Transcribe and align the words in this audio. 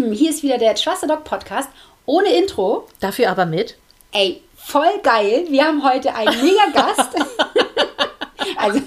Lieben, 0.00 0.12
hier 0.12 0.30
ist 0.30 0.42
wieder 0.42 0.56
der 0.56 0.74
Trust 0.74 1.02
the 1.02 1.06
Dog 1.06 1.24
Podcast 1.24 1.68
ohne 2.06 2.32
Intro. 2.32 2.86
Dafür 3.00 3.30
aber 3.30 3.44
mit. 3.44 3.76
Ey, 4.12 4.42
voll 4.56 4.98
geil. 5.02 5.44
Wir 5.50 5.64
haben 5.64 5.84
heute 5.84 6.14
einen 6.14 6.42
mega 6.42 6.70
Gast. 6.72 7.10
also, 8.56 8.80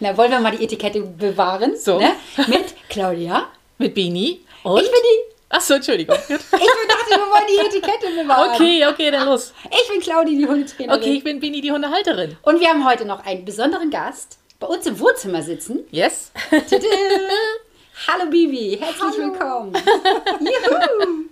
na, 0.00 0.16
wollen 0.16 0.30
wir 0.30 0.40
mal 0.40 0.56
die 0.56 0.64
Etikette 0.64 1.00
bewahren. 1.02 1.76
So. 1.76 1.98
Ne? 1.98 2.12
Mit 2.46 2.74
Claudia. 2.88 3.48
Mit 3.76 3.94
Bini. 3.94 4.40
Und? 4.62 4.82
Ich 4.82 4.90
bin 4.90 5.00
die. 5.02 5.34
Achso, 5.50 5.74
Entschuldigung. 5.74 6.16
Ich 6.16 6.28
bin 6.28 6.38
dachte, 6.38 7.10
wir 7.10 7.18
wollen 7.18 7.46
die 7.46 7.66
Etikette 7.66 8.22
bewahren. 8.22 8.50
okay, 8.54 8.86
okay, 8.86 9.10
dann 9.10 9.26
los. 9.26 9.52
Ich 9.70 9.88
bin 9.88 10.00
Claudia, 10.00 10.38
die 10.38 10.46
Hundetrainerin. 10.46 10.98
Okay, 10.98 11.12
ich 11.12 11.24
bin 11.24 11.40
Bini, 11.40 11.60
die 11.60 11.72
Hundehalterin. 11.72 12.38
Und 12.42 12.60
wir 12.60 12.68
haben 12.68 12.88
heute 12.88 13.04
noch 13.04 13.24
einen 13.26 13.44
besonderen 13.44 13.90
Gast 13.90 14.38
bei 14.58 14.66
uns 14.66 14.86
im 14.86 14.98
Wohnzimmer 14.98 15.42
sitzen. 15.42 15.84
Yes. 15.90 16.32
Tadam. 16.50 16.80
Hallo 18.06 18.30
Bibi, 18.30 18.78
herzlich 18.80 19.18
willkommen. 19.18 19.72
Juhu. 20.40 21.24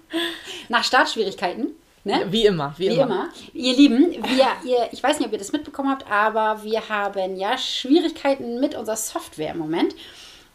Nach 0.68 0.82
Startschwierigkeiten. 0.84 1.76
Ne? 2.04 2.26
Wie 2.30 2.44
immer, 2.46 2.74
wie, 2.76 2.90
Wie 2.90 2.94
immer. 2.94 3.02
immer. 3.04 3.28
Ihr 3.52 3.74
Lieben, 3.74 4.12
wir, 4.12 4.46
ihr, 4.64 4.88
ich 4.92 5.02
weiß 5.02 5.18
nicht, 5.18 5.26
ob 5.26 5.32
ihr 5.32 5.38
das 5.38 5.52
mitbekommen 5.52 5.90
habt, 5.90 6.10
aber 6.10 6.62
wir 6.62 6.88
haben 6.88 7.36
ja 7.36 7.56
Schwierigkeiten 7.58 8.60
mit 8.60 8.74
unserer 8.74 8.96
Software 8.96 9.52
im 9.52 9.58
Moment. 9.58 9.94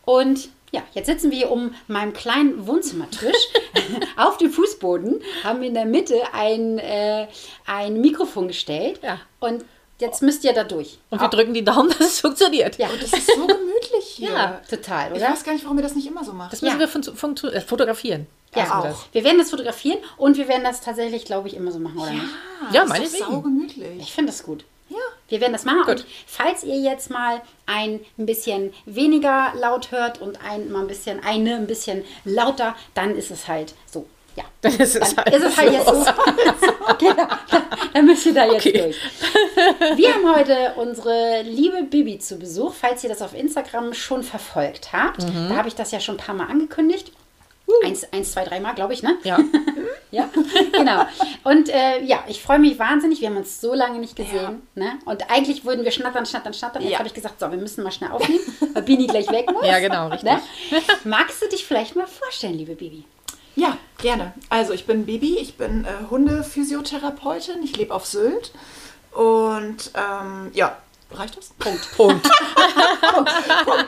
Und 0.05 0.49
ja, 0.71 0.81
jetzt 0.93 1.07
sitzen 1.07 1.31
wir 1.31 1.37
hier 1.37 1.51
um 1.51 1.73
meinem 1.87 2.13
kleinen 2.13 2.65
Wohnzimmertisch 2.67 3.35
auf 4.17 4.37
dem 4.37 4.51
Fußboden, 4.51 5.21
haben 5.43 5.63
in 5.63 5.73
der 5.73 5.85
Mitte 5.85 6.21
ein, 6.33 6.77
äh, 6.79 7.27
ein 7.65 7.99
Mikrofon 7.99 8.47
gestellt. 8.47 8.99
Ja. 9.03 9.19
Und 9.41 9.65
jetzt 9.99 10.21
müsst 10.21 10.43
ihr 10.45 10.53
da 10.53 10.63
durch. 10.63 10.99
Und 11.09 11.21
wir 11.21 11.27
drücken 11.27 11.53
die 11.53 11.63
Daumen, 11.63 11.89
dass 11.89 11.99
es 11.99 12.19
funktioniert. 12.21 12.77
Ja, 12.77 12.89
Das 12.99 13.11
ist 13.11 13.27
so 13.27 13.45
gemütlich 13.45 14.00
hier. 14.21 14.31
Ja, 14.31 14.61
total, 14.69 15.11
Ich 15.11 15.17
oder? 15.21 15.31
weiß 15.31 15.43
gar 15.43 15.53
nicht, 15.53 15.63
warum 15.65 15.77
ihr 15.77 15.83
das 15.83 15.95
nicht 15.95 16.07
immer 16.07 16.23
so 16.23 16.33
macht. 16.33 16.53
Das 16.53 16.61
müssen 16.61 16.73
Ja. 16.75 16.79
wir 16.79 16.87
fun 16.87 17.03
fun 17.03 17.35
äh, 17.51 17.61
fotografieren. 17.61 18.27
Ja, 18.55 18.65
wir 18.65 18.75
auch. 18.77 18.83
das. 18.83 19.05
Wir 19.11 19.23
werden 19.23 19.37
das 19.37 19.49
fotografieren 19.49 19.99
und 20.17 20.37
wir 20.37 20.47
werden 20.47 20.63
das 20.63 20.81
tatsächlich, 20.81 21.25
glaube 21.25 21.47
ich, 21.47 21.55
immer 21.55 21.71
so 21.71 21.79
machen, 21.79 21.97
oder 21.99 22.11
nicht? 22.11 22.23
Ja, 22.71 22.85
das 22.85 22.99
ist 22.99 23.19
doch 23.21 23.29
saugemütlich. 23.31 23.99
Ich 23.99 24.11
finde 24.13 24.31
das 24.31 24.43
gut. 24.43 24.65
Ja. 24.89 24.97
Wir 25.29 25.39
werden 25.39 25.53
das 25.53 25.63
machen. 25.63 25.83
Gut. 25.85 25.99
Und 26.01 26.05
falls 26.27 26.63
ihr 26.65 26.75
jetzt 26.79 27.09
mal 27.09 27.41
ein 27.65 28.01
bisschen 28.17 28.73
weniger 28.85 29.53
laut 29.59 29.91
hört 29.91 30.19
und 30.21 30.39
ein 30.43 30.69
mal 30.71 30.81
ein 30.81 30.87
bisschen 30.87 31.23
eine 31.23 31.55
ein 31.55 31.67
bisschen 31.67 32.03
lauter, 32.25 32.75
dann 32.93 33.15
ist 33.15 33.31
es 33.31 33.47
halt 33.47 33.73
so. 33.89 34.05
Ja. 34.35 34.43
Dann 34.61 34.73
ist 34.79 34.95
es 34.95 35.15
Dann 35.15 35.25
halt 35.25 35.35
ist 35.35 35.43
es 35.43 35.57
halt 35.57 35.73
jetzt 35.73 35.85
so. 35.85 35.93
genau. 36.99 37.27
Dann 37.93 38.05
müsst 38.05 38.25
ihr 38.25 38.33
da 38.33 38.45
jetzt 38.45 38.65
Okay. 38.65 38.77
durch. 38.81 38.97
Wir 39.97 40.13
haben 40.13 40.35
heute 40.35 40.73
unsere 40.77 41.41
liebe 41.43 41.83
Bibi 41.83 42.17
zu 42.19 42.37
Besuch, 42.37 42.73
falls 42.73 43.03
ihr 43.03 43.09
das 43.09 43.21
auf 43.21 43.33
Instagram 43.33 43.93
schon 43.93 44.23
verfolgt 44.23 44.93
habt. 44.93 45.23
Mhm. 45.23 45.49
Da 45.49 45.55
habe 45.57 45.67
ich 45.67 45.75
das 45.75 45.91
ja 45.91 45.99
schon 45.99 46.15
ein 46.15 46.19
paar 46.25 46.35
Mal 46.35 46.47
angekündigt. 46.47 47.11
Eins, 47.85 48.05
eins, 48.11 48.33
zwei, 48.33 48.43
dreimal, 48.43 48.75
glaube 48.75 48.93
ich, 48.93 49.01
ne? 49.03 49.17
Ja. 49.23 49.37
Ja, 50.13 50.29
genau. 50.73 51.05
Und 51.45 51.69
äh, 51.69 52.01
ja, 52.03 52.21
ich 52.27 52.41
freue 52.41 52.59
mich 52.59 52.77
wahnsinnig. 52.77 53.21
Wir 53.21 53.29
haben 53.29 53.37
uns 53.37 53.61
so 53.61 53.73
lange 53.73 53.97
nicht 53.97 54.17
gesehen. 54.17 54.61
Ne? 54.75 54.99
Und 55.05 55.31
eigentlich 55.31 55.63
würden 55.63 55.85
wir 55.85 55.91
schnattern, 55.91 56.25
schnattern, 56.25 56.53
schnattern. 56.53 56.81
Jetzt 56.81 56.91
Ja. 56.91 56.97
habe 56.97 57.07
ich 57.07 57.13
gesagt, 57.13 57.39
so, 57.39 57.49
wir 57.49 57.57
müssen 57.57 57.81
mal 57.81 57.93
schnell 57.93 58.11
aufnehmen, 58.11 58.41
weil 58.73 58.81
Bini 58.83 59.07
gleich 59.07 59.31
weg 59.31 59.49
muss. 59.53 59.65
Ja, 59.65 59.79
genau, 59.79 60.09
richtig. 60.09 60.29
Ne? 60.29 60.41
Magst 61.05 61.41
du 61.41 61.47
dich 61.47 61.65
vielleicht 61.65 61.95
mal 61.95 62.07
vorstellen, 62.07 62.55
liebe 62.57 62.75
Bibi? 62.75 63.05
Ja, 63.55 63.77
gerne. 63.97 64.33
Also 64.49 64.73
ich 64.73 64.85
bin 64.85 65.05
Bibi, 65.05 65.37
ich 65.37 65.55
bin 65.57 65.85
äh, 65.85 66.09
Hundephysiotherapeutin, 66.09 67.61
ich 67.63 67.75
lebe 67.77 67.93
auf 67.93 68.05
Sylt. 68.05 68.51
Und 69.11 69.91
ähm, 69.95 70.51
ja, 70.53 70.77
reicht 71.11 71.37
das? 71.37 71.49
Punkt. 71.59 71.81
Punkt. 71.97 72.23
Punkt. 72.23 73.31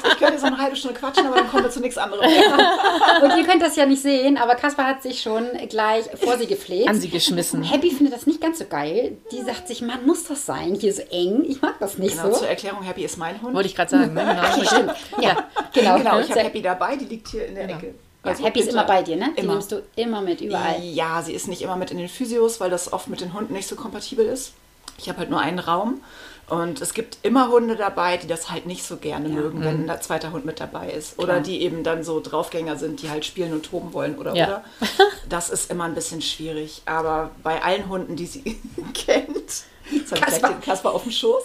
Ich 0.05 0.17
könnte 0.17 0.33
jetzt 0.33 0.41
noch 0.41 0.51
eine 0.51 0.57
halbe 0.57 0.75
Stunde 0.75 0.99
quatschen, 0.99 1.25
aber 1.27 1.37
dann 1.37 1.47
kommen 1.49 1.63
wir 1.63 1.71
zu 1.71 1.79
nichts 1.79 1.97
anderem. 1.97 2.25
Und 3.21 3.37
ihr 3.37 3.45
könnt 3.45 3.61
das 3.61 3.77
ja 3.77 3.85
nicht 3.85 4.01
sehen, 4.01 4.37
aber 4.37 4.55
Kaspar 4.55 4.85
hat 4.85 5.01
sich 5.01 5.21
schon 5.21 5.45
gleich 5.69 6.05
vor 6.21 6.37
sie 6.37 6.47
gefleht. 6.47 6.89
An 6.89 6.99
sie 6.99 7.07
geschmissen. 7.09 7.63
Happy 7.63 7.91
findet 7.91 8.13
das 8.13 8.27
nicht 8.27 8.41
ganz 8.41 8.59
so 8.59 8.65
geil. 8.65 9.17
Die 9.31 9.41
sagt 9.41 9.69
sich, 9.69 9.81
Mann, 9.81 10.05
muss 10.05 10.25
das 10.25 10.45
sein? 10.45 10.75
Hier 10.75 10.93
so 10.93 11.03
eng. 11.03 11.43
Ich 11.47 11.61
mag 11.61 11.79
das 11.79 11.97
nicht 11.97 12.17
Genau, 12.17 12.33
so. 12.33 12.39
zur 12.39 12.49
Erklärung, 12.49 12.83
Happy 12.83 13.05
ist 13.05 13.17
mein 13.17 13.41
Hund. 13.41 13.53
Wollte 13.53 13.69
ich 13.69 13.75
gerade 13.75 13.91
sagen. 13.91 14.13
Ne? 14.13 14.23
Genau. 14.33 14.55
Okay, 14.55 14.65
stimmt. 14.65 14.93
Ja, 15.21 15.37
genau. 15.73 15.97
genau, 15.97 16.19
ich 16.19 16.29
habe 16.31 16.41
Happy 16.41 16.61
dabei, 16.61 16.97
die 16.97 17.05
liegt 17.05 17.29
hier 17.29 17.45
in 17.45 17.55
der 17.55 17.69
Ecke. 17.69 17.93
Ja, 18.23 18.31
Also 18.31 18.43
Happy 18.45 18.59
ist 18.61 18.69
immer 18.69 18.85
bei 18.85 19.01
dir, 19.03 19.15
ne? 19.17 19.31
Die 19.37 19.41
Immer. 19.41 19.53
nimmst 19.53 19.71
du 19.71 19.83
immer 19.95 20.21
mit, 20.21 20.41
überall. 20.41 20.81
Ja, 20.81 21.21
sie 21.21 21.33
ist 21.33 21.47
nicht 21.47 21.61
immer 21.61 21.75
mit 21.75 21.91
in 21.91 21.97
den 21.97 22.07
Physios, 22.09 22.59
weil 22.59 22.69
das 22.69 22.91
oft 22.93 23.07
mit 23.09 23.21
den 23.21 23.33
Hunden 23.33 23.53
nicht 23.53 23.67
so 23.67 23.75
kompatibel 23.75 24.25
ist. 24.25 24.53
Ich 24.97 25.09
habe 25.09 25.19
halt 25.19 25.29
nur 25.29 25.39
einen 25.39 25.59
Raum 25.59 26.01
und 26.47 26.79
es 26.81 26.93
gibt 26.93 27.17
immer 27.23 27.49
Hunde 27.49 27.75
dabei, 27.75 28.17
die 28.17 28.27
das 28.27 28.51
halt 28.51 28.65
nicht 28.67 28.83
so 28.85 28.97
gerne 28.97 29.27
mögen, 29.27 29.61
wenn 29.63 29.89
ein 29.89 30.01
zweiter 30.01 30.31
Hund 30.31 30.45
mit 30.45 30.59
dabei 30.59 30.91
ist. 30.91 31.17
Oder 31.19 31.39
die 31.39 31.61
eben 31.63 31.83
dann 31.83 32.03
so 32.03 32.19
Draufgänger 32.21 32.77
sind, 32.77 33.01
die 33.01 33.09
halt 33.09 33.25
spielen 33.25 33.53
und 33.53 33.65
toben 33.65 33.91
wollen 33.93 34.17
oder 34.17 34.35
Ja. 34.35 34.45
oder. 34.47 34.63
Das 35.29 35.49
ist 35.49 35.71
immer 35.71 35.85
ein 35.85 35.95
bisschen 35.95 36.21
schwierig. 36.21 36.83
Aber 36.85 37.31
bei 37.43 37.61
allen 37.63 37.89
Hunden, 37.89 38.15
die 38.15 38.27
sie 38.27 38.43
kennt, 38.93 39.33
jetzt 39.35 39.65
habe 39.89 39.97
ich 40.01 40.09
gleich 40.11 40.21
Kasper. 40.21 40.49
den 40.49 40.61
Kasper 40.61 40.91
auf 40.93 41.03
dem 41.03 41.11
Schoß, 41.11 41.43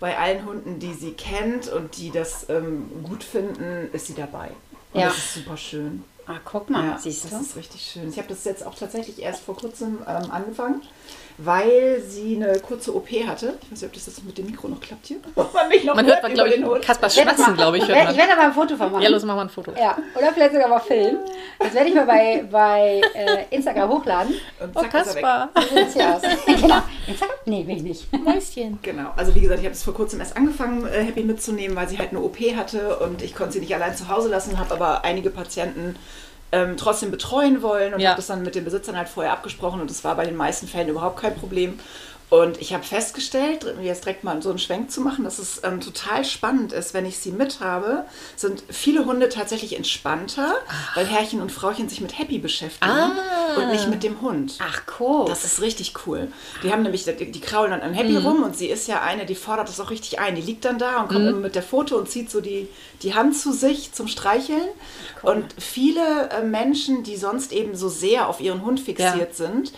bei 0.00 0.18
allen 0.18 0.44
Hunden, 0.44 0.78
die 0.80 0.92
sie 0.94 1.12
kennt 1.12 1.68
und 1.68 1.96
die 1.96 2.10
das 2.10 2.46
ähm, 2.48 2.90
gut 3.04 3.22
finden, 3.22 3.88
ist 3.92 4.06
sie 4.08 4.14
dabei. 4.14 4.50
Und 4.92 5.00
Ja. 5.02 5.06
das 5.08 5.18
ist 5.18 5.34
super 5.34 5.56
schön. 5.56 6.02
Ah, 6.28 6.38
guck 6.44 6.68
mal, 6.68 6.84
Ja, 6.86 6.98
siehst 6.98 7.24
du? 7.24 7.28
das 7.30 7.40
ist 7.40 7.56
richtig 7.56 7.80
schön. 7.82 8.08
Ich 8.10 8.18
habe 8.18 8.28
das 8.28 8.44
jetzt 8.44 8.64
auch 8.64 8.74
tatsächlich 8.74 9.18
erst 9.20 9.40
vor 9.42 9.56
kurzem 9.56 9.98
ähm, 10.06 10.30
angefangen, 10.30 10.82
weil 11.38 12.02
sie 12.06 12.34
eine 12.34 12.58
kurze 12.58 12.94
OP 12.94 13.08
hatte. 13.26 13.58
Ich 13.62 13.70
weiß 13.70 13.80
nicht, 13.82 13.84
ob 13.84 13.92
das 13.92 14.06
jetzt 14.06 14.24
mit 14.24 14.36
dem 14.36 14.46
Mikro 14.46 14.66
noch 14.66 14.80
klappt 14.80 15.06
hier. 15.06 15.18
Man 15.36 15.68
mich 15.68 15.84
noch 15.84 15.94
Man 15.94 16.04
hört, 16.06 16.18
über 16.18 16.30
glaube 16.30 16.50
ich, 16.50 16.86
Kaspers 16.86 17.16
Ich 17.16 17.24
werde 17.24 17.36
Schmatzen, 17.36 17.56
glaube 17.56 17.76
ich. 17.76 17.84
Ich 17.84 17.88
Hört 17.88 17.98
werde, 17.98 18.18
werde 18.18 18.32
aber 18.32 18.42
ein 18.42 18.52
Foto 18.52 18.76
von 18.76 18.90
machen. 18.90 19.02
Ja, 19.02 19.08
los, 19.08 19.24
machen 19.24 19.38
wir 19.38 19.42
ein 19.42 19.48
Foto. 19.48 19.72
Ja, 19.78 19.96
oder 20.16 20.32
vielleicht 20.32 20.52
sogar 20.52 20.68
mal 20.68 20.80
filmen. 20.80 21.18
Das 21.60 21.72
werde 21.74 21.88
ich 21.88 21.94
mal 21.94 22.06
bei, 22.06 22.44
bei 22.50 23.00
äh, 23.14 23.54
Instagram 23.54 23.88
hochladen. 23.88 24.34
Und 24.60 24.70
Oh, 24.74 24.80
zack, 24.80 24.94
ist 24.94 25.14
er 25.14 25.14
weg. 25.14 25.22
Kaspar. 25.22 25.48
So 25.54 25.76
sieht 25.76 25.90
sie 25.92 26.02
aus. 26.02 26.22
genau. 26.46 26.82
Instagram? 27.06 27.36
Nee, 27.46 27.66
will 27.68 27.76
ich 27.76 27.82
nicht. 27.84 28.12
Mäuschen. 28.12 28.80
Genau, 28.82 29.12
also 29.16 29.32
wie 29.36 29.40
gesagt, 29.40 29.60
ich 29.60 29.66
habe 29.66 29.74
es 29.74 29.84
vor 29.84 29.94
kurzem 29.94 30.18
erst 30.18 30.36
angefangen, 30.36 30.86
äh, 30.86 31.04
Happy 31.04 31.22
mitzunehmen, 31.22 31.76
weil 31.76 31.88
sie 31.88 31.98
halt 31.98 32.10
eine 32.10 32.20
OP 32.20 32.38
hatte 32.56 32.98
und 32.98 33.22
ich 33.22 33.36
konnte 33.36 33.52
sie 33.52 33.60
nicht 33.60 33.74
allein 33.74 33.94
zu 33.94 34.08
Hause 34.08 34.28
lassen, 34.28 34.58
habe 34.58 34.74
aber 34.74 35.04
einige 35.04 35.30
Patienten 35.30 35.94
ähm, 36.52 36.76
trotzdem 36.76 37.10
betreuen 37.10 37.62
wollen 37.62 37.94
und 37.94 38.00
Ja. 38.00 38.10
habe 38.10 38.16
das 38.16 38.26
dann 38.28 38.42
mit 38.42 38.54
den 38.54 38.64
Besitzern 38.64 38.96
halt 38.96 39.08
vorher 39.08 39.32
abgesprochen 39.32 39.80
und 39.80 39.90
es 39.90 40.02
war 40.04 40.14
bei 40.16 40.24
den 40.24 40.36
meisten 40.36 40.66
Fällen 40.66 40.88
überhaupt 40.88 41.20
kein 41.20 41.34
Problem. 41.34 41.78
Und 42.30 42.60
ich 42.60 42.74
habe 42.74 42.84
festgestellt, 42.84 43.64
jetzt 43.82 44.04
direkt 44.04 44.22
mal 44.22 44.42
so 44.42 44.50
einen 44.50 44.58
Schwenk 44.58 44.90
zu 44.90 45.00
machen, 45.00 45.24
dass 45.24 45.38
es 45.38 45.62
ähm, 45.64 45.80
total 45.80 46.26
spannend 46.26 46.74
ist, 46.74 46.92
wenn 46.92 47.06
ich 47.06 47.16
sie 47.18 47.32
mit 47.32 47.60
habe, 47.60 48.04
sind 48.36 48.62
viele 48.68 49.06
Hunde 49.06 49.30
tatsächlich 49.30 49.74
entspannter, 49.76 50.54
weil 50.94 51.06
Herrchen 51.06 51.40
und 51.40 51.50
Frauchen 51.50 51.88
sich 51.88 52.02
mit 52.02 52.18
Happy 52.18 52.38
beschäftigen 52.38 52.90
Ah. 52.92 53.56
und 53.56 53.68
nicht 53.72 53.88
mit 53.88 54.02
dem 54.02 54.20
Hund. 54.20 54.58
Ach, 54.60 54.82
cool. 55.00 55.24
Das 55.26 55.44
ist 55.44 55.62
richtig 55.62 55.94
cool. 56.06 56.30
Die 56.62 56.70
haben 56.70 56.82
nämlich, 56.82 57.04
die, 57.04 57.30
die 57.32 57.40
kraulen 57.40 57.70
dann 57.70 57.80
an 57.80 57.94
Happy 57.94 58.18
rum 58.18 58.42
und 58.42 58.54
sie 58.56 58.66
ist 58.68 58.88
ja 58.88 59.00
eine, 59.00 59.24
die 59.24 59.34
fordert 59.34 59.68
das 59.70 59.80
auch 59.80 59.90
richtig 59.90 60.18
ein. 60.20 60.34
Die 60.34 60.42
liegt 60.42 60.66
dann 60.66 60.78
da 60.78 61.00
und 61.00 61.08
kommt 61.08 61.26
immer 61.26 61.38
mit 61.38 61.54
der 61.54 61.62
Foto 61.62 61.96
und 61.96 62.10
zieht 62.10 62.30
so 62.30 62.42
die, 62.42 62.68
die 63.02 63.14
Hand 63.14 63.38
zu 63.38 63.52
sich 63.54 63.92
zum 63.92 64.06
Streicheln. 64.06 64.68
Und 65.22 65.46
viele 65.58 66.28
äh, 66.30 66.42
Menschen, 66.44 67.04
die 67.04 67.16
sonst 67.16 67.52
eben 67.52 67.74
so 67.74 67.88
sehr 67.88 68.28
auf 68.28 68.40
ihren 68.40 68.62
Hund 68.62 68.80
fixiert 68.80 69.16
Ja. 69.30 69.32
sind, 69.32 69.72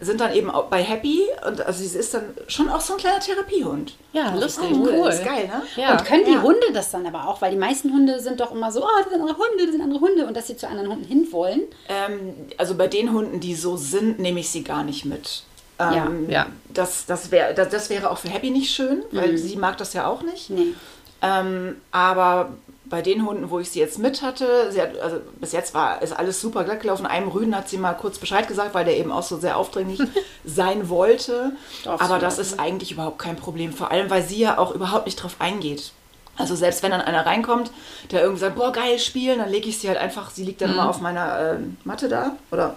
sind 0.00 0.20
dann 0.20 0.32
eben 0.32 0.50
auch 0.50 0.66
bei 0.66 0.82
Happy 0.82 1.22
und 1.46 1.60
also 1.60 1.82
sie 1.84 1.98
ist 1.98 2.14
dann 2.14 2.24
schon 2.46 2.68
auch 2.68 2.80
so 2.80 2.94
ein 2.94 2.98
kleiner 2.98 3.18
Therapiehund. 3.20 3.94
Ja, 4.12 4.32
lustig, 4.34 4.68
sagen. 4.70 4.88
cool. 4.88 5.08
Ist 5.08 5.24
geil, 5.24 5.48
ne? 5.48 5.62
Ja. 5.76 5.92
Und 5.92 6.04
können 6.04 6.24
die 6.24 6.32
Ja. 6.32 6.42
Hunde 6.42 6.66
das 6.72 6.90
dann 6.92 7.04
aber 7.06 7.26
auch? 7.28 7.40
Weil 7.42 7.50
die 7.50 7.56
meisten 7.56 7.92
Hunde 7.92 8.20
sind 8.20 8.38
doch 8.40 8.52
immer 8.52 8.70
so, 8.70 8.82
oh, 8.84 8.88
das 9.02 9.10
sind 9.10 9.20
andere 9.20 9.36
Hunde, 9.36 9.64
das 9.64 9.72
sind 9.72 9.82
andere 9.82 10.00
Hunde. 10.00 10.26
Und 10.26 10.36
dass 10.36 10.46
sie 10.46 10.56
zu 10.56 10.68
anderen 10.68 10.90
Hunden 10.90 11.04
hinwollen. 11.04 11.62
Ähm, 11.88 12.34
also 12.56 12.74
bei 12.76 12.86
den 12.86 13.12
Hunden, 13.12 13.40
die 13.40 13.54
so 13.54 13.76
sind, 13.76 14.18
nehme 14.20 14.40
ich 14.40 14.50
sie 14.50 14.62
gar 14.62 14.84
nicht 14.84 15.04
mit. 15.04 15.42
Ähm, 15.80 16.28
Ja. 16.30 16.46
Das, 16.72 17.06
das, 17.06 17.30
wär, 17.30 17.52
das, 17.54 17.68
das 17.70 17.90
wäre 17.90 18.10
auch 18.10 18.18
für 18.18 18.28
Happy 18.28 18.50
nicht 18.50 18.72
schön, 18.72 19.02
weil 19.10 19.36
sie 19.36 19.56
mag 19.56 19.78
das 19.78 19.94
ja 19.94 20.06
auch 20.06 20.22
nicht. 20.22 20.50
Nee. 20.50 20.74
Ähm, 21.22 21.80
aber 21.90 22.50
bei 22.88 23.02
den 23.02 23.26
Hunden, 23.26 23.50
wo 23.50 23.58
ich 23.58 23.70
sie 23.70 23.80
jetzt 23.80 23.98
mit 23.98 24.22
hatte, 24.22 24.72
hat, 24.76 24.98
also 24.98 25.20
bis 25.40 25.52
jetzt 25.52 25.74
war 25.74 26.00
ist 26.02 26.12
alles 26.12 26.40
super 26.40 26.64
glatt 26.64 26.80
gelaufen. 26.80 27.06
Einem 27.06 27.28
Rüden 27.28 27.56
hat 27.56 27.68
sie 27.68 27.78
mal 27.78 27.94
kurz 27.94 28.18
Bescheid 28.18 28.48
gesagt, 28.48 28.74
weil 28.74 28.84
der 28.84 28.96
eben 28.96 29.12
auch 29.12 29.22
so 29.22 29.38
sehr 29.38 29.56
aufdringlich 29.56 30.00
sein 30.44 30.88
wollte. 30.88 31.52
Darfst 31.84 32.04
aber 32.04 32.18
das 32.18 32.38
ist 32.38 32.58
eigentlich 32.58 32.92
überhaupt 32.92 33.18
kein 33.18 33.36
Problem, 33.36 33.72
vor 33.72 33.90
allem 33.90 34.10
weil 34.10 34.22
sie 34.22 34.38
ja 34.38 34.58
auch 34.58 34.74
überhaupt 34.74 35.06
nicht 35.06 35.16
drauf 35.16 35.36
eingeht. 35.38 35.92
Also 36.36 36.54
selbst 36.54 36.82
wenn 36.82 36.92
dann 36.92 37.00
einer 37.00 37.26
reinkommt, 37.26 37.72
der 38.12 38.22
irgendwie 38.22 38.40
sagt, 38.40 38.56
boah, 38.56 38.72
geil 38.72 38.98
spielen, 39.00 39.40
dann 39.40 39.50
lege 39.50 39.68
ich 39.68 39.78
sie 39.78 39.88
halt 39.88 39.98
einfach, 39.98 40.30
sie 40.30 40.44
liegt 40.44 40.60
dann 40.60 40.70
immer 40.70 40.88
auf 40.88 41.00
meiner 41.00 41.38
äh, 41.38 41.58
Matte 41.84 42.08
da 42.08 42.36
oder 42.52 42.76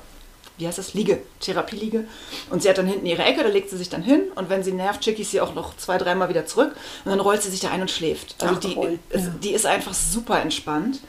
wie 0.62 0.68
heißt 0.68 0.78
das, 0.78 0.94
Liege, 0.94 1.22
Therapieliege. 1.40 2.06
Und 2.50 2.62
sie 2.64 2.70
hat 2.70 2.78
dann 2.78 2.88
hinten 2.88 3.06
ihre 3.06 3.24
Ecke, 3.24 3.44
da 3.44 3.50
legt 3.50 3.70
sie 3.70 3.78
sich 3.78 3.90
dann 3.90 4.02
hin 4.04 4.22
und 4.36 4.50
wenn 4.50 4.64
sie 4.64 4.72
nervt, 4.72 5.04
schicke 5.04 5.22
ich 5.22 5.30
sie 5.30 5.42
auch 5.42 5.54
noch 5.54 5.76
zwei, 5.76 5.98
dreimal 5.98 6.30
wieder 6.30 6.46
zurück 6.46 6.76
und 7.04 7.12
dann 7.12 7.20
rollt 7.20 7.42
sie 7.42 7.50
sich 7.50 7.60
da 7.60 7.72
ein 7.72 7.82
und 7.82 7.92
schläft. 7.92 8.36
Also 8.40 8.56
Ach, 8.56 8.60
die, 8.60 8.78
cool. 8.78 9.00
ist, 9.10 9.30
die 9.44 9.52
ist 9.52 9.66
einfach 9.66 9.94
super 9.94 10.42
entspannt 10.42 11.00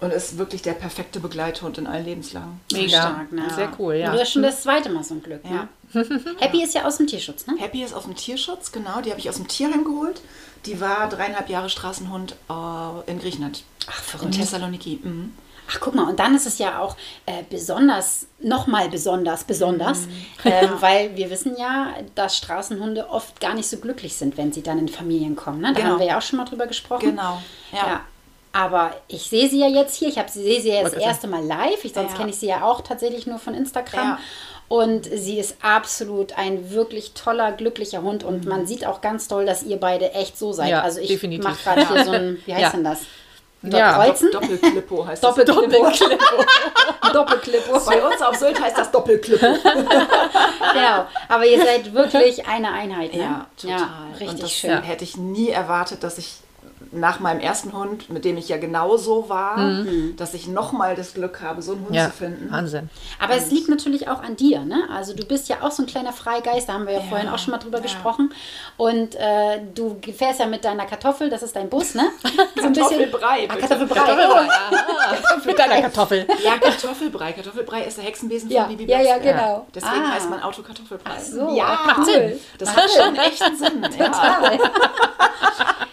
und 0.00 0.12
ist 0.12 0.38
wirklich 0.38 0.62
der 0.62 0.72
perfekte 0.72 1.20
Begleithund 1.20 1.78
in 1.78 1.86
allen 1.86 2.04
Lebenslagen. 2.04 2.60
Mega. 2.72 3.00
Stark, 3.00 3.32
ne? 3.32 3.42
Sehr 3.54 3.70
cool, 3.78 3.94
ja. 3.94 4.08
Und 4.08 4.14
du 4.14 4.20
hast 4.20 4.32
schon 4.32 4.42
das 4.42 4.62
zweite 4.62 4.88
Mal 4.88 5.04
so 5.04 5.14
ein 5.14 5.22
Glück, 5.22 5.44
ne? 5.44 5.68
Happy 6.38 6.62
ist 6.62 6.74
ja 6.74 6.86
aus 6.86 6.96
dem 6.96 7.06
Tierschutz, 7.06 7.46
ne? 7.46 7.56
Happy 7.58 7.82
ist 7.82 7.92
aus 7.92 8.04
dem 8.04 8.14
Tierschutz, 8.16 8.72
genau, 8.72 9.00
die 9.00 9.10
habe 9.10 9.20
ich 9.20 9.28
aus 9.28 9.36
dem 9.36 9.48
Tierheim 9.48 9.84
geholt. 9.84 10.22
Die 10.66 10.80
war 10.80 11.08
dreieinhalb 11.08 11.48
Jahre 11.48 11.70
Straßenhund 11.70 12.36
äh, 12.48 13.10
in 13.10 13.18
Griechenland. 13.18 13.64
Ach, 13.86 14.22
In 14.22 14.30
Thessaloniki. 14.30 15.00
Mhm. 15.02 15.32
Ach, 15.70 15.78
guck 15.80 15.94
mal, 15.94 16.08
und 16.08 16.18
dann 16.18 16.34
ist 16.34 16.46
es 16.46 16.58
ja 16.58 16.80
auch 16.80 16.96
äh, 17.26 17.42
besonders, 17.48 18.26
nochmal 18.40 18.88
besonders, 18.88 19.44
besonders, 19.44 20.08
ähm, 20.44 20.70
weil 20.80 21.16
wir 21.16 21.30
wissen 21.30 21.56
ja, 21.58 21.94
dass 22.14 22.36
Straßenhunde 22.36 23.08
oft 23.08 23.40
gar 23.40 23.54
nicht 23.54 23.68
so 23.68 23.76
glücklich 23.78 24.14
sind, 24.16 24.36
wenn 24.36 24.52
sie 24.52 24.62
dann 24.62 24.78
in 24.78 24.88
Familien 24.88 25.36
kommen. 25.36 25.60
Ne? 25.60 25.72
Da 25.72 25.80
Genau. 25.80 25.92
haben 25.92 25.98
wir 26.00 26.06
ja 26.06 26.18
auch 26.18 26.22
schon 26.22 26.38
mal 26.38 26.44
drüber 26.44 26.66
gesprochen. 26.66 27.10
Genau, 27.10 27.40
ja. 27.72 27.86
ja. 27.86 28.00
Aber 28.52 28.92
ich 29.06 29.22
sehe 29.30 29.48
sie 29.48 29.60
ja 29.60 29.68
jetzt 29.68 29.94
hier. 29.94 30.08
Ich 30.08 30.18
habe 30.18 30.28
sie 30.28 30.42
sehe 30.42 30.60
sie 30.60 30.70
ja 30.70 30.82
das 30.82 30.94
erste 30.94 31.28
Mal 31.28 31.44
live. 31.44 31.84
Ich, 31.84 31.92
sonst 31.92 32.12
Ja. 32.12 32.16
kenne 32.16 32.30
ich 32.30 32.36
sie 32.36 32.46
ja 32.48 32.64
auch 32.64 32.80
tatsächlich 32.80 33.26
nur 33.28 33.38
von 33.38 33.54
Instagram. 33.54 34.04
Ja. 34.08 34.18
Und 34.66 35.04
sie 35.04 35.38
ist 35.38 35.56
absolut 35.62 36.36
ein 36.36 36.70
wirklich 36.72 37.12
toller, 37.12 37.52
glücklicher 37.52 38.02
Hund. 38.02 38.24
Und 38.24 38.46
man 38.46 38.66
sieht 38.66 38.84
auch 38.86 39.00
ganz 39.00 39.28
toll, 39.28 39.44
dass 39.46 39.62
ihr 39.62 39.76
beide 39.78 40.12
echt 40.14 40.36
so 40.36 40.52
seid. 40.52 40.70
Ja, 40.70 40.82
also 40.82 41.00
ich 41.00 41.22
mache 41.38 41.62
gerade 41.62 41.88
hier 41.88 42.04
so 42.04 42.10
ein, 42.10 42.38
wie 42.46 42.54
heißt 42.54 42.74
denn 42.74 42.84
das? 42.84 43.00
Ja, 43.62 43.92
Kreuzen? 43.92 44.30
Doppelklippo 44.32 45.06
heißt 45.06 45.22
das. 45.22 45.34
Doppelklippo. 45.34 45.84
Doppelklippo. 47.12 47.72
Bei 47.84 48.02
uns 48.02 48.22
auf 48.22 48.36
Sylt 48.36 48.60
heißt 48.60 48.78
das 48.78 48.90
Doppelklippo. 48.90 49.46
Genau. 50.72 51.06
Aber 51.28 51.44
ihr 51.44 51.58
seid 51.64 51.92
wirklich 51.92 52.46
eine 52.46 52.72
Einheit. 52.72 53.12
Ne? 53.12 53.20
Ja, 53.20 53.46
total. 53.60 53.86
richtig 54.12 54.28
und 54.28 54.42
das 54.42 54.52
schön. 54.52 54.82
hätte 54.82 55.04
ich 55.04 55.16
nie 55.16 55.48
erwartet, 55.48 56.04
dass 56.04 56.16
ich 56.18 56.36
nach 56.92 57.20
meinem 57.20 57.40
ersten 57.40 57.72
Hund, 57.72 58.10
mit 58.10 58.24
dem 58.24 58.36
ich 58.36 58.48
ja 58.48 58.56
genauso 58.56 59.28
war, 59.28 59.56
Mhm. 59.58 60.16
dass 60.16 60.34
ich 60.34 60.48
nochmal 60.48 60.96
das 60.96 61.14
Glück 61.14 61.40
habe, 61.40 61.62
so 61.62 61.72
einen 61.72 61.84
Hund 61.86 61.94
Ja, 61.94 62.06
zu 62.06 62.12
finden. 62.16 62.50
Wahnsinn. 62.50 62.90
Aber 63.20 63.34
es 63.34 63.50
liegt 63.50 63.68
natürlich 63.68 64.08
auch 64.08 64.22
an 64.22 64.36
dir, 64.36 64.60
ne? 64.64 64.82
Also 64.92 65.14
du 65.14 65.24
bist 65.24 65.48
ja 65.48 65.58
auch 65.62 65.70
so 65.70 65.82
ein 65.82 65.86
kleiner 65.86 66.12
Freigeist, 66.12 66.68
da 66.68 66.72
haben 66.74 66.86
wir 66.86 66.94
ja, 66.94 67.00
vorhin 67.00 67.28
auch 67.28 67.38
schon 67.38 67.52
mal 67.52 67.58
drüber 67.58 67.78
ja. 67.78 67.82
gesprochen. 67.84 68.32
Und 68.76 69.14
äh, 69.14 69.60
du 69.74 70.00
fährst 70.16 70.40
ja 70.40 70.46
mit 70.46 70.64
deiner 70.64 70.84
Kartoffel, 70.86 71.30
das 71.30 71.42
ist 71.42 71.54
dein 71.56 71.68
Bus, 71.68 71.94
ne? 71.94 72.10
So 72.56 72.66
ein 72.66 72.72
Kartoffelbrei, 72.74 73.48
Ah, 73.48 73.54
bitte. 73.54 73.68
Kartoffelbrei. 73.68 74.48
Mit 75.46 75.58
deiner 75.58 75.80
Kartoffel. 75.82 76.26
Ja, 76.44 76.58
Kartoffelbrei. 76.58 77.32
Kartoffelbrei 77.32 77.82
ist 77.84 77.96
der 77.98 78.04
Hexenbesen 78.04 78.50
Ja, 78.50 78.64
von 78.66 78.76
Bibi 78.76 78.90
ja, 78.90 79.00
ja, 79.00 79.18
genau. 79.18 79.66
Deswegen 79.74 80.02
Ah. 80.04 80.12
heißt 80.14 80.28
mein 80.28 80.42
Auto 80.42 80.62
Kartoffelbrei. 80.62 81.20
So, 81.20 81.54
ja, 81.56 81.64
ach, 81.80 81.86
macht 81.86 82.04
Sinn. 82.06 82.32
Das 82.58 82.74
hat 82.76 82.90
schon 82.90 83.14
echt 83.16 83.38
Sinn. 83.58 83.82
Ja. 83.98 84.06
Total. 84.06 84.58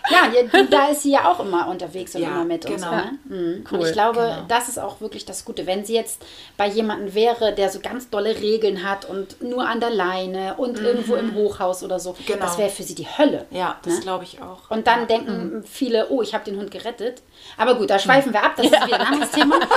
ja, 0.09 0.31
ja, 0.33 0.43
du- 0.43 0.65
da 0.67 0.87
ist 0.89 1.03
sie 1.03 1.11
ja 1.11 1.29
auch 1.29 1.39
immer 1.39 1.67
unterwegs 1.67 2.15
und 2.15 2.21
Ja, 2.21 2.29
immer 2.29 2.45
mit 2.45 2.65
uns. 2.65 2.75
genau. 2.81 2.91
Ne? 2.95 3.17
Mhm. 3.25 3.53
Und 3.69 3.71
Cool, 3.71 3.87
ich 3.87 3.93
glaube, 3.93 4.19
genau. 4.19 4.45
das 4.47 4.69
ist 4.69 4.77
auch 4.79 5.01
wirklich 5.01 5.25
das 5.25 5.45
Gute. 5.45 5.65
Wenn 5.67 5.85
sie 5.85 5.93
jetzt 5.95 6.21
bei 6.57 6.67
jemandem 6.67 7.13
wäre, 7.13 7.53
der 7.53 7.69
so 7.69 7.79
ganz 7.79 8.09
dolle 8.09 8.35
Regeln 8.39 8.87
hat 8.87 9.05
und 9.05 9.41
nur 9.41 9.67
an 9.67 9.79
der 9.79 9.89
Leine 9.89 10.55
und 10.57 10.79
irgendwo 10.79 11.15
im 11.15 11.33
Hochhaus 11.35 11.83
oder 11.83 11.99
so, 11.99 12.15
Genau. 12.25 12.39
das 12.45 12.57
wäre 12.57 12.69
für 12.69 12.83
sie 12.83 12.95
die 12.95 13.07
Hölle. 13.07 13.45
Ja, 13.51 13.77
das 13.83 13.95
Ne? 13.95 13.99
glaube 14.01 14.23
ich 14.23 14.41
auch. 14.41 14.69
Und 14.69 14.87
dann 14.87 15.07
denken 15.07 15.63
viele, 15.69 16.09
oh, 16.09 16.21
ich 16.21 16.33
habe 16.33 16.43
den 16.45 16.57
Hund 16.57 16.71
gerettet. 16.71 17.21
Aber 17.57 17.75
gut, 17.75 17.89
da 17.89 17.99
schweifen 17.99 18.33
wir 18.33 18.43
ab, 18.43 18.53
das 18.57 18.65
ist 18.67 18.85
wieder 18.85 18.99
ein 18.99 19.07
anderes 19.07 19.31
Thema. 19.31 19.59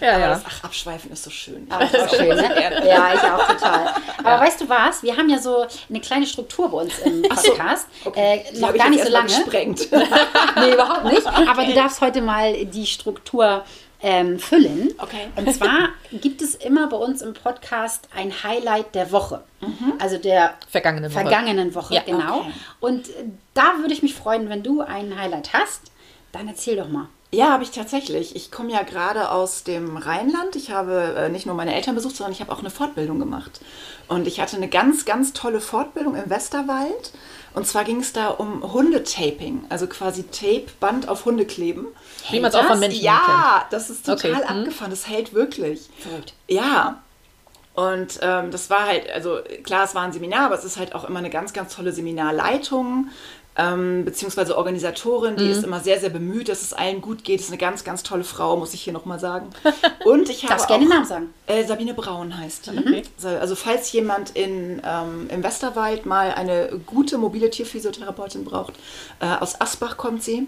Ja, 0.00 0.10
Aber 0.12 0.20
ja. 0.20 0.28
das, 0.30 0.42
ach, 0.46 0.64
abschweifen 0.64 1.10
ist 1.12 1.22
so 1.24 1.30
schön. 1.30 1.66
Aber 1.70 1.84
das 1.86 1.92
ist 2.12 2.16
schön, 2.16 2.28
ne? 2.36 2.72
Ja, 2.86 3.14
ich 3.14 3.20
auch 3.20 3.46
total. 3.48 3.94
Aber 4.18 4.44
weißt 4.44 4.60
du 4.60 4.68
was? 4.68 5.02
Wir 5.02 5.16
haben 5.16 5.28
ja 5.28 5.38
so 5.38 5.66
eine 5.88 6.00
kleine 6.00 6.26
Struktur 6.26 6.70
bei 6.70 6.78
uns 6.78 6.98
im 7.00 7.24
Ach 7.30 7.38
so, 7.38 7.50
Podcast. 7.52 7.86
okay. 8.04 8.44
Äh, 8.48 8.52
Die 8.54 8.60
noch 8.60 8.68
gar 8.74 8.86
jetzt 8.86 8.90
nicht 8.90 9.04
so 9.04 9.12
lange. 9.12 9.26
Gesprengt. 9.28 9.88
Nee, 10.60 10.72
überhaupt 10.72 11.04
nicht. 11.04 11.26
Aber 11.26 11.64
du 11.64 11.74
darfst 11.74 12.00
heute 12.00 12.22
mal 12.22 12.64
die 12.66 12.86
Struktur 12.86 13.64
ähm, 14.02 14.38
füllen. 14.38 14.92
Okay. 14.98 15.28
Und 15.36 15.52
zwar 15.54 15.88
gibt 16.12 16.40
es 16.42 16.54
immer 16.54 16.88
bei 16.88 16.96
uns 16.96 17.20
im 17.22 17.34
Podcast 17.34 18.08
ein 18.14 18.32
Highlight 18.42 18.94
der 18.94 19.10
Woche. 19.12 19.42
Also 19.98 20.18
der 20.18 20.54
Vergangene 20.68 21.08
Woche. 21.12 21.20
vergangenen 21.22 21.74
Woche, 21.74 21.94
Ja. 21.94 22.02
genau. 22.04 22.40
Okay. 22.40 22.52
Und 22.80 23.06
da 23.54 23.74
würde 23.80 23.92
ich 23.94 24.02
mich 24.02 24.14
freuen, 24.14 24.48
wenn 24.48 24.62
du 24.62 24.80
ein 24.82 25.18
Highlight 25.18 25.52
hast. 25.52 25.82
Dann 26.32 26.48
erzähl 26.48 26.76
doch 26.76 26.88
mal. 26.88 27.08
Ja, 27.36 27.50
habe 27.50 27.64
ich 27.64 27.70
tatsächlich. 27.70 28.34
Ich 28.34 28.50
komme 28.50 28.72
ja 28.72 28.82
gerade 28.82 29.30
aus 29.30 29.62
dem 29.62 29.98
Rheinland. 29.98 30.56
Ich 30.56 30.70
habe 30.70 31.14
äh, 31.18 31.28
nicht 31.28 31.44
nur 31.44 31.54
meine 31.54 31.74
Eltern 31.74 31.94
besucht, 31.94 32.16
sondern 32.16 32.32
ich 32.32 32.40
habe 32.40 32.50
auch 32.50 32.60
eine 32.60 32.70
Fortbildung 32.70 33.18
gemacht. 33.18 33.60
Und 34.08 34.26
ich 34.26 34.40
hatte 34.40 34.56
eine 34.56 34.68
ganz, 34.68 35.04
ganz 35.04 35.34
tolle 35.34 35.60
Fortbildung 35.60 36.16
im 36.16 36.30
Westerwald. 36.30 37.12
Und 37.52 37.66
zwar 37.66 37.84
ging 37.84 38.00
es 38.00 38.14
da 38.14 38.28
um 38.28 38.72
Hundetaping, 38.72 39.66
also 39.68 39.86
quasi 39.86 40.24
Tape, 40.24 40.68
Band 40.80 41.08
auf 41.08 41.26
Hunde 41.26 41.44
kleben. 41.44 41.88
Wie 42.30 42.40
man 42.40 42.48
es 42.48 42.54
auch 42.54 42.64
von? 42.64 42.78
Menschen 42.78 43.00
kennt. 43.00 43.04
Ja, 43.04 43.66
das 43.70 43.90
ist 43.90 44.06
total 44.06 44.32
Okay, 44.32 44.48
hm. 44.48 44.58
abgefahren. 44.58 44.90
Das 44.90 45.06
hält 45.06 45.34
wirklich. 45.34 45.90
Verrückt. 45.98 46.32
Ja. 46.48 47.02
Und 47.74 48.18
ähm, 48.22 48.50
das 48.50 48.70
war 48.70 48.86
halt, 48.86 49.10
also 49.10 49.40
klar, 49.62 49.84
es 49.84 49.94
war 49.94 50.02
ein 50.02 50.12
Seminar, 50.12 50.46
aber 50.46 50.54
es 50.54 50.64
ist 50.64 50.78
halt 50.78 50.94
auch 50.94 51.04
immer 51.04 51.18
eine 51.18 51.28
ganz, 51.28 51.52
ganz 51.52 51.76
tolle 51.76 51.92
Seminarleitung, 51.92 53.10
ähm, 53.58 54.04
beziehungsweise 54.04 54.56
Organisatorin, 54.56 55.34
Mhm. 55.34 55.38
die 55.38 55.50
ist 55.50 55.64
immer 55.64 55.80
sehr, 55.80 55.98
sehr 55.98 56.10
bemüht, 56.10 56.48
dass 56.48 56.62
es 56.62 56.72
allen 56.72 57.00
gut 57.00 57.24
geht. 57.24 57.40
Ist 57.40 57.48
eine 57.48 57.58
ganz, 57.58 57.84
ganz 57.84 58.02
tolle 58.02 58.24
Frau, 58.24 58.56
muss 58.56 58.74
ich 58.74 58.82
hier 58.82 58.92
nochmal 58.92 59.18
sagen. 59.18 59.48
Und 60.04 60.28
ich 60.28 60.42
habe 60.42 60.52
Darfst 60.54 60.68
gerne 60.68 60.84
den 60.84 60.90
Namen 60.90 61.06
sagen. 61.06 61.34
Äh, 61.46 61.64
Sabine 61.64 61.94
Braun 61.94 62.36
heißt 62.36 62.66
die. 62.72 62.78
Okay. 62.78 63.02
So, 63.16 63.28
Also 63.28 63.54
falls 63.56 63.90
jemand 63.92 64.30
in, 64.36 64.82
ähm, 64.84 65.28
im 65.30 65.42
Westerwald 65.42 66.04
mal 66.06 66.32
eine 66.34 66.80
gute 66.86 67.18
mobile 67.18 67.48
Tierphysiotherapeutin 67.50 68.44
braucht, 68.44 68.74
äh, 69.20 69.26
aus 69.40 69.60
Asbach 69.60 69.96
kommt 69.96 70.22
sie. 70.22 70.46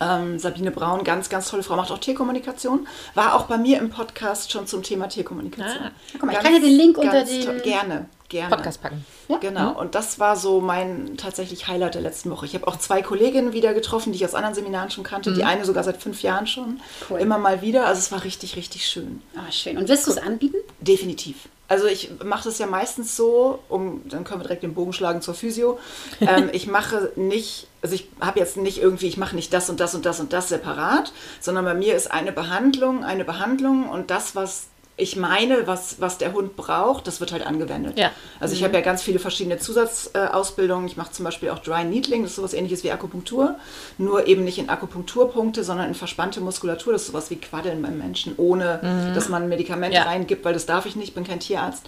Ähm, 0.00 0.38
Sabine 0.38 0.72
Braun, 0.72 1.04
ganz, 1.04 1.28
ganz 1.30 1.48
tolle 1.48 1.62
Frau, 1.62 1.76
macht 1.76 1.90
auch 1.90 1.98
Tierkommunikation. 1.98 2.86
War 3.14 3.34
auch 3.34 3.44
bei 3.44 3.56
mir 3.56 3.78
im 3.78 3.88
Podcast 3.88 4.52
schon 4.52 4.66
zum 4.66 4.82
Thema 4.82 5.08
Tierkommunikation. 5.08 5.84
Ah. 5.84 5.90
Guck 6.12 6.24
mal, 6.24 6.32
ich 6.32 6.38
kann 6.40 6.52
ja 6.52 6.58
den 6.60 6.76
Link 6.76 6.98
unter 6.98 7.12
ganz 7.12 7.30
den- 7.30 7.62
Gerne, 7.62 8.06
gerne. 8.28 8.54
Podcast 8.54 8.82
packen. 8.82 9.04
Genau, 9.40 9.78
und 9.78 9.94
das 9.94 10.18
war 10.18 10.36
so 10.36 10.60
mein 10.60 11.16
tatsächlich 11.16 11.68
Highlight 11.68 11.94
der 11.94 12.02
letzten 12.02 12.30
Woche. 12.30 12.46
Ich 12.46 12.54
habe 12.54 12.66
auch 12.66 12.76
zwei 12.76 13.02
Kolleginnen 13.02 13.52
wieder 13.52 13.74
getroffen, 13.74 14.12
die 14.12 14.16
ich 14.16 14.24
aus 14.24 14.34
anderen 14.34 14.54
Seminaren 14.54 14.90
schon 14.90 15.04
kannte. 15.04 15.32
Die 15.32 15.44
eine 15.44 15.64
sogar 15.64 15.84
seit 15.84 16.02
fünf 16.02 16.22
Jahren 16.22 16.46
schon. 16.46 16.80
Cool. 17.10 17.20
Immer 17.20 17.38
mal 17.38 17.62
wieder. 17.62 17.86
Also 17.86 17.98
es 17.98 18.12
war 18.12 18.24
richtig, 18.24 18.56
richtig 18.56 18.86
schön. 18.86 19.22
Ah, 19.36 19.50
schön. 19.50 19.76
Und 19.76 19.88
wirst 19.88 20.06
du 20.06 20.10
es 20.10 20.18
anbieten? 20.18 20.56
Definitiv. 20.80 21.48
Also 21.68 21.86
ich 21.86 22.10
mache 22.22 22.44
das 22.44 22.58
ja 22.58 22.66
meistens 22.66 23.16
so, 23.16 23.58
um 23.68 24.02
dann 24.08 24.22
können 24.22 24.40
wir 24.40 24.44
direkt 24.44 24.62
den 24.62 24.74
Bogen 24.74 24.92
schlagen 24.92 25.20
zur 25.20 25.34
Physio. 25.34 25.78
Ähm, 26.20 26.48
ich 26.52 26.66
mache 26.66 27.12
nicht, 27.14 27.68
also 27.82 27.94
ich 27.94 28.08
habe 28.20 28.40
jetzt 28.40 28.56
nicht 28.56 28.78
irgendwie, 28.78 29.06
ich 29.06 29.16
mache 29.16 29.36
nicht 29.36 29.52
das 29.52 29.68
und 29.68 29.80
das 29.80 29.94
und 29.94 30.06
das 30.06 30.18
und 30.18 30.32
das 30.32 30.48
separat, 30.48 31.12
sondern 31.40 31.64
bei 31.64 31.74
mir 31.74 31.94
ist 31.94 32.10
eine 32.10 32.32
Behandlung, 32.32 33.04
eine 33.04 33.24
Behandlung 33.24 33.88
und 33.88 34.10
das, 34.10 34.34
was 34.34 34.68
ich 34.98 35.14
meine, 35.16 35.66
was, 35.66 36.00
was 36.00 36.16
der 36.16 36.32
Hund 36.32 36.56
braucht, 36.56 37.06
das 37.06 37.20
wird 37.20 37.30
halt 37.30 37.44
angewendet. 37.46 37.98
Ja. 37.98 38.10
Also 38.40 38.54
ich 38.54 38.64
habe 38.64 38.72
ja 38.74 38.80
ganz 38.80 39.02
viele 39.02 39.18
verschiedene 39.18 39.58
Zusatzausbildungen. 39.58 40.86
Ich 40.86 40.96
mache 40.96 41.12
zum 41.12 41.24
Beispiel 41.24 41.50
auch 41.50 41.58
Dry 41.58 41.84
Needling, 41.84 42.22
das 42.22 42.30
ist 42.30 42.36
sowas 42.36 42.54
ähnliches 42.54 42.82
wie 42.82 42.90
Akupunktur, 42.90 43.56
nur 43.98 44.26
eben 44.26 44.42
nicht 44.44 44.56
in 44.58 44.70
Akupunkturpunkte, 44.70 45.64
sondern 45.64 45.88
in 45.88 45.94
verspannte 45.94 46.40
Muskulatur. 46.40 46.94
Das 46.94 47.02
ist 47.02 47.08
sowas 47.08 47.28
wie 47.30 47.36
Quaddeln 47.36 47.82
beim 47.82 47.98
Menschen, 47.98 48.34
ohne 48.38 49.12
dass 49.14 49.28
man 49.28 49.42
ein 49.42 49.48
Medikament 49.50 49.92
Ja. 49.92 50.04
reingibt, 50.04 50.44
weil 50.46 50.54
das 50.54 50.64
darf 50.64 50.86
ich 50.86 50.96
nicht, 50.96 51.08
ich 51.08 51.14
bin 51.14 51.24
kein 51.24 51.40
Tierarzt. 51.40 51.84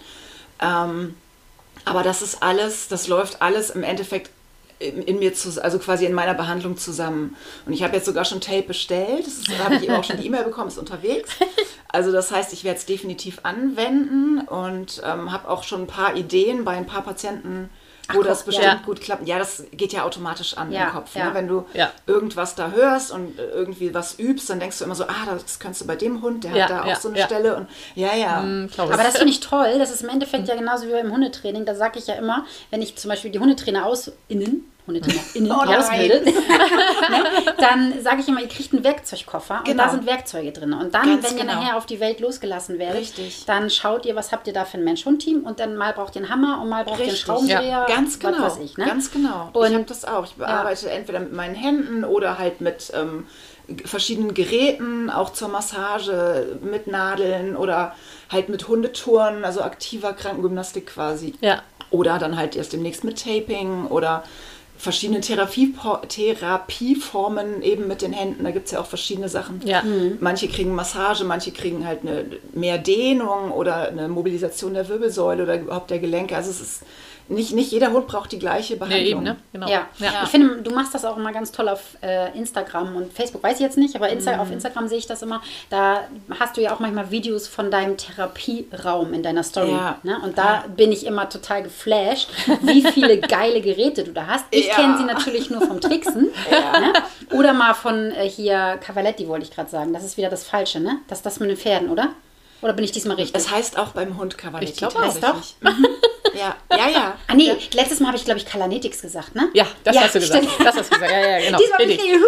Ähm, 0.61 1.15
aber 1.87 2.03
das 2.03 2.21
ist 2.21 2.43
alles, 2.43 2.89
das 2.89 3.09
läuft 3.09 3.41
alles 3.41 3.71
im 3.71 3.85
Endeffekt 3.85 4.31
in, 4.79 5.19
mir 5.19 5.35
zu, 5.35 5.63
also 5.63 5.79
quasi 5.79 6.05
in 6.07 6.13
meiner 6.13 6.35
Behandlung 6.35 6.77
zusammen. 6.77 7.37
Und 7.67 7.73
ich 7.73 7.83
habe 7.83 7.97
jetzt 7.97 8.07
sogar 8.07 8.25
schon 8.25 8.41
Tape 8.41 8.63
bestellt. 8.63 9.27
Da 9.49 9.65
habe 9.65 9.77
ich 9.77 9.83
eben 9.83 9.95
auch 9.95 10.05
schon 10.05 10.19
die 10.19 10.27
E-Mail 10.27 10.45
bekommen, 10.45 10.69
ist 10.69 10.79
unterwegs. 10.79 11.31
Also 11.91 12.13
das 12.13 12.31
heißt, 12.31 12.53
ich 12.53 12.65
werde 12.65 12.79
es 12.79 12.85
definitiv 12.85 13.41
anwenden 13.45 14.41
und 14.41 15.01
ähm, 15.05 15.33
habe 15.33 15.49
auch 15.49 15.63
schon 15.63 15.83
ein 15.83 15.87
paar 15.87 16.17
Ideen 16.17 16.65
bei 16.65 16.73
ein 16.73 16.87
paar 16.87 17.03
Patienten, 17.03 17.71
wo 18.13 18.21
Ach, 18.23 18.27
das 18.27 18.43
bestimmt 18.45 18.67
ja. 18.67 18.81
gut 18.85 19.01
klappt. 19.01 19.27
Ja, 19.29 19.39
das 19.39 19.65
geht 19.73 19.93
ja 19.93 20.05
automatisch 20.05 20.57
an 20.57 20.73
Ja, 20.73 20.85
im 20.87 20.93
Kopf. 20.93 21.15
ja. 21.15 21.27
Ne? 21.27 21.35
Wenn 21.35 21.49
du 21.49 21.67
Ja. 21.75 21.91
irgendwas 22.07 22.55
da 22.55 22.71
hörst 22.71 23.11
und 23.13 23.39
äh, 23.39 23.43
irgendwie 23.51 23.93
was 23.95 24.19
übst, 24.19 24.49
dann 24.49 24.61
denkst 24.61 24.79
du 24.79 24.85
immer 24.85 24.95
so, 24.95 25.05
ah, 25.05 25.27
das 25.31 25.59
kannst 25.59 25.81
du 25.83 25.87
bei 25.87 25.97
dem 25.97 26.23
Hund, 26.23 26.45
der 26.45 26.53
Ja, 26.57 26.63
hat 26.65 26.71
da 26.71 26.85
auch 26.85 26.97
so 26.97 27.09
eine 27.09 27.19
ja. 27.19 27.27
Stelle. 27.27 27.57
Und 27.57 27.69
ja, 27.95 28.15
ja. 28.15 28.43
glaub 28.75 28.91
Aber 28.93 29.03
das 29.03 29.17
finde 29.19 29.33
ich 29.33 29.41
toll. 29.41 29.79
Das 29.79 29.91
ist 29.91 30.03
im 30.03 30.09
Endeffekt 30.09 30.49
ja 30.49 30.55
genauso 30.57 30.87
wie 30.87 30.93
beim 30.93 31.13
Hundetraining. 31.13 31.65
Da 31.67 31.75
sage 31.75 31.99
ich 31.99 32.07
ja 32.07 32.15
immer, 32.15 32.45
wenn 32.71 32.81
ich 32.83 32.97
zum 32.97 33.11
Beispiel 33.11 33.31
die 33.31 33.39
Hundetrainer 33.39 33.85
aus 33.87 34.11
innen, 34.29 34.71
Hundetrainer 34.89 35.21
innen 35.35 35.53
Oh 35.53 35.63
nein. 35.65 35.79
ausbilde, 35.79 36.25
ne, 36.25 36.33
dann 37.59 38.03
sage 38.03 38.21
ich 38.21 38.29
immer, 38.29 38.41
ihr 38.41 38.49
kriegt 38.49 38.73
einen 38.73 38.83
Werkzeugkoffer 38.85 39.59
und 39.59 39.65
Genau. 39.67 39.85
da 39.85 39.91
sind 39.91 40.07
Werkzeuge 40.07 40.53
drin. 40.53 40.73
Und 40.73 40.95
dann, 40.95 41.05
Ganz 41.07 41.31
wenn 41.31 41.37
ihr 41.39 41.45
genau. 41.45 41.55
nachher 41.61 41.77
auf 41.77 41.87
die 41.87 42.01
Welt 42.01 42.21
losgelassen 42.21 42.79
werdet, 42.79 43.01
Richtig. 43.03 43.45
dann 43.47 43.71
schaut 43.71 44.07
ihr, 44.07 44.17
was 44.17 44.33
habt 44.33 44.47
ihr 44.47 44.53
da 44.53 44.65
für 44.65 44.79
ein 44.79 44.85
Mensch-Hund-Team 44.85 45.45
und 45.45 45.61
dann 45.61 45.77
mal 45.77 45.93
braucht 45.93 46.17
ihr 46.17 46.23
einen 46.23 46.31
Hammer 46.31 46.61
und 46.63 46.69
mal 46.69 46.85
braucht 46.85 46.99
ihr 46.99 47.03
einen 47.05 47.11
Richtig. 47.11 47.27
Schraubendreher. 47.27 47.61
Ja, 47.69 47.87
Ganz 47.87 48.19
was 48.23 48.33
genau. 48.33 48.45
weiß 48.45 48.59
ich, 48.65 48.77
ne? 48.77 48.87
Ganz 48.87 49.11
genau. 49.11 49.51
Und- 49.53 49.67
ich 49.69 49.75
habe 49.75 49.85
das 49.85 50.05
auch. 50.05 50.25
Ich 50.25 50.35
bearbeite 50.35 50.91
entweder 50.91 51.21
mit 51.21 51.33
meinen 51.33 51.55
Händen 51.55 52.05
oder 52.05 52.39
halt 52.39 52.61
mit 52.61 52.91
ähm, 52.95 53.27
verschiedenen 53.85 54.33
Geräten, 54.35 55.11
auch 55.11 55.31
zur 55.31 55.49
Massage, 55.49 56.59
mit 56.63 56.87
Nadeln 56.87 57.55
oder 57.57 57.95
halt 58.31 58.49
mit 58.49 58.67
Hundetouren, 58.69 59.45
also 59.45 59.61
aktiver 59.63 60.13
Krankengymnastik 60.15 60.87
quasi. 60.87 61.35
Ja. 61.41 61.63
Oder 61.91 62.19
dann 62.19 62.37
halt 62.37 62.57
erst 62.57 62.73
demnächst 62.73 63.05
mit 63.05 63.23
Taping 63.23 63.87
oder 63.87 64.23
verschiedene 64.79 65.21
Therapie 65.21 65.75
Therapieformen 66.09 67.63
eben 67.63 67.89
mit 67.89 68.01
den 68.01 68.13
Händen. 68.13 68.45
Da 68.45 68.53
gibt 68.53 68.67
es 68.67 68.73
ja 68.73 68.81
auch 68.81 68.87
verschiedene 68.87 69.29
Sachen. 69.29 69.61
Ja. 69.65 69.83
Manche 70.21 70.49
kriegen 70.49 70.75
Massage, 70.75 71.25
manche 71.25 71.51
kriegen 71.51 71.85
halt 71.85 72.03
eine 72.03 72.25
mehr 72.55 72.79
Dehnung 72.79 73.51
oder 73.51 73.89
eine 73.89 74.09
Mobilisation 74.09 74.75
der 74.75 74.89
Wirbelsäule 74.89 75.43
oder 75.43 75.61
überhaupt 75.61 75.91
der 75.91 75.99
Gelenke. 75.99 76.37
Also 76.37 76.51
es 76.51 76.61
ist 76.61 76.83
nicht, 77.29 77.53
nicht 77.53 77.71
jeder 77.73 77.93
Hund 77.93 78.07
braucht 78.07 78.33
die 78.33 78.39
gleiche 78.39 78.75
Nee, 78.75 78.79
Behandlung. 78.79 79.01
eben, 79.07 79.23
ne? 79.23 79.37
Genau. 79.53 79.69
Ja. 79.69 79.87
Ja. 79.99 80.23
ich 80.25 80.29
finde, 80.31 80.63
du 80.63 80.71
machst 80.71 80.95
das 80.95 81.05
auch 81.05 81.17
immer 81.17 81.33
ganz 81.33 81.53
toll 81.53 81.69
auf 81.69 81.81
äh, 82.03 82.37
Instagram 82.37 82.97
und 82.97 83.13
Facebook, 83.13 83.43
weiß 83.43 83.55
ich 83.57 83.61
jetzt 83.61 83.77
nicht, 83.79 83.95
aber 83.97 84.09
Insta 84.09 84.39
auf 84.39 84.51
Instagram 84.51 84.89
sehe 84.89 84.99
ich 84.99 85.07
das 85.07 85.23
immer. 85.23 85.43
Da 85.71 86.05
hast 86.41 86.57
du 86.57 86.61
ja 86.63 86.75
auch 86.75 86.81
manchmal 86.81 87.11
Videos 87.11 87.47
von 87.49 87.71
deinem 87.71 87.97
Therapieraum 87.97 89.13
in 89.15 89.23
deiner 89.23 89.43
Story. 89.43 89.71
Ja. 89.73 89.99
Ne? 90.03 90.19
Und 90.25 90.39
da 90.39 90.65
bin 90.77 90.93
ich 90.93 91.07
immer 91.07 91.29
total 91.29 91.63
geflasht, 91.63 92.29
wie 92.63 92.83
viele 92.83 93.19
geile 93.21 93.61
Geräte 93.61 94.05
du 94.05 94.13
da 94.13 94.27
hast. 94.27 94.45
Ich 94.51 94.67
Ja. 94.69 94.75
kenne 94.75 94.99
sie 94.99 95.05
natürlich 95.05 95.51
nur 95.51 95.61
vom 95.63 95.81
Tricksen. 95.81 96.31
Ne? 96.79 96.93
Oder 97.37 97.53
mal 97.53 97.75
von 97.75 98.11
äh, 98.13 98.29
hier 98.29 98.79
Cavaletti, 98.81 99.27
wollte 99.27 99.45
ich 99.47 99.51
gerade 99.55 99.69
sagen. 99.71 99.93
Das 99.93 100.05
ist 100.05 100.17
wieder 100.17 100.29
das 100.29 100.45
Falsche, 100.45 100.81
ne? 100.81 100.99
Das 101.09 101.19
ist 101.19 101.27
das 101.27 101.41
mit 101.41 101.51
den 101.51 101.57
Pferden, 101.57 101.89
oder? 101.91 102.11
Oder 102.63 102.73
bin 102.73 102.85
ich 102.85 102.93
diesmal 102.93 103.17
richtig? 103.17 103.41
Es 103.41 103.51
heißt 103.51 103.79
auch 103.79 103.89
beim 103.89 104.17
Hund 104.19 104.37
Cavaletti. 104.39 104.73
Ich 104.73 104.79
glaub 104.79 104.95
auch. 104.97 105.03
tatsächlich. 105.03 105.57
Mhm. 105.61 105.87
Ja, 106.39 106.57
ja, 106.77 106.89
ja. 106.89 107.15
ah, 107.27 107.35
nee, 107.35 107.53
letztes 107.75 108.01
Mal 108.01 108.09
habe 108.09 108.17
ich, 108.19 108.25
glaube 108.25 108.39
ich, 108.39 108.47
Kalanetics 108.47 109.03
gesagt, 109.03 109.35
ne? 109.35 109.49
Ja, 109.55 109.67
das 109.85 109.97
hast 109.99 110.15
du 110.15 110.21
gesagt. 110.21 110.45
stimmt. 110.45 110.67
Das 110.67 110.77
hast 110.77 110.91
du 110.93 110.95
gesagt. 110.95 111.11
Ja, 111.13 111.29
ja, 111.39 111.39
genau. 111.47 111.59
Diesmal 111.59 111.79
bin 111.79 111.91
ich 111.91 111.99
Richtig. 112.03 112.21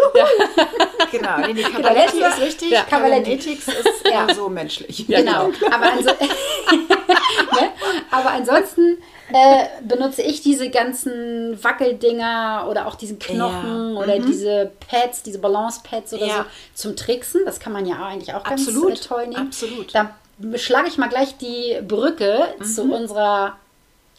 die, 1.11 1.17
Genau. 1.19 1.39
Nee, 1.39 1.53
nee, 1.55 1.63
Cavaletti 1.63 2.19
letzte- 2.19 2.25
ist 2.43 2.47
richtig. 2.47 2.71
Ja. 2.71 2.83
Cavaletics 2.85 3.47
ist 3.69 3.69
Ja. 4.05 4.27
eher 4.29 4.35
so 4.35 4.49
menschlich. 4.49 5.07
Genau. 5.09 5.51
Aber, 5.71 5.93
anso 5.93 6.11
ne? 6.11 7.71
Aber 8.11 8.31
ansonsten 8.31 8.99
äh, 9.33 9.67
benutze 9.83 10.23
ich 10.23 10.43
diese 10.43 10.71
ganzen 10.71 11.63
Wackeldinger 11.63 12.67
oder 12.69 12.87
auch 12.87 12.95
diesen 12.95 13.19
Knochen 13.19 13.95
Ja. 13.95 14.01
oder 14.01 14.19
diese 14.19 14.71
Pads, 14.89 15.23
diese 15.23 15.39
Balance-Pads 15.39 16.15
oder 16.15 16.27
Ja. 16.27 16.47
so 16.75 16.89
zum 16.89 16.97
Tricksen. 16.97 17.43
Das 17.45 17.61
kann 17.61 17.73
man 17.73 17.87
ja 17.87 17.97
eigentlich 18.05 18.35
auch 18.35 18.45
ganz 18.45 18.67
Absolut. 18.67 18.93
äh, 18.93 19.01
toll 19.09 19.27
nehmen. 19.29 19.47
Absolut. 19.49 19.95
Da 19.95 20.15
schlage 20.57 20.89
ich 20.89 20.97
mal 20.99 21.09
gleich 21.09 21.37
die 21.39 21.79
Brücke 21.87 22.55
zu 22.63 22.85
Mhm. 22.85 22.93
unserer, 22.93 23.57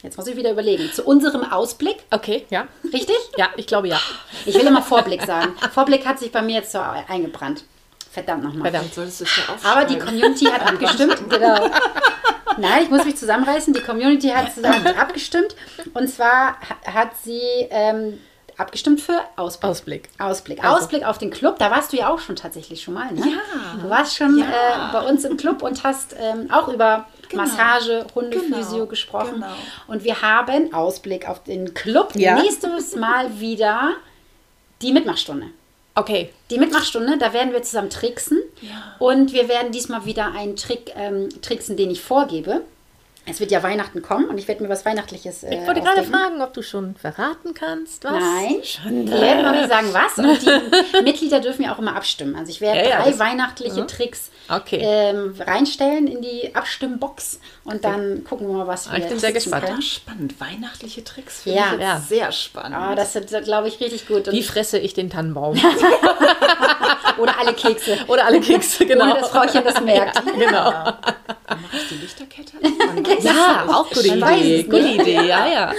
jetzt 0.04 0.18
muss 0.18 0.28
ich 0.28 0.36
wieder 0.36 0.52
überlegen, 0.52 0.92
zu 0.94 1.04
unserem 1.04 1.44
Ausblick. 1.52 1.98
Okay, 2.12 2.46
ja. 2.50 2.68
Richtig? 2.94 3.16
Ja, 3.38 3.50
ich 3.58 3.68
glaube 3.68 3.88
ja. 3.88 4.00
Ich 4.46 4.56
will 4.56 4.66
immer 4.68 4.82
Vorblick 4.82 5.24
sagen. 5.24 5.56
Vorblick 5.74 6.06
hat 6.06 6.20
sich 6.20 6.32
bei 6.32 6.42
mir 6.42 6.56
jetzt 6.56 6.72
so 6.72 6.80
eingebrannt. 7.08 7.64
Verdammt 8.12 8.44
nochmal. 8.44 8.72
Verdammt. 8.72 8.94
Solltest 8.94 9.22
du 9.22 9.24
es 9.24 9.36
ja 9.38 9.44
Aber 9.72 9.86
die 9.86 9.96
aufschreiben. 9.96 10.20
Community 10.20 10.46
hat 10.46 10.62
abgestimmt. 10.68 11.18
genau. 11.30 11.70
Nein, 12.58 12.84
ich 12.84 12.90
muss 12.90 13.06
mich 13.06 13.16
zusammenreißen. 13.16 13.74
Die 13.74 13.80
Community 13.82 14.28
hat 14.30 14.54
zusammen 14.54 14.86
abgestimmt. 15.00 15.56
Und 15.94 16.10
zwar 16.10 16.58
ha- 16.60 16.94
hat 16.94 17.12
sie 17.24 17.40
ähm, 17.70 18.20
abgestimmt 18.58 19.00
für 19.00 19.22
Ausblick. 19.38 19.64
Ausblick. 19.70 20.10
Ausblick. 20.20 20.62
Also. 20.64 20.78
Ausblick 20.84 21.06
auf 21.06 21.18
den 21.20 21.32
Club. 21.32 21.58
Da 21.60 21.72
warst 21.72 21.94
du 21.94 21.98
ja 21.98 22.10
auch 22.10 22.20
schon 22.20 22.36
tatsächlich 22.36 22.82
schon 22.84 22.96
mal, 22.96 23.14
ne? 23.14 23.22
Ja. 23.26 23.82
Du 23.82 23.90
warst 23.90 24.18
schon 24.18 24.38
Ja. 24.38 24.46
äh, 24.46 24.92
bei 24.92 25.08
uns 25.10 25.24
im 25.24 25.38
Club 25.38 25.64
und 25.64 25.82
hast 25.86 26.14
ähm, 26.20 26.52
auch 26.52 26.68
über 26.68 27.08
Genau. 27.32 27.44
Massage, 27.44 28.06
Hundephysio 28.16 28.72
Genau. 28.74 28.86
gesprochen. 28.86 29.34
Genau. 29.36 29.54
Und 29.88 30.04
wir 30.04 30.22
haben 30.22 30.74
Ausblick 30.74 31.28
auf 31.28 31.44
den 31.44 31.74
Club. 31.74 32.14
Ja. 32.16 32.36
Nächstes 32.42 32.96
Mal 32.96 33.40
wieder 33.40 33.94
die 34.82 34.92
Mitmachstunde. 34.92 35.48
Okay. 35.96 36.30
Die 36.50 36.58
Mitmachstunde, 36.58 37.18
da 37.18 37.34
werden 37.34 37.52
wir 37.52 37.64
zusammen 37.64 37.90
tricksen. 37.90 38.42
Und 39.00 39.34
wir 39.34 39.50
werden 39.50 39.72
diesmal 39.72 40.06
wieder 40.06 40.32
einen 40.34 40.56
Trick 40.56 40.92
ähm, 40.96 41.30
tricksen, 41.42 41.76
den 41.76 41.92
ich 41.92 42.02
vorgebe. 42.02 42.62
Es 43.28 43.40
wird 43.40 43.52
ja 43.52 43.62
Weihnachten 43.62 44.02
kommen 44.02 44.26
und 44.26 44.38
ich 44.40 44.48
werde 44.48 44.64
mir 44.64 44.70
was 44.70 44.84
Weihnachtliches 44.84 45.44
äh, 45.44 45.54
Ich 45.62 45.68
wollte 45.68 45.82
gerade 45.82 46.04
fragen, 46.04 46.42
ob 46.42 46.54
du 46.56 46.64
schon 46.64 46.96
verraten 46.96 47.54
kannst, 47.54 48.04
was? 48.04 48.14
Nein, 48.14 48.56
Schande. 48.64 49.12
werden 49.12 49.46
noch 49.46 49.52
nicht 49.52 49.70
sagen, 49.70 49.88
was. 49.94 50.18
Und 50.18 50.42
die 50.42 51.02
Mitglieder 51.04 51.40
dürfen 51.40 51.64
ja 51.64 51.74
auch 51.74 51.78
immer 51.80 51.96
abstimmen. 51.96 52.36
Also 52.36 52.50
ich 52.50 52.62
werde 52.62 52.80
Ja, 52.80 52.90
ja, 52.90 53.02
drei 53.04 53.12
das- 53.12 53.20
weihnachtliche 53.20 53.86
Tricks 53.86 54.32
Okay. 54.50 54.80
ähm, 54.84 55.36
reinstellen 55.40 56.08
in 56.08 56.22
die 56.22 56.54
Abstimmbox 56.56 57.40
und 57.64 57.86
dann 57.86 58.24
gucken 58.24 58.48
wir 58.48 58.56
mal, 58.58 58.68
was 58.68 58.92
wir 58.92 58.98
Ich 58.98 59.08
bin 59.08 59.20
sehr 59.20 59.32
gespannt. 59.34 59.66
können. 59.66 59.78
Ah, 59.78 59.82
spannend. 59.84 60.42
Weihnachtliche 60.42 61.04
Tricks 61.04 61.44
finde 61.44 61.60
Ja. 61.60 61.66
ich 61.68 61.72
jetzt 61.74 61.82
Ja. 61.82 62.00
sehr 62.00 62.32
spannend. 62.32 62.76
Ah, 62.76 62.96
das 62.96 63.14
wird, 63.14 63.30
glaube 63.46 63.68
ich, 63.68 63.80
richtig 63.80 64.08
gut. 64.08 64.28
Und 64.28 64.34
Wie 64.34 64.44
fresse 64.44 64.80
ich 64.80 64.94
den 64.96 65.10
Tannenbaum? 65.12 65.56
oder 67.34 67.38
alle 67.40 67.54
Kekse. 67.54 67.98
Oder 68.08 68.26
alle 68.26 68.40
Kekse, 68.42 68.86
genau. 68.86 69.06
Ohne 69.06 69.14
dass 69.22 69.30
Frauchen 69.30 69.64
das 69.64 69.82
merkt. 69.82 70.22
genau. 70.26 70.72
Dann 70.72 71.62
mache 71.62 71.78
ich 71.78 71.88
die 71.90 71.96
Lichterkette 71.96 72.54
an. 72.64 73.06
Weiß 73.06 73.24
Ja, 73.24 73.66
auch 73.70 73.90
gute 73.90 74.08
Idee. 74.08 74.60
es 74.62 74.66
Gute. 74.66 74.80
Idee, 74.80 75.28
ja, 75.28 75.48
ja. 75.48 75.74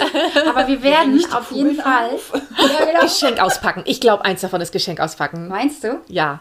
Aber 0.48 0.66
wir 0.68 0.82
werden 0.82 1.14
nicht 1.14 1.28
die 1.30 1.32
auf 1.34 1.50
jeden 1.52 1.76
Fall. 1.76 2.10
Ja, 2.58 2.84
genau. 2.84 3.00
Geschenk 3.00 3.40
auspacken. 3.40 3.82
Ich 3.86 4.00
glaube, 4.00 4.24
eins 4.24 4.40
davon 4.42 4.60
ist 4.60 4.72
Geschenk 4.72 5.00
auspacken. 5.00 5.48
Meinst 5.48 5.82
du? 5.84 6.00
Ja. 6.08 6.40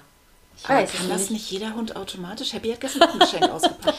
Ich 0.58 0.66
Aber 0.70 0.80
weiß 0.80 0.92
kann 0.94 1.10
das 1.10 1.22
nicht. 1.22 1.32
nicht 1.32 1.52
jeder 1.52 1.74
Hund 1.74 1.96
automatisch? 1.96 2.54
Happy 2.54 2.70
hat 2.72 2.82
gestern 2.82 3.04
auch 3.04 3.14
ein 3.14 3.20
Geschenk 3.20 3.50
ausgepackt. 3.50 3.98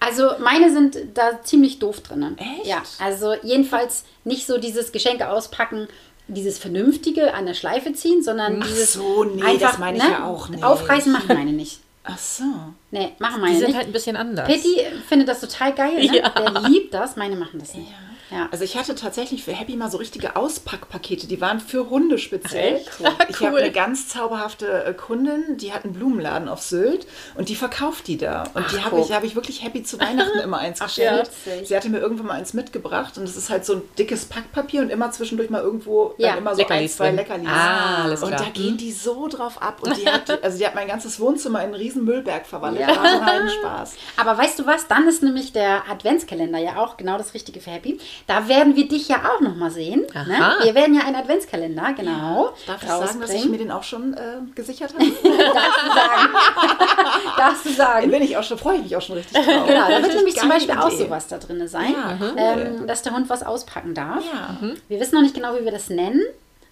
Also 0.00 0.32
meine 0.38 0.70
sind 0.70 0.98
da 1.14 1.42
ziemlich 1.42 1.78
doof 1.78 2.00
drinnen. 2.02 2.36
Echt? 2.36 2.66
Ja, 2.66 2.82
also 3.00 3.34
jedenfalls 3.42 4.04
nicht 4.24 4.46
so 4.46 4.58
dieses 4.58 4.92
Geschenke 4.92 5.28
auspacken, 5.30 5.88
dieses 6.28 6.58
Vernünftige 6.58 7.34
an 7.34 7.46
der 7.46 7.54
Schleife 7.54 7.92
ziehen, 7.92 8.22
sondern 8.22 8.60
Ach 8.62 8.66
dieses 8.66 8.94
so, 8.94 9.24
nee, 9.24 9.42
einfach 9.42 9.70
das 9.70 9.78
meine 9.78 9.98
ich 9.98 10.04
ne, 10.04 10.10
ja 10.10 10.26
auch 10.26 10.48
nicht. 10.48 10.64
Aufreißen 10.64 11.12
machen 11.12 11.28
meine 11.28 11.52
nicht. 11.52 11.80
Ach 12.04 12.18
so. 12.18 12.44
Nee, 12.94 13.12
machen 13.18 13.34
Die 13.36 13.40
meine 13.40 13.56
sind 13.58 13.66
nicht. 13.68 13.76
halt 13.76 13.86
ein 13.88 13.92
bisschen 13.92 14.16
anders. 14.16 14.46
Pitti 14.46 14.80
findet 15.08 15.28
das 15.28 15.40
total 15.40 15.72
geil, 15.74 15.94
ne? 16.06 16.16
Ja. 16.22 16.28
Der 16.30 16.60
liebt 16.68 16.94
das, 16.94 17.16
meine 17.16 17.34
machen 17.36 17.58
das 17.58 17.74
nicht. 17.74 17.88
Ja. 18.30 18.48
Also 18.50 18.64
ich 18.64 18.76
hatte 18.76 18.94
tatsächlich 18.94 19.44
für 19.44 19.52
Happy 19.52 19.76
mal 19.76 19.90
so 19.90 19.98
richtige 19.98 20.34
Auspackpakete, 20.34 21.26
die 21.28 21.40
waren 21.40 21.60
für 21.60 21.90
Hunde 21.90 22.18
speziell. 22.18 22.80
Cool. 22.98 23.08
Ich 23.28 23.40
Cool. 23.40 23.46
habe 23.48 23.58
eine 23.58 23.70
ganz 23.70 24.08
zauberhafte 24.08 24.84
äh, 24.84 24.94
Kundin, 24.94 25.56
die 25.58 25.72
hat 25.72 25.84
einen 25.84 25.92
Blumenladen 25.92 26.48
auf 26.48 26.62
Sylt 26.62 27.06
und 27.36 27.48
die 27.48 27.54
verkauft 27.54 28.08
die 28.08 28.16
da. 28.16 28.44
Und 28.54 28.72
die 28.72 28.80
habe 28.82 28.98
ich, 29.00 29.12
habe 29.12 29.26
ich 29.26 29.34
wirklich 29.36 29.62
Happy 29.62 29.82
zu 29.84 30.00
Weihnachten 30.00 30.38
immer 30.38 30.58
eins 30.58 30.80
Ach, 30.80 30.86
geschenkt. 30.86 31.30
witzig. 31.46 31.68
Sie 31.68 31.76
hatte 31.76 31.90
mir 31.90 31.98
irgendwann 31.98 32.26
mal 32.26 32.32
eins 32.34 32.54
mitgebracht 32.54 33.18
und 33.18 33.24
es 33.24 33.36
ist 33.36 33.50
halt 33.50 33.64
so 33.66 33.74
ein 33.74 33.82
dickes 33.98 34.24
Packpapier 34.24 34.80
und 34.82 34.90
immer 34.90 35.12
zwischendurch 35.12 35.50
mal 35.50 35.60
irgendwo 35.62 36.14
Ja, 36.16 36.30
dann 36.30 36.38
immer 36.38 36.54
so 36.54 36.62
Leckerlis 36.62 36.92
ein, 36.92 36.96
zwei 36.96 37.06
drin. 37.08 37.16
Leckerlis. 37.16 37.48
Ah, 37.48 38.02
alles 38.04 38.22
und 38.22 38.28
klar. 38.30 38.42
da 38.42 38.48
gehen 38.50 38.76
die 38.78 38.90
so 38.90 39.28
drauf 39.28 39.60
ab 39.62 39.80
und 39.82 39.96
die 39.96 40.08
hat, 40.08 40.42
also 40.42 40.58
die 40.58 40.66
hat 40.66 40.74
mein 40.74 40.88
ganzes 40.88 41.20
Wohnzimmer 41.20 41.58
in 41.60 41.66
einen 41.66 41.74
riesen 41.74 42.04
Müllberg 42.04 42.46
verwandelt. 42.46 42.83
Ja. 42.88 42.96
War 42.96 43.12
total 43.18 43.40
ein 43.42 43.50
Spaß. 43.50 43.94
Aber 44.16 44.38
weißt 44.38 44.58
du 44.58 44.66
was? 44.66 44.86
Dann 44.88 45.06
ist 45.08 45.22
nämlich 45.22 45.52
der 45.52 45.82
Adventskalender 45.90 46.58
ja 46.58 46.76
auch 46.76 46.96
genau 46.96 47.18
das 47.18 47.34
Richtige 47.34 47.60
für 47.60 47.70
Happy. 47.70 47.98
Da 48.26 48.48
werden 48.48 48.76
wir 48.76 48.88
dich 48.88 49.08
ja 49.08 49.16
auch 49.34 49.40
nochmal 49.40 49.70
sehen. 49.70 50.02
Ne? 50.14 50.36
Aha. 50.38 50.64
Wir 50.64 50.74
werden 50.74 50.94
ja 50.94 51.02
einen 51.04 51.16
Adventskalender, 51.16 51.92
genau. 51.96 52.52
Darf 52.66 52.82
ich 52.82 52.88
sagen, 52.88 53.20
dass 53.20 53.30
ich 53.32 53.44
mir 53.46 53.58
den 53.58 53.70
auch 53.70 53.82
schon 53.82 54.14
äh, 54.14 54.36
gesichert 54.54 54.94
habe? 54.94 55.04
Darfst 55.24 55.24
du 55.24 55.88
sagen. 55.94 56.28
Darfst 57.36 57.66
du 57.66 57.70
sagen. 57.70 58.10
bin 58.10 58.22
ich 58.22 58.36
auch 58.36 58.42
schon, 58.44 58.58
freue 58.58 58.76
ich 58.76 58.82
mich 58.84 58.96
auch 58.96 59.02
schon 59.02 59.16
richtig 59.16 59.34
drauf. 59.44 59.66
Genau, 59.66 59.88
da 59.88 60.02
wird 60.02 60.14
nämlich 60.14 60.36
zum 60.36 60.48
Beispiel 60.48 60.76
auch 60.76 60.90
sowas 60.90 61.26
da 61.28 61.38
drin 61.38 61.66
sein, 61.68 61.92
Ja, 61.92 62.18
cool. 62.20 62.32
ähm, 62.36 62.86
dass 62.86 63.02
der 63.02 63.14
Hund 63.14 63.28
was 63.28 63.42
auspacken 63.42 63.94
darf. 63.94 64.22
Ja. 64.24 64.56
Wir 64.88 65.00
wissen 65.00 65.14
noch 65.14 65.22
nicht 65.22 65.34
genau, 65.34 65.54
wie 65.58 65.64
wir 65.64 65.72
das 65.72 65.88
nennen, 65.90 66.22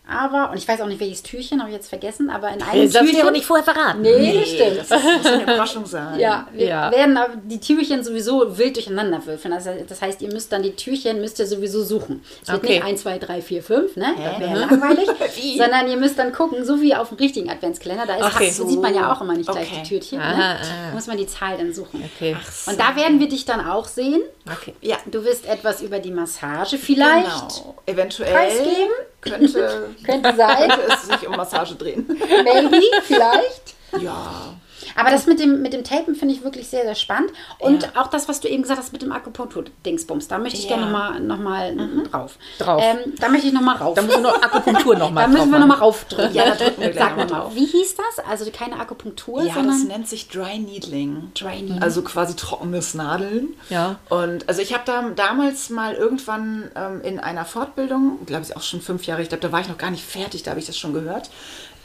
aber, 0.09 0.51
und 0.51 0.59
ich 0.59 0.67
weiß 0.67 0.81
auch 0.81 0.87
nicht, 0.87 1.01
welches 1.01 1.23
Türchen, 1.23 1.61
habe 1.61 1.71
ich 1.71 1.77
jetzt 1.77 1.89
vergessen, 1.89 2.29
aber 2.29 2.49
in 2.51 2.61
einem 2.61 2.91
Das 2.93 3.03
Türchen... 3.03 3.21
aber 3.23 3.31
nicht 3.31 3.47
vorher 3.47 3.65
verraten. 3.65 4.03
nee, 4.03 4.41
das 4.41 4.49
stimmt. 4.51 4.79
Das, 4.79 4.91
ist, 4.91 5.17
muss 5.19 5.27
eine 5.27 5.43
Überraschung 5.45 5.87
sein. 5.87 6.19
ja, 6.19 6.47
wir 6.53 6.67
Ja. 6.67 6.91
werden 6.91 7.17
aber 7.17 7.35
die 7.45 7.61
Türchen 7.61 8.03
sowieso 8.03 8.59
wild 8.59 8.75
durcheinander 8.77 9.25
würfeln. 9.25 9.55
Das 9.55 9.67
heißt, 9.67 9.91
das 9.91 10.03
heißt, 10.03 10.21
ihr 10.23 10.33
müsst 10.33 10.51
dann 10.53 10.63
die 10.65 10.73
Türchen 10.75 11.21
müsst 11.21 11.39
ihr 11.39 11.47
sowieso 11.47 11.83
suchen. 11.85 12.25
Es 12.43 12.49
wird 12.49 12.63
Okay. 12.65 12.75
nicht 12.75 12.85
1, 12.85 13.03
2, 13.03 13.19
3, 13.19 13.43
4, 13.43 13.63
5, 13.63 13.97
ne? 13.97 14.07
Das 14.17 14.41
wäre 14.41 14.51
ja 14.51 14.67
langweilig. 14.67 15.09
Sondern 15.57 15.89
ihr 15.89 15.97
müsst 15.97 16.19
dann 16.19 16.33
gucken, 16.33 16.65
so 16.65 16.81
wie 16.81 16.95
auf 16.97 17.09
dem 17.11 17.19
richtigen 17.19 17.49
Adventskalender. 17.49 18.05
Da 18.07 18.17
ist, 18.17 18.35
Okay. 18.35 18.51
so 18.51 18.67
sieht 18.67 18.81
man 18.83 18.95
ja 18.95 19.13
auch 19.13 19.21
immer 19.21 19.35
nicht 19.35 19.49
gleich 19.51 19.71
Okay. 19.71 19.83
die 19.85 19.89
Türchen. 19.89 20.21
Aha, 20.21 20.35
ne? 20.55 20.59
Da 20.89 20.95
muss 20.95 21.07
man 21.07 21.17
die 21.17 21.27
Zahl 21.29 21.57
dann 21.57 21.73
suchen. 21.73 22.03
Okay. 22.17 22.37
Und 22.67 22.79
da 22.79 22.97
werden 22.97 23.21
wir 23.21 23.29
dich 23.29 23.45
dann 23.45 23.65
auch 23.65 23.87
sehen. 23.87 24.21
Okay. 24.51 24.75
Ja, 24.81 24.97
Du 25.07 25.25
wirst 25.25 25.47
etwas 25.47 25.81
über 25.81 26.01
die 26.01 26.11
Massage 26.11 26.77
vielleicht. 26.77 27.49
genau. 27.59 27.77
Eventuell 27.87 28.33
preisgeben? 28.33 28.93
Könnte, 29.23 29.89
Könnte 30.05 30.35
sein. 30.37 30.69
könnte 30.69 30.93
es 30.93 31.07
sich 31.07 31.27
um 31.27 31.37
Massage 31.37 31.75
drehen. 31.75 32.07
Maybe, 32.09 32.81
vielleicht. 33.03 33.75
Ja. 33.99 34.55
Aber 34.97 35.11
das 35.11 35.27
mit 35.27 35.39
dem, 35.41 35.63
mit 35.63 35.73
dem 35.73 35.85
Tapen 35.85 36.15
finde 36.15 36.35
ich 36.35 36.43
wirklich 36.45 36.69
sehr, 36.69 36.83
sehr 36.83 36.95
spannend. 36.95 37.31
Und 37.59 37.83
Ja. 37.85 37.89
auch 38.03 38.09
das, 38.09 38.29
was 38.29 38.41
du 38.41 38.49
eben 38.49 38.63
gesagt 38.63 38.81
hast 38.81 38.93
mit 38.93 39.03
dem 39.03 39.13
Akupunktur-Dingsbums, 39.13 40.29
da 40.29 40.39
möchte 40.39 40.59
ich 40.59 40.65
Ja. 40.69 40.77
gerne 40.77 40.87
nochmal 40.91 41.21
noch 41.21 41.39
mal 41.39 41.77
drauf. 42.11 42.37
Drauf. 42.59 42.83
Ähm, 42.85 43.15
da 43.19 43.29
möchte 43.29 43.47
ich 43.49 43.53
nochmal 43.53 43.77
rauf. 43.77 43.95
Da 43.95 44.03
müssen 44.03 44.23
wir 44.23 44.31
noch 44.31 44.43
Akupunktur 44.43 44.97
nochmal 44.97 45.25
Da 45.27 45.29
müssen 45.29 45.51
wir 45.51 45.59
nochmal 45.59 45.79
raufdrücken. 45.79 46.35
Ja, 46.35 46.45
da 46.47 46.55
drücken 46.55 46.81
wir 46.83 46.91
gleich 46.93 47.17
mal 47.17 47.27
drauf. 47.27 47.55
wie 47.55 47.67
hieß 47.67 47.95
das? 47.97 48.25
Also 48.27 48.51
keine 48.51 48.79
Akupunktur, 48.81 49.41
Ja, 49.43 49.47
das 49.47 49.55
sondern 49.55 49.85
nennt 49.89 50.09
sich 50.09 50.29
Dry 50.29 50.59
Needling. 50.59 51.31
Dry 51.35 51.63
Needling. 51.63 51.83
Also 51.83 52.03
quasi 52.03 52.35
trockenes 52.37 52.95
Nadeln. 52.95 53.49
Ja. 53.71 53.97
Und 54.09 54.49
also 54.49 54.63
ich 54.63 54.73
habe 54.75 54.83
da 54.87 55.03
damals 55.15 55.71
mal 55.71 55.95
irgendwann 55.95 56.71
ähm, 56.75 57.01
in 57.03 57.19
einer 57.21 57.45
Fortbildung, 57.45 58.19
glaube 58.27 58.45
ich 58.49 58.57
auch 58.57 58.63
schon 58.63 58.81
fünf 58.81 59.05
Jahre, 59.05 59.23
ich 59.23 59.29
glaube, 59.29 59.43
da 59.43 59.53
war 59.53 59.61
ich 59.61 59.69
noch 59.69 59.79
gar 59.79 59.91
nicht 59.91 60.05
fertig, 60.05 60.43
da 60.43 60.51
habe 60.51 60.61
ich 60.61 60.67
das 60.67 60.77
schon 60.77 60.93
gehört. 60.93 61.31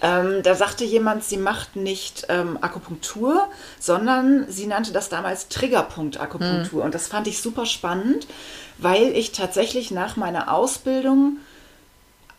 Ähm, 0.01 0.43
da 0.43 0.53
sagte 0.53 0.83
jemand, 0.83 1.23
sie 1.23 1.37
macht 1.37 1.75
nicht 1.75 2.27
ähm, 2.29 2.57
Akupunktur, 2.61 3.47
sondern 3.79 4.45
sie 4.49 4.67
nannte 4.67 4.91
das 4.91 5.09
damals 5.09 5.47
Triggerpunkt-Akupunktur. 5.49 6.83
Und 6.83 6.93
das 6.93 7.07
fand 7.07 7.27
ich 7.27 7.41
super 7.41 7.65
spannend, 7.65 8.27
weil 8.77 9.15
ich 9.15 9.31
tatsächlich 9.31 9.89
nach 9.89 10.15
meiner 10.15 10.53
Ausbildung 10.53 11.37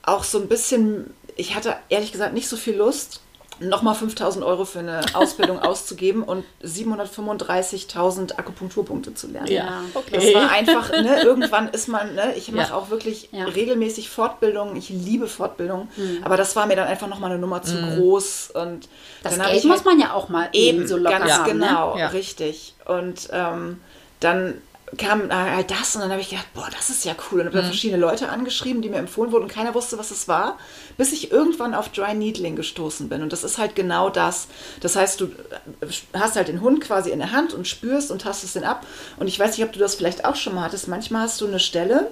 auch 0.03 0.25
so 0.25 0.39
ein 0.39 0.49
bisschen, 0.49 1.13
ich 1.37 1.57
hatte 1.57 1.77
ehrlich 1.89 2.13
gesagt 2.13 2.33
nicht 2.33 2.49
so 2.49 2.57
viel 2.57 2.77
Lust, 2.77 3.21
nochmal 3.61 3.95
5000 3.95 4.45
Euro 4.45 4.65
für 4.65 4.79
eine 4.81 5.01
Ausbildung 5.15 5.59
auszugeben 5.63 6.23
und 6.23 6.45
735.000 6.65 8.37
Akupunkturpunkte 8.39 9.15
zu 9.15 9.29
lernen. 9.29 9.49
Ja, 9.49 9.83
Das 9.95 10.05
okay. 10.05 10.35
war 10.35 10.51
einfach, 10.51 10.91
ne, 10.91 11.23
irgendwann 11.23 11.69
ist 11.69 11.89
man, 11.89 12.15
ne, 12.15 12.35
ich 12.37 12.51
mache 12.53 12.71
Ja. 12.71 12.75
auch 12.77 12.91
wirklich 12.91 13.29
Ja. 13.33 13.45
regelmäßig 13.45 14.11
Fortbildungen, 14.11 14.77
ich 14.77 14.89
liebe 14.91 15.27
Fortbildungen, 15.27 15.89
aber 16.25 16.37
das 16.37 16.57
war 16.57 16.67
mir 16.67 16.77
dann 16.77 16.89
einfach 16.89 17.09
nochmal 17.09 17.31
eine 17.31 17.41
Nummer 17.41 17.63
zu 17.63 17.77
groß 17.77 18.51
und 18.55 18.89
Das 19.23 19.37
dann 19.37 19.47
Geld 19.47 19.59
ich 19.59 19.65
muss 19.65 19.77
halt- 19.79 19.85
man 19.87 20.01
ja 20.01 20.13
auch 20.13 20.29
mal 20.29 20.49
eben, 20.53 20.87
so 20.87 20.97
locker 20.97 21.19
ganz 21.19 21.33
haben. 21.33 21.59
Ne? 21.59 21.67
genau, 21.67 21.97
Ja. 21.99 22.09
richtig. 22.09 22.75
Und 22.87 23.29
ähm, 23.33 23.81
dann 24.21 24.55
kam 24.97 25.31
halt 25.31 25.71
das 25.71 25.95
und 25.95 26.03
dann 26.03 26.11
habe 26.11 26.21
ich 26.21 26.31
gedacht, 26.31 26.47
boah, 26.55 26.69
das 26.71 26.89
ist 26.89 27.05
ja 27.05 27.15
cool. 27.31 27.41
Und 27.41 27.47
habe 27.47 27.57
dann 27.59 27.67
verschiedene 27.67 28.01
Leute 28.01 28.29
angeschrieben, 28.29 28.81
die 28.81 28.89
mir 28.89 28.97
empfohlen 28.97 29.33
wurden 29.33 29.45
und 29.45 29.53
keiner 29.53 29.75
wusste, 29.75 29.99
was 29.99 30.11
es 30.11 30.29
war, 30.29 30.59
bis 30.97 31.13
ich 31.13 31.31
irgendwann 31.31 31.75
auf 31.75 31.91
Dry 31.91 32.15
Needling 32.15 32.57
gestoßen 32.57 33.09
bin. 33.09 33.23
Und 33.23 33.33
das 33.33 33.45
ist 33.45 33.59
halt 33.59 33.75
genau 33.75 34.09
das. 34.09 34.49
Das 34.81 34.97
heißt, 34.97 35.21
du 35.21 35.27
äh, 35.27 35.89
hast 36.15 36.37
halt 36.37 36.49
den 36.49 36.61
Hund 36.61 36.81
quasi 36.81 37.11
in 37.11 37.19
der 37.19 37.33
Hand 37.33 37.53
und 37.53 37.69
spürst 37.69 38.11
und 38.11 38.23
tastest 38.23 38.55
den 38.55 38.65
ab. 38.65 38.87
Und 39.19 39.27
ich 39.27 39.39
weiß 39.39 39.57
nicht, 39.57 39.67
ob 39.67 39.73
du 39.73 39.79
das 39.79 39.95
vielleicht 39.95 40.25
auch 40.25 40.37
schon 40.37 40.55
mal 40.55 40.63
hattest. 40.63 40.89
Manchmal 40.89 41.23
hast 41.23 41.41
du 41.41 41.47
eine 41.47 41.61
Stelle, 41.61 42.11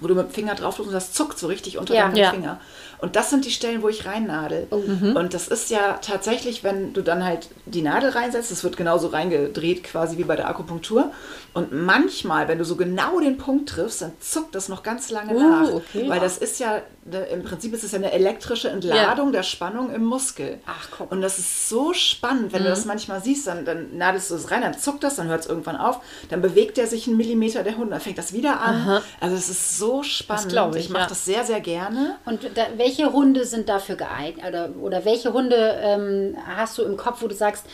wo 0.00 0.08
du 0.08 0.14
mit 0.14 0.26
dem 0.28 0.30
Finger 0.32 0.54
drauf 0.54 0.74
drückst 0.76 0.88
und 0.88 0.94
das 0.94 1.12
zuckt 1.12 1.38
so 1.38 1.46
richtig 1.46 1.78
unter 1.78 1.94
Ja. 1.94 2.06
deinem 2.06 2.16
Ja. 2.16 2.30
Finger. 2.30 2.60
Und 2.98 3.16
das 3.16 3.30
sind 3.30 3.44
die 3.44 3.50
Stellen, 3.50 3.82
wo 3.82 3.88
ich 3.88 4.06
reinnadel. 4.06 4.68
Und 4.70 5.34
das 5.34 5.48
ist 5.48 5.70
ja 5.70 5.98
tatsächlich, 6.02 6.62
wenn 6.62 6.92
du 6.92 7.02
dann 7.02 7.24
halt 7.24 7.48
die 7.66 7.82
Nadel 7.82 8.10
reinsetzt, 8.10 8.52
es 8.52 8.62
wird 8.62 8.76
genauso 8.76 9.08
reingedreht 9.08 9.82
quasi 9.82 10.18
wie 10.18 10.24
bei 10.24 10.36
der 10.36 10.48
Akupunktur. 10.48 11.10
Und 11.52 11.72
manchmal, 11.72 12.46
wenn 12.46 12.58
du 12.58 12.64
so 12.64 12.76
genau 12.76 13.18
den 13.18 13.38
Punkt 13.38 13.68
triffst, 13.70 14.02
dann 14.02 14.12
zuckt 14.20 14.54
das 14.54 14.68
noch 14.68 14.84
ganz 14.84 15.10
lange 15.10 15.34
Uh, 15.34 15.40
nach. 15.40 15.72
okay. 15.72 16.08
Weil 16.08 16.20
das 16.20 16.38
ist 16.38 16.60
ja, 16.60 16.80
im 17.04 17.42
Prinzip 17.42 17.74
ist 17.74 17.82
es 17.82 17.92
ja 17.92 17.98
eine 17.98 18.12
elektrische 18.12 18.68
Entladung 18.68 19.32
der 19.32 19.42
Spannung 19.42 19.92
im 19.92 20.04
Muskel. 20.04 20.60
Ach, 20.66 20.88
guck. 20.96 21.10
Und 21.10 21.20
das 21.20 21.38
ist 21.38 21.68
so 21.68 21.92
spannend, 21.92 22.52
wenn 22.52 22.62
du 22.62 22.68
das 22.68 22.84
manchmal 22.84 23.22
siehst, 23.22 23.46
dann, 23.48 23.64
dann 23.64 23.96
nadelst 23.96 24.30
du 24.30 24.36
es 24.36 24.50
rein, 24.52 24.62
dann 24.62 24.78
zuckt 24.78 25.02
das, 25.02 25.16
dann 25.16 25.26
hört 25.26 25.40
es 25.40 25.46
irgendwann 25.46 25.76
auf, 25.76 26.00
dann 26.30 26.40
bewegt 26.40 26.78
er 26.78 26.86
sich 26.86 27.08
einen 27.08 27.16
Millimeter 27.16 27.64
der 27.64 27.76
Hund, 27.76 27.90
dann 27.90 28.00
fängt 28.00 28.18
das 28.18 28.32
wieder 28.32 28.60
an. 28.60 29.02
Also 29.20 29.36
es 29.36 29.48
ist 29.48 29.78
so 29.78 30.02
spannend. 30.02 30.50
glaub 30.50 30.76
ich, 30.76 30.84
ich 30.84 30.90
mache 30.90 31.02
ja. 31.02 31.08
das 31.08 31.24
sehr, 31.24 31.44
sehr 31.44 31.60
gerne. 31.60 32.16
Und 32.24 32.40
da, 32.54 32.66
welche 32.76 33.12
Hunde 33.12 33.44
sind 33.44 33.68
dafür 33.68 33.96
geeignet? 33.96 34.44
Oder, 34.46 34.70
oder 34.80 35.04
welche 35.04 35.32
Hunde 35.32 35.56
ähm, 35.82 36.36
hast 36.56 36.78
du 36.78 36.82
im 36.82 36.96
Kopf, 36.96 37.22
wo 37.22 37.26
du 37.26 37.34
sagst, 37.34 37.66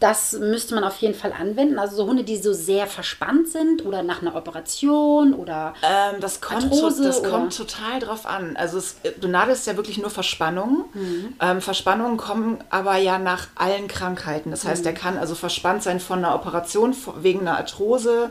das 0.00 0.32
müsste 0.32 0.74
man 0.74 0.82
auf 0.84 0.96
jeden 0.98 1.14
Fall 1.14 1.32
anwenden? 1.38 1.78
Also 1.78 1.96
so 1.96 2.06
Hunde, 2.06 2.24
die 2.24 2.36
so 2.38 2.52
sehr 2.54 2.86
verspannt 2.86 3.48
sind 3.48 3.84
oder 3.84 4.02
nach 4.02 4.22
einer 4.22 4.34
Operation 4.34 5.34
oder 5.34 5.74
Ähm, 5.82 6.20
das 6.20 6.40
kommt, 6.40 6.64
Arthrose 6.64 7.02
das 7.04 7.20
oder- 7.20 7.30
kommt 7.30 7.56
total 7.56 8.00
drauf 8.00 8.24
an. 8.26 8.56
Also 8.56 8.78
es, 8.78 8.96
du 9.20 9.28
nadelst 9.28 9.66
ja 9.66 9.76
wirklich 9.76 9.98
nur 9.98 10.10
Verspannungen. 10.10 10.84
Mhm. 10.94 11.34
Ähm, 11.40 11.60
Verspannungen 11.60 12.16
kommen 12.16 12.58
aber 12.70 12.96
ja 12.96 13.18
nach 13.18 13.48
allen 13.56 13.88
Krankheiten. 13.88 14.50
Das 14.50 14.64
Mhm. 14.64 14.68
heißt, 14.68 14.86
er 14.86 14.94
kann 14.94 15.18
also 15.18 15.34
verspannt 15.34 15.82
sein 15.82 16.00
von 16.00 16.18
einer 16.24 16.34
Operation, 16.34 16.96
wegen 17.20 17.40
einer 17.40 17.58
Arthrose, 17.58 18.30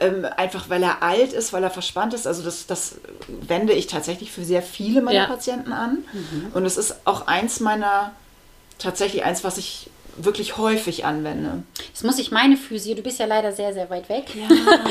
ähm, 0.00 0.26
einfach 0.36 0.68
weil 0.68 0.82
er 0.82 1.02
alt 1.02 1.32
ist, 1.32 1.52
weil 1.52 1.62
er 1.62 1.70
verspannt 1.70 2.12
ist. 2.12 2.26
Also 2.26 2.42
das, 2.42 2.66
das 2.66 2.96
wende 3.28 3.72
ich 3.72 3.86
tatsächlich 3.86 4.32
für 4.32 4.44
sehr 4.44 4.62
viele 4.62 5.00
meiner 5.00 5.18
Ja. 5.20 5.26
Patienten 5.26 5.72
an. 5.72 5.98
Mhm. 6.12 6.46
Und 6.54 6.66
es 6.66 6.76
ist 6.76 6.96
auch 7.06 7.28
eins 7.28 7.60
meiner, 7.60 8.10
tatsächlich 8.78 9.22
eins, 9.24 9.44
was 9.44 9.58
ich 9.58 9.88
wirklich 10.16 10.56
häufig 10.58 11.04
anwende. 11.04 11.62
Jetzt 11.88 12.04
muss 12.04 12.18
ich 12.18 12.30
meine 12.30 12.56
Physio, 12.56 12.94
du 12.94 13.02
bist 13.02 13.18
ja 13.18 13.26
leider 13.26 13.52
sehr, 13.52 13.72
sehr 13.72 13.88
weit 13.90 14.08
weg. 14.08 14.24
Ja, 14.34 14.44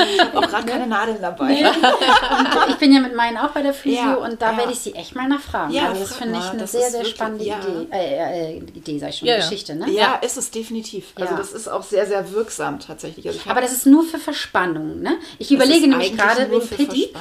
ich 0.05 0.19
habe 0.19 0.37
auch 0.39 0.47
gerade 0.49 0.65
keine 0.67 0.87
Nadeln 0.87 1.17
dabei. 1.21 1.45
Und 1.69 2.69
ich 2.69 2.75
bin 2.75 2.91
ja 2.93 2.99
mit 2.99 3.15
meinen 3.15 3.37
auch 3.37 3.49
bei 3.49 3.61
der 3.61 3.73
Physio 3.73 4.01
Ja, 4.01 4.13
und 4.15 4.41
da 4.41 4.51
ja. 4.51 4.57
werde 4.57 4.71
ich 4.71 4.79
sie 4.79 4.93
echt 4.95 5.15
mal 5.15 5.27
nachfragen. 5.27 5.73
Ja, 5.73 5.89
also 5.89 6.01
das 6.01 6.15
finde 6.15 6.39
ich 6.39 6.49
eine 6.49 6.67
sehr, 6.67 6.81
sehr 6.89 6.99
wirklich- 7.01 7.09
spannende 7.15 7.43
ja. 7.45 7.59
Idee. 7.59 7.87
Äh, 7.91 8.53
äh, 8.53 8.57
Idee, 8.57 8.99
sag 8.99 9.09
ich 9.09 9.17
schon, 9.19 9.27
Ja, 9.27 9.35
ja. 9.35 9.39
Geschichte, 9.41 9.75
ne? 9.75 9.89
Ja, 9.91 10.15
ist 10.15 10.37
es 10.37 10.49
definitiv. 10.51 11.13
Also 11.15 11.33
Ja. 11.33 11.37
das 11.37 11.51
ist 11.53 11.67
auch 11.67 11.83
sehr, 11.83 12.05
sehr 12.07 12.31
wirksam 12.31 12.79
tatsächlich. 12.79 13.27
Also 13.27 13.39
Aber 13.47 13.61
das 13.61 13.71
ist 13.73 13.85
nur 13.85 14.03
für 14.03 14.17
Verspannung, 14.17 15.01
ne? 15.01 15.17
Ich 15.37 15.51
überlege 15.51 15.87
nämlich 15.87 16.17
gerade 16.17 16.49
wegen 16.49 16.67
Pitti. 16.67 17.13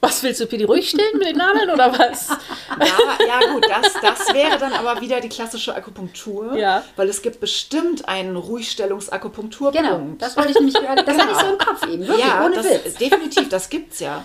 Was 0.00 0.22
willst 0.22 0.40
du, 0.40 0.46
Pidi, 0.46 0.64
ruhig 0.64 0.88
stellen 0.90 1.18
mit 1.18 1.26
den 1.28 1.36
Nadeln 1.36 1.70
oder 1.70 1.90
was? 1.98 2.28
Ja, 2.28 2.86
ja 3.26 3.52
gut, 3.52 3.66
das, 3.68 3.92
das 4.00 4.32
wäre 4.34 4.56
dann 4.58 4.72
aber 4.72 5.00
wieder 5.00 5.20
die 5.20 5.28
klassische 5.28 5.74
Akupunktur, 5.74 6.56
Ja. 6.56 6.84
weil 6.96 7.08
es 7.08 7.22
gibt 7.22 7.35
bestimmt 7.40 8.08
einen 8.08 8.36
Ruhigstellungsakupunkturpunkt. 8.36 9.76
Genau, 9.76 10.14
das 10.18 10.36
wollte 10.36 10.50
ich 10.50 10.56
nämlich 10.56 10.74
gerade, 10.74 11.04
das 11.04 11.18
hatte 11.18 11.32
ich 11.32 11.38
so 11.38 11.46
im 11.52 11.58
Kopf 11.58 11.86
eben, 11.86 12.06
wirklich, 12.06 12.26
ja, 12.26 12.44
ohne 12.44 12.56
das, 12.56 12.66
Witz. 12.66 12.94
definitiv, 12.94 13.48
das 13.48 13.68
gibt's 13.68 14.00
ja. 14.00 14.24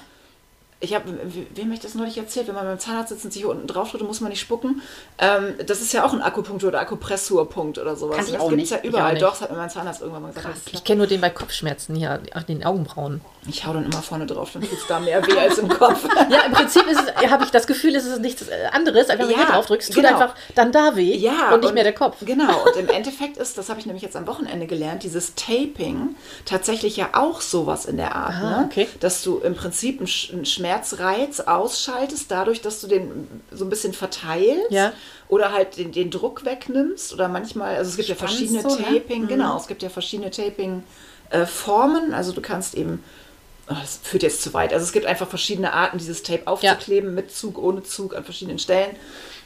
Ich 0.84 0.96
habe, 0.96 1.06
wem 1.54 1.66
habe 1.66 1.74
ich 1.76 1.80
das 1.80 1.94
neulich 1.94 2.18
erzählt? 2.18 2.48
Wenn 2.48 2.56
man 2.56 2.66
beim 2.66 2.80
Zahnarzt 2.80 3.10
sitzt 3.10 3.24
und 3.24 3.32
sich 3.32 3.44
hier 3.44 3.52
unten 3.52 3.68
drauf 3.68 3.92
drückt, 3.92 4.04
muss 4.04 4.20
man 4.20 4.32
nicht 4.32 4.40
spucken. 4.42 4.82
Ähm, 5.20 5.54
das 5.68 5.80
ist 5.80 5.94
ja 5.94 6.04
auch 6.04 6.12
ein 6.12 6.22
Akupunktur- 6.24 6.70
oder 6.70 6.80
Akupressurpunkt 6.80 7.78
oder 7.78 7.96
sowas. 7.96 8.16
Kannte 8.18 8.32
ich 8.32 8.38
das 8.38 8.44
auch 8.46 8.50
gibt's 8.50 8.72
nicht. 8.72 8.84
ja 8.84 8.90
überall. 8.90 9.18
Doch, 9.18 9.32
das 9.32 9.42
hat 9.42 9.52
mir 9.52 9.58
mein 9.58 9.70
Zahnarzt 9.70 10.02
irgendwann 10.02 10.24
mal 10.24 10.34
gesagt. 10.34 10.58
Ich 10.72 10.84
kenne 10.84 10.98
nur 10.98 11.08
den 11.08 11.22
bei 11.22 11.30
Kopfschmerzen 11.30 11.96
hier, 11.96 12.20
an 12.34 12.46
den 12.48 12.64
Augenbrauen. 12.64 13.22
Ich 13.48 13.66
hau 13.66 13.74
dann 13.74 13.86
immer 13.86 14.02
vorne 14.02 14.26
drauf, 14.26 14.52
dann 14.54 14.62
tut's 14.64 14.86
da 14.88 15.00
mehr 15.00 15.26
weh 15.26 15.38
als 15.38 15.58
im 15.60 15.68
Kopf. 15.70 16.04
Ja, 16.30 16.42
im 16.46 16.52
Prinzip 16.54 16.84
es, 16.90 17.30
habe 17.32 17.44
ich 17.44 17.52
das 17.52 17.68
Gefühl, 17.68 17.96
es 17.96 18.06
ist 18.06 18.20
nichts 18.22 18.44
äh, 18.48 18.52
anderes, 18.72 19.10
als 19.10 19.20
wenn 19.20 19.30
Ja, 19.30 19.38
hier 19.38 19.46
drauf 19.46 19.66
drückst, 19.66 19.94
tut 19.94 20.04
genau. 20.04 20.18
einfach 20.20 20.36
dann 20.56 20.72
da 20.72 20.96
weh 20.96 21.16
Ja, 21.16 21.52
und 21.54 21.62
nicht 21.62 21.74
mehr 21.74 21.84
der 21.84 21.94
Kopf. 21.94 22.18
Genau, 22.22 22.64
und 22.66 22.76
im 22.76 22.88
Endeffekt 22.96 23.38
ist, 23.38 23.58
das 23.58 23.70
habe 23.70 23.80
ich 23.80 23.86
nämlich 23.86 24.04
jetzt 24.04 24.16
am 24.16 24.26
Wochenende 24.28 24.68
gelernt, 24.68 25.04
dieses 25.04 25.34
Taping 25.36 26.16
tatsächlich 26.46 26.98
ja 26.98 27.10
auch 27.14 27.42
sowas 27.42 27.86
in 27.86 27.98
der 27.98 28.16
Art. 28.16 28.34
Ah, 28.36 28.60
ne? 28.62 28.70
okay. 28.72 28.88
Dass 29.00 29.24
du 29.24 29.40
im 29.40 29.56
Prinzip 29.56 30.00
einen, 30.00 30.08
Sch- 30.08 30.32
einen 30.34 30.46
Schmerzreiz 30.72 31.40
ausschaltest, 31.42 32.32
dadurch, 32.32 32.62
dass 32.62 32.82
du 32.82 32.88
den 32.88 33.28
so 33.52 33.66
ein 33.66 33.70
bisschen 33.70 33.94
verteilst. 33.94 34.72
Ja. 34.72 34.94
Oder 35.28 35.52
halt 35.52 35.78
den, 35.78 35.92
den 35.92 36.12
Druck 36.12 36.46
wegnimmst. 36.46 37.14
Oder 37.14 37.28
manchmal, 37.28 37.76
also 37.76 37.90
es 37.90 37.98
gibt 37.98 38.10
ja 38.10 38.16
Spannst 38.16 38.36
verschiedene 38.36 38.62
so, 38.62 38.76
ne? 38.76 38.84
Taping, 38.84 39.28
genau, 39.28 39.58
es 39.58 39.68
gibt 39.68 39.84
ja 39.84 39.90
verschiedene 39.90 40.32
Taping-Formen. 40.32 42.14
Also 42.14 42.32
du 42.32 42.42
kannst 42.42 42.76
eben. 42.76 43.04
oh, 43.70 43.76
Das 43.80 44.00
führt 44.04 44.24
jetzt 44.24 44.42
zu 44.42 44.54
weit. 44.54 44.74
Also 44.74 44.86
es 44.86 44.92
gibt 44.92 45.06
einfach 45.06 45.28
verschiedene 45.28 45.74
Arten, 45.74 45.98
dieses 45.98 46.24
Tape 46.24 46.48
aufzukleben, 46.48 47.14
mit 47.14 47.32
Zug, 47.32 47.58
ohne 47.58 47.84
Zug, 47.84 48.16
an 48.16 48.24
verschiedenen 48.24 48.60
Stellen. 48.60 48.96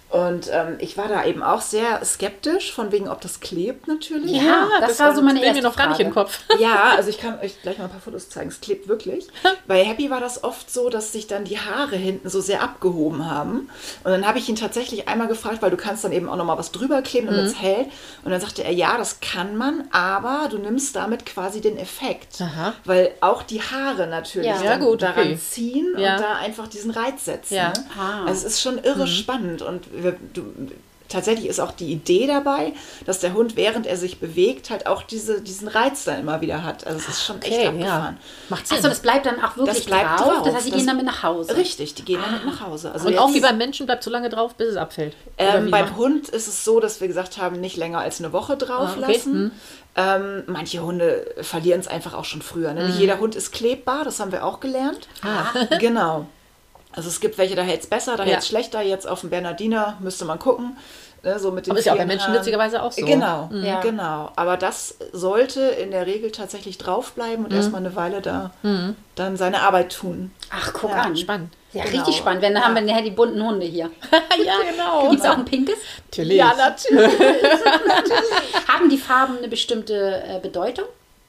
Und 0.10 0.50
ähm, 0.52 0.76
ich 0.80 0.98
war 0.98 1.08
da 1.08 1.26
eben 1.26 1.44
auch 1.44 1.62
sehr 1.62 2.04
skeptisch, 2.06 2.72
von 2.72 2.92
wegen, 2.92 3.10
ob 3.10 3.22
das 3.22 3.40
klebt 3.40 3.88
natürlich. 3.88 4.32
Ja, 4.32 4.68
das 4.80 5.00
war 5.00 5.14
so 5.16 5.22
meine 5.22 5.40
will 5.40 5.48
mir 5.48 5.48
erste 5.48 5.64
noch 5.64 5.76
gar 5.76 5.90
nicht 5.90 6.00
im 6.00 6.14
Kopf. 6.14 6.40
Ja, 6.60 6.94
also 6.96 7.10
ich 7.10 7.18
kann 7.18 7.40
euch 7.40 7.62
gleich 7.62 7.78
mal 7.80 7.86
ein 7.86 7.90
paar 7.90 8.00
Fotos 8.00 8.30
zeigen. 8.30 8.50
Es 8.50 8.62
klebt 8.62 8.88
wirklich. 8.88 9.28
Bei 9.68 9.84
Happy 9.84 10.10
war 10.10 10.20
das 10.22 10.44
oft 10.44 10.72
so, 10.72 10.90
dass 10.90 11.12
sich 11.12 11.28
dann 11.28 11.44
die 11.44 11.60
Haare 11.60 11.96
hinten 11.96 12.30
so 12.30 12.40
sehr 12.40 12.62
abgehoben 12.62 13.30
haben. 13.30 13.70
Und 14.04 14.12
dann 14.12 14.26
habe 14.28 14.38
ich 14.40 14.48
ihn 14.48 14.56
tatsächlich 14.56 15.08
einmal 15.10 15.28
gefragt, 15.28 15.62
weil 15.62 15.72
du 15.72 15.78
kannst 15.78 16.04
dann 16.04 16.12
eben 16.12 16.30
auch 16.30 16.36
noch 16.38 16.46
mal 16.46 16.58
was 16.58 16.72
drüber 16.72 17.02
kleben, 17.02 17.28
damit 17.28 17.46
es 17.46 17.60
hält. 17.62 17.88
Und 18.24 18.32
dann 18.32 18.40
sagte 18.40 18.64
er, 18.64 18.72
ja, 18.72 18.98
das 18.98 19.20
kann 19.20 19.58
man, 19.58 19.88
aber 19.92 20.48
du 20.50 20.58
nimmst 20.60 20.96
damit 20.96 21.26
quasi 21.26 21.62
den 21.62 21.78
Effekt. 21.78 22.40
Aha. 22.40 22.74
Weil 22.86 23.12
auch 23.22 23.44
die 23.44 23.62
Haare 23.62 24.08
natürlich 24.08 24.48
Ja. 24.48 24.56
dann 24.58 24.66
Ja, 24.66 24.78
gut, 24.78 25.02
daran 25.02 25.24
okay. 25.28 25.38
ziehen 25.40 25.94
Ja. 25.98 26.16
und 26.16 26.22
da 26.22 26.36
einfach 26.36 26.68
diesen 26.68 26.92
Reiz 26.92 27.26
setzen. 27.26 27.56
Ja. 27.56 27.70
Ne? 27.70 27.74
Ah. 28.00 28.26
Also 28.28 28.46
es 28.46 28.54
ist 28.54 28.62
schon 28.62 28.78
irre 28.78 29.08
spannend 29.08 29.62
und 29.62 29.86
wir, 30.04 30.16
du, 30.34 30.44
tatsächlich 31.08 31.48
ist 31.48 31.60
auch 31.60 31.72
die 31.72 31.92
Idee 31.92 32.26
dabei, 32.26 32.74
dass 33.06 33.20
der 33.20 33.34
Hund, 33.34 33.56
während 33.56 33.86
er 33.86 33.96
sich 33.96 34.20
bewegt, 34.20 34.72
halt 34.72 34.88
auch 34.88 35.04
diese, 35.04 35.40
diesen 35.42 35.68
Reiz 35.68 36.04
dann 36.04 36.20
immer 36.20 36.42
wieder 36.42 36.64
hat. 36.64 36.88
Also 36.88 36.98
es 37.00 37.08
ist 37.10 37.24
schon 37.26 37.40
echt 37.44 37.54
Okay, 37.54 37.68
abgefahren. 37.68 38.18
ja. 38.20 38.50
Macht 38.50 38.68
Sinn. 38.68 38.78
Achso, 38.78 38.90
das 38.90 39.00
bleibt 39.02 39.26
dann 39.28 39.36
auch 39.44 39.56
wirklich 39.56 39.78
Das 39.78 39.86
bleibt 39.86 40.20
drauf. 40.20 40.28
drauf. 40.34 40.42
Das 40.46 40.56
heißt, 40.56 40.64
sie 40.66 40.72
Das- 40.72 40.78
gehen 40.80 40.88
damit 40.88 41.06
nach 41.06 41.22
Hause. 41.22 41.56
Richtig, 41.56 41.94
die 41.94 42.04
gehen 42.06 42.20
damit 42.26 42.44
nach 42.46 42.60
Hause. 42.68 42.92
Also 42.92 43.08
und 43.08 43.18
auch 43.20 43.32
wie 43.34 43.40
beim 43.40 43.58
Menschen 43.58 43.86
bleibt 43.86 44.04
so 44.04 44.10
lange 44.10 44.30
drauf, 44.30 44.56
bis 44.56 44.70
es 44.70 44.78
abfällt. 44.78 45.16
Ähm, 45.38 45.70
beim 45.70 45.86
macht- 45.86 45.96
Hund 45.98 46.30
ist 46.30 46.48
es 46.48 46.66
so, 46.66 46.80
dass 46.80 47.00
wir 47.02 47.08
gesagt 47.08 47.38
haben, 47.38 47.62
nicht 47.62 47.78
länger 47.78 48.00
als 48.00 48.20
eine 48.20 48.34
Woche 48.34 48.58
drauf 48.58 48.90
Ah, 48.96 48.98
okay. 49.00 49.14
lassen. 49.14 49.52
Ähm, 49.98 50.44
manche 50.48 50.82
Hunde 50.82 51.36
verlieren 51.42 51.80
es 51.80 51.88
einfach 51.88 52.16
auch 52.16 52.26
schon 52.26 52.42
früher. 52.42 52.74
Ne? 52.74 52.88
Nicht 52.88 53.00
jeder 53.00 53.20
Hund 53.20 53.36
ist 53.36 53.52
klebbar, 53.54 54.04
das 54.04 54.20
haben 54.20 54.32
wir 54.34 54.44
auch 54.44 54.60
gelernt. 54.60 55.08
Ah. 55.22 55.46
Genau. 55.80 56.26
Also 56.96 57.10
es 57.10 57.20
gibt 57.20 57.38
welche, 57.38 57.56
da 57.56 57.62
hält 57.62 57.82
es 57.82 57.88
besser, 57.88 58.16
da 58.18 58.24
Ja. 58.24 58.32
hält 58.32 58.40
es 58.40 58.48
schlechter. 58.48 58.82
Jetzt 58.82 59.08
auf 59.08 59.22
dem 59.22 59.30
Bernardiner 59.30 59.98
müsste 60.00 60.26
man 60.26 60.40
gucken. 60.40 60.78
Ne? 61.24 61.40
So 61.40 61.52
mit 61.52 61.66
den 61.66 61.72
Aber 61.72 61.80
ist 61.80 61.86
ja 61.86 61.94
auch 61.94 61.98
bei 61.98 62.06
Menschen 62.06 62.34
witzigerweise 62.34 62.82
auch 62.84 62.92
so. 62.92 63.04
Genau, 63.06 63.50
Ja. 63.52 63.82
genau. 63.82 64.32
Aber 64.36 64.58
das 64.58 64.96
sollte 65.12 65.62
in 65.62 65.92
der 65.92 66.06
Regel 66.06 66.32
tatsächlich 66.32 66.78
draufbleiben 66.78 67.40
Mhm. 67.40 67.46
und 67.46 67.54
erstmal 67.54 67.82
eine 67.82 67.96
Weile 67.96 68.22
da 68.22 68.52
dann 69.16 69.36
seine 69.38 69.62
Arbeit 69.62 69.92
tun. 69.94 70.32
Ach, 70.52 70.72
guck 70.74 70.92
Ja, 70.92 70.98
an. 71.02 71.18
spannend. 71.18 71.54
Ja, 71.74 71.84
Genau. 71.84 71.98
richtig 71.98 72.16
spannend. 72.18 72.42
Wenn, 72.42 72.54
dann 72.54 72.64
haben 72.64 72.76
wir 72.76 72.82
nachher 72.84 73.02
die 73.02 73.12
bunten 73.12 73.44
Hunde 73.46 73.66
hier. 73.66 73.90
ja, 74.46 74.54
genau. 74.72 75.10
Gibt 75.10 75.22
es 75.24 75.28
auch 75.30 75.38
ein 75.38 75.46
pinkes? 75.46 75.76
Natürlich. 76.12 76.38
Ja, 76.38 76.54
natürlich. 76.58 77.20
Haben 78.68 78.90
die 78.90 78.98
Farben 78.98 79.38
eine 79.40 79.48
bestimmte 79.48 80.24
äh, 80.28 80.40
Bedeutung? 80.40 80.86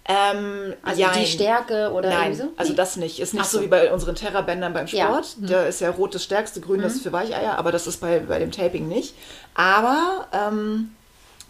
Ähm, 0.08 0.74
Also 0.82 1.00
jein. 1.00 1.18
die 1.20 1.26
Stärke 1.26 1.90
oder 1.92 2.10
Nein, 2.10 2.34
so? 2.34 2.52
also 2.56 2.72
das 2.74 2.96
nicht. 2.96 3.18
Ist 3.20 3.34
nicht 3.34 3.46
so. 3.46 3.58
so 3.58 3.64
wie 3.64 3.68
bei 3.68 3.92
unseren 3.92 4.14
Terrabändern 4.14 4.72
beim 4.72 4.86
Ja. 4.86 5.06
Sport. 5.06 5.36
Da 5.40 5.64
ist 5.64 5.80
ja 5.80 5.90
rot 5.90 6.14
das 6.14 6.22
stärkste, 6.24 6.60
grün 6.60 6.80
das 6.82 6.94
ist 6.94 7.02
für 7.02 7.12
Weicheier, 7.12 7.58
aber 7.58 7.72
das 7.72 7.86
ist 7.86 8.00
bei, 8.00 8.20
bei 8.20 8.38
dem 8.38 8.50
Taping 8.52 8.88
nicht. 8.88 9.14
Aber 9.54 10.26
ähm, 10.32 10.90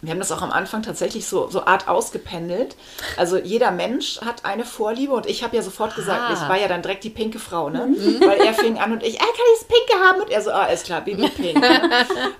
wir 0.01 0.11
haben 0.11 0.19
das 0.19 0.31
auch 0.31 0.41
am 0.43 0.51
Anfang 0.51 0.83
tatsächlich 0.83 1.25
so, 1.25 1.49
so 1.49 1.65
Art 1.65 1.87
ausgependelt. 1.87 2.75
Also 3.17 3.37
jeder 3.37 3.71
Mensch 3.71 4.21
hat 4.21 4.45
eine 4.45 4.63
Vorliebe 4.63 5.13
und 5.13 5.25
ich 5.25 5.43
habe 5.43 5.55
ja 5.55 5.63
sofort 5.63 5.95
gesagt, 5.95 6.21
Ah. 6.27 6.33
ich 6.33 6.39
war 6.49 6.57
ja 6.59 6.67
dann 6.67 6.81
direkt 6.83 7.03
die 7.03 7.09
pinke 7.09 7.39
Frau, 7.39 7.69
ne? 7.69 7.87
Weil 8.19 8.39
er 8.41 8.53
fing 8.53 8.77
an 8.79 8.91
und 8.91 9.03
ich, 9.03 9.19
ah, 9.19 9.23
kann 9.25 9.45
ich 9.53 9.59
das 9.59 9.67
pinke 9.67 10.03
haben? 10.05 10.21
Und 10.21 10.29
er 10.29 10.41
so, 10.41 10.51
ah, 10.51 10.65
ist 10.65 10.85
klar, 10.85 11.01
Baby 11.01 11.27
pink. 11.35 11.59
ne? 11.59 11.89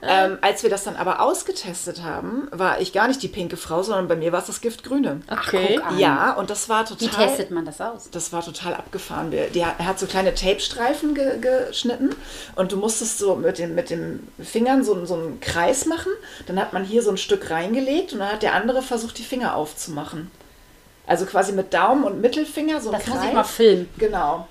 ähm, 0.04 0.38
als 0.42 0.62
wir 0.64 0.70
das 0.70 0.84
dann 0.84 0.96
aber 0.98 1.20
ausgetestet 1.22 2.04
haben, 2.04 2.48
war 2.52 2.80
ich 2.80 2.94
gar 2.94 3.08
nicht 3.08 3.24
die 3.24 3.28
pinke 3.28 3.58
Frau, 3.58 3.82
sondern 3.82 4.08
bei 4.08 4.16
mir 4.16 4.32
war 4.32 4.40
es 4.42 4.48
das 4.48 4.62
Giftgrüne. 4.62 5.22
Okay. 5.30 5.76
guck 5.78 5.86
an. 5.88 5.98
Ja, 6.00 6.34
und 6.34 6.50
das 6.52 6.70
war 6.70 6.86
total. 6.86 7.08
Wie 7.08 7.12
testet 7.12 7.52
man 7.52 7.66
das 7.66 7.82
aus? 7.82 8.10
Das 8.12 8.32
war 8.34 8.44
total 8.46 8.76
abgefahren. 8.76 9.32
Wir- 9.32 9.48
Der, 9.50 9.74
er 9.80 9.86
hat 9.88 9.98
so 10.00 10.06
kleine 10.06 10.36
Tapestreifen 10.36 11.16
ge, 11.16 11.40
geschnitten 11.40 12.16
und 12.56 12.72
du 12.72 12.78
musstest 12.78 13.18
so 13.18 13.36
mit 13.36 13.58
den, 13.58 13.74
mit 13.76 13.90
den 13.90 14.28
Fingern 14.44 14.84
so, 14.84 15.06
so 15.06 15.16
einen 15.16 15.40
Kreis 15.40 15.86
machen. 15.88 16.12
Dann 16.46 16.60
hat 16.60 16.74
man 16.74 16.84
hier 16.84 17.02
so 17.02 17.10
ein 17.10 17.18
Stück 17.18 17.47
reingelegt 17.50 18.14
und 18.14 18.20
dann 18.20 18.32
hat 18.32 18.44
der 18.44 18.54
andere 18.54 18.82
versucht, 18.82 19.18
die 19.18 19.24
Finger 19.24 19.56
aufzumachen. 19.56 20.32
Also 21.06 21.26
quasi 21.26 21.54
mit 21.54 21.74
Daumen 21.74 22.04
und 22.04 22.20
Mittelfinger 22.22 22.82
so 22.82 22.90
ein 22.90 22.94
Das 22.98 23.04
Kreis. 23.06 23.16
muss 23.16 23.26
ich 23.26 23.34
mal 23.34 23.44
filmen. 23.44 23.90
Genau. 23.98 24.48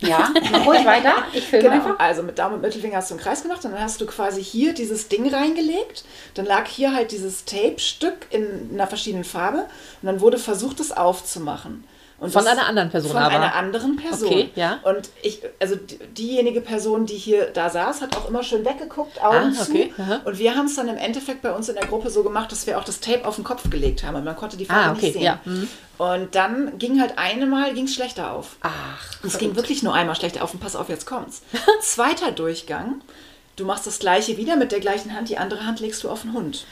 Ja, 0.00 0.28
mach 0.52 0.64
ruhig 0.66 0.84
weiter. 0.84 1.12
Ich 1.32 1.44
filme 1.48 1.64
Genau, 1.70 1.74
einfach. 1.84 1.98
also 1.98 2.22
mit 2.22 2.38
Daumen 2.38 2.56
und 2.56 2.60
Mittelfinger 2.60 2.98
hast 2.98 3.10
du 3.10 3.14
einen 3.14 3.22
Kreis 3.22 3.42
gemacht 3.42 3.64
und 3.64 3.72
dann 3.72 3.80
hast 3.80 4.00
du 4.00 4.06
quasi 4.06 4.44
hier 4.44 4.72
dieses 4.72 5.08
Ding 5.08 5.28
reingelegt. 5.34 6.04
Dann 6.34 6.46
lag 6.46 6.66
hier 6.66 6.94
halt 6.94 7.10
dieses 7.10 7.44
Tape-Stück 7.46 8.26
in 8.30 8.70
einer 8.72 8.86
verschiedenen 8.86 9.24
Farbe 9.24 9.66
und 10.02 10.06
dann 10.06 10.20
wurde 10.20 10.38
versucht, 10.38 10.78
es 10.78 10.92
aufzumachen. 10.96 11.82
Und 12.20 12.32
Von 12.32 12.44
einer 12.46 12.66
anderen 12.66 12.90
Person 12.90 13.12
Von 13.12 13.20
aber. 13.22 13.36
einer 13.36 13.54
anderen 13.54 13.94
Person. 13.94 14.28
Okay, 14.28 14.50
ja. 14.56 14.80
Und 14.82 15.08
ich, 15.22 15.40
also 15.60 15.76
die- 15.76 15.98
diejenige 15.98 16.60
Person, 16.60 17.06
die 17.06 17.14
hier 17.16 17.46
da 17.52 17.70
saß, 17.70 18.00
hat 18.02 18.16
auch 18.16 18.28
immer 18.28 18.42
schön 18.42 18.64
weggeguckt, 18.64 19.22
Augen 19.22 19.54
Ah, 19.56 19.62
okay, 19.62 19.92
zu. 19.94 20.02
aha. 20.02 20.20
Und 20.24 20.36
wir 20.38 20.56
haben 20.56 20.66
es 20.66 20.74
dann 20.74 20.88
im 20.88 20.96
Endeffekt 20.96 21.42
bei 21.42 21.52
uns 21.54 21.68
in 21.68 21.76
der 21.76 21.86
Gruppe 21.86 22.10
so 22.10 22.24
gemacht, 22.24 22.50
dass 22.50 22.66
wir 22.66 22.76
auch 22.76 22.82
das 22.82 22.98
Tape 22.98 23.24
auf 23.24 23.36
den 23.36 23.44
Kopf 23.44 23.70
gelegt 23.70 24.02
haben 24.02 24.16
und 24.16 24.24
man 24.24 24.34
konnte 24.34 24.56
die 24.56 24.64
Farbe 24.64 24.82
Ah, 24.88 24.92
okay, 24.92 25.00
nicht 25.06 25.12
sehen. 25.12 25.22
ja. 25.22 25.38
Mhm. 25.44 25.68
Und 25.98 26.34
dann 26.34 26.76
ging 26.78 27.00
halt 27.00 27.18
einmal 27.18 27.72
ging's 27.74 27.94
schlechter 27.94 28.32
auf. 28.32 28.56
Ach, 28.62 28.98
Es 29.24 29.38
ging 29.38 29.54
wirklich 29.54 29.84
nur 29.84 29.94
einmal 29.94 30.16
schlechter 30.16 30.42
auf 30.42 30.52
und 30.52 30.58
pass 30.60 30.74
auf, 30.74 30.88
jetzt 30.88 31.06
kommt's. 31.06 31.42
Zweiter 31.82 32.32
Durchgang. 32.32 33.00
Du 33.58 33.64
machst 33.64 33.88
das 33.88 33.98
gleiche 33.98 34.36
wieder 34.36 34.54
mit 34.54 34.70
der 34.70 34.78
gleichen 34.78 35.14
Hand, 35.16 35.28
die 35.28 35.36
andere 35.36 35.66
Hand 35.66 35.80
legst 35.80 36.04
du 36.04 36.08
auf 36.08 36.22
den 36.22 36.32
Hund. 36.32 36.64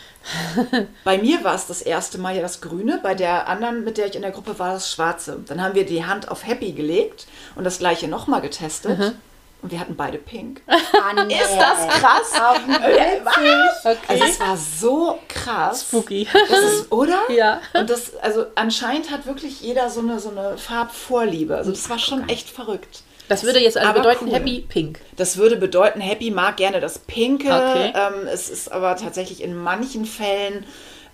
Bei 1.05 1.19
mir 1.19 1.43
war 1.43 1.57
es 1.57 1.67
das 1.67 1.83
erste 1.83 2.17
Mal 2.17 2.37
ja 2.37 2.43
das 2.43 2.61
Grüne, 2.61 3.01
bei 3.03 3.17
der 3.17 3.49
anderen, 3.49 3.83
mit 3.83 3.99
der 3.99 4.07
ich 4.07 4.15
in 4.15 4.23
der 4.23 4.31
Gruppe 4.31 4.61
war, 4.61 4.75
das 4.75 4.93
Schwarze. 4.93 5.41
Dann 5.49 5.61
haben 5.61 5.75
wir 5.75 5.85
die 5.85 6.05
Hand 6.05 6.31
auf 6.31 6.47
Happy 6.47 6.71
gelegt 6.73 7.27
und 7.57 7.65
das 7.65 7.81
gleiche 7.81 8.07
nochmal 8.07 8.41
getestet. 8.41 9.15
Und 9.63 9.73
wir 9.73 9.81
hatten 9.81 9.97
beide 9.97 10.19
Pink. 10.19 10.63
Ah, 10.93 11.25
nee. 11.25 11.35
Ist 11.35 11.57
das 11.57 11.89
krass? 11.89 12.33
Dem 12.57 12.69
Witzig. 12.69 13.85
okay. 13.85 13.99
Also 14.09 14.25
es 14.25 14.41
war 14.41 14.57
so 14.57 15.19
krass. 15.29 15.83
Spooky. 15.83 16.27
Das 16.49 16.59
ist, 16.61 16.93
oder? 16.93 17.19
Ja. 17.31 17.61
Und 17.75 17.91
das, 17.91 18.17
also 18.17 18.47
anscheinend 18.55 19.11
hat 19.11 19.27
wirklich 19.27 19.61
jeder 19.61 19.91
so 19.91 20.01
eine, 20.01 20.19
so 20.21 20.31
eine 20.31 20.57
Farbvorliebe. 20.59 21.57
Also 21.57 21.71
das 21.71 21.89
war 21.91 21.99
schon 21.99 22.29
echt 22.29 22.49
verrückt. 22.51 23.03
Das 23.29 23.43
würde 23.45 23.59
jetzt 23.61 23.77
also 23.77 23.89
Aber 23.89 24.01
bedeuten 24.01 24.27
cool. 24.27 24.35
Happy 24.35 24.65
Pink. 24.69 25.01
Das 25.17 25.37
würde 25.37 25.57
bedeuten, 25.57 26.01
Happy 26.01 26.31
mag 26.31 26.57
gerne 26.57 26.81
das 26.81 26.99
Pinke. 26.99 27.49
Okay. 27.49 27.93
Ähm, 27.95 28.27
es 28.33 28.49
ist 28.49 28.71
aber 28.71 28.97
tatsächlich 28.97 29.43
in 29.43 29.57
manchen 29.57 30.05
Fällen 30.05 30.65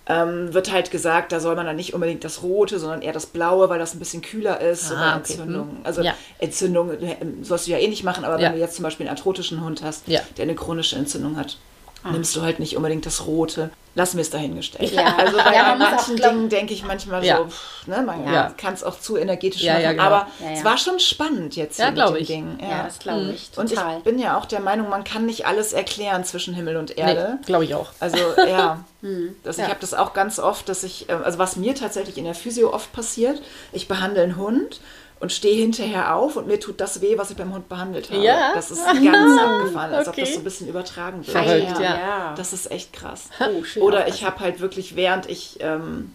ähm, 0.05 0.53
wird 0.53 0.71
halt 0.71 0.91
gesagt, 0.91 1.31
da 1.31 1.39
soll 1.39 1.55
man 1.55 1.65
dann 1.65 1.77
nicht 1.77 1.93
unbedingt 1.93 2.23
das 2.25 2.43
Rote, 2.43 2.77
sondern 2.77 3.01
eher 3.01 3.13
das 3.13 3.25
Blaue, 3.25 3.69
weil 3.69 3.79
das 3.79 3.95
ein 3.95 3.99
bisschen 3.99 4.21
kühler 4.21 4.59
ist. 4.59 4.89
so 4.89 4.95
Ah, 4.95 5.11
okay. 5.17 5.31
Entzündungen. 5.33 5.77
Hm. 5.77 5.85
Also 5.85 6.01
Ja. 6.01 6.13
Entzündung 6.39 6.91
äh, 6.91 7.15
sollst 7.41 7.67
du 7.67 7.71
ja 7.71 7.77
eh 7.77 7.87
nicht 7.87 8.03
machen, 8.03 8.25
aber 8.25 8.37
Ja. 8.39 8.47
wenn 8.49 8.55
du 8.55 8.59
jetzt 8.59 8.75
zum 8.75 8.83
Beispiel 8.83 9.07
einen 9.07 9.15
arthrotischen 9.15 9.63
Hund 9.63 9.81
hast, 9.81 10.07
Ja. 10.07 10.19
der 10.37 10.43
eine 10.43 10.55
chronische 10.55 10.97
Entzündung 10.97 11.37
hat, 11.37 11.57
nimmst 12.11 12.35
du 12.35 12.41
halt 12.41 12.59
nicht 12.59 12.75
unbedingt 12.77 13.05
das 13.05 13.25
Rote. 13.25 13.69
Lass 13.95 14.15
mir 14.15 14.21
es 14.21 14.31
dahingestellt. 14.31 14.91
Ja. 14.91 15.13
Also 15.17 15.37
bei 15.37 15.53
Ja, 15.53 15.75
manchen 15.77 16.15
glaub- 16.15 16.31
Dingen 16.31 16.49
denke 16.49 16.73
ich 16.73 16.83
manchmal 16.83 17.23
Ja. 17.23 17.37
so, 17.37 17.45
pff, 17.45 17.85
ne, 17.87 18.01
man 18.01 18.25
Ja. 18.25 18.49
kann 18.57 18.73
es 18.73 18.83
auch 18.83 18.99
zu 18.99 19.17
energetisch 19.17 19.61
Ja, 19.61 19.73
machen. 19.73 19.83
ja, 19.83 19.91
genau. 19.91 20.03
Aber 20.03 20.27
Ja, 20.39 20.47
ja. 20.47 20.51
es 20.53 20.63
war 20.63 20.77
schon 20.79 20.99
spannend 20.99 21.55
jetzt 21.55 21.77
Ja, 21.77 21.85
hier 21.85 21.93
glaub 21.93 22.13
mit 22.13 22.21
ich. 22.23 22.27
den 22.27 22.57
Dingen. 22.57 22.71
Ja, 22.71 22.83
das 22.83 22.97
glaube 22.97 23.31
ich. 23.35 23.51
Und 23.55 23.69
Total. 23.69 23.97
ich 23.99 24.03
bin 24.03 24.17
ja 24.17 24.35
auch 24.35 24.45
der 24.45 24.61
Meinung, 24.61 24.89
man 24.89 25.03
kann 25.03 25.27
nicht 25.27 25.45
alles 25.45 25.73
erklären 25.73 26.23
zwischen 26.23 26.55
Himmel 26.55 26.77
und 26.77 26.97
Erde. 26.97 27.37
Nee, 27.39 27.45
glaube 27.45 27.65
ich 27.65 27.75
auch. 27.75 27.91
Also 27.99 28.17
ja, 28.47 28.83
das, 29.43 29.57
ich 29.57 29.63
Ja. 29.63 29.69
habe 29.69 29.79
das 29.79 29.93
auch 29.93 30.13
ganz 30.13 30.39
oft, 30.39 30.67
dass 30.69 30.83
ich, 30.83 31.07
äh, 31.09 31.13
also 31.13 31.37
was 31.37 31.55
mir 31.55 31.75
tatsächlich 31.75 32.17
in 32.17 32.23
der 32.25 32.33
Physio 32.35 32.73
oft 32.73 32.91
passiert, 32.93 33.43
ich 33.73 33.87
behandle 33.87 34.23
einen 34.23 34.37
Hund 34.37 34.81
und 35.19 35.31
stehe 35.31 35.55
hinterher 35.55 36.15
auf 36.15 36.35
und 36.35 36.47
mir 36.47 36.59
tut 36.59 36.81
das 36.81 37.01
weh, 37.01 37.17
was 37.17 37.31
ich 37.31 37.37
beim 37.37 37.53
Hund 37.53 37.69
behandelt 37.69 38.11
habe. 38.11 38.21
Ja? 38.21 38.51
Das 38.53 38.71
ist 38.71 38.85
ganz 38.85 38.97
abgefahren, 39.41 39.93
als 39.93 40.07
ob 40.07 40.13
Okay. 40.13 40.21
das 40.21 40.33
so 40.33 40.39
ein 40.39 40.43
bisschen 40.43 40.67
übertragen 40.67 41.25
wird. 41.25 41.29
Verrückt, 41.37 41.79
ja. 41.79 41.97
ja. 41.97 42.33
Das 42.35 42.51
ist 42.53 42.69
echt 42.71 42.91
krass. 42.93 43.29
Oh, 43.39 43.63
schön 43.63 43.83
Oder 43.83 44.07
ich 44.07 44.25
habe 44.25 44.39
halt 44.41 44.59
wirklich, 44.59 44.95
während 44.95 45.29
ich 45.29 45.57
ähm, 45.61 46.13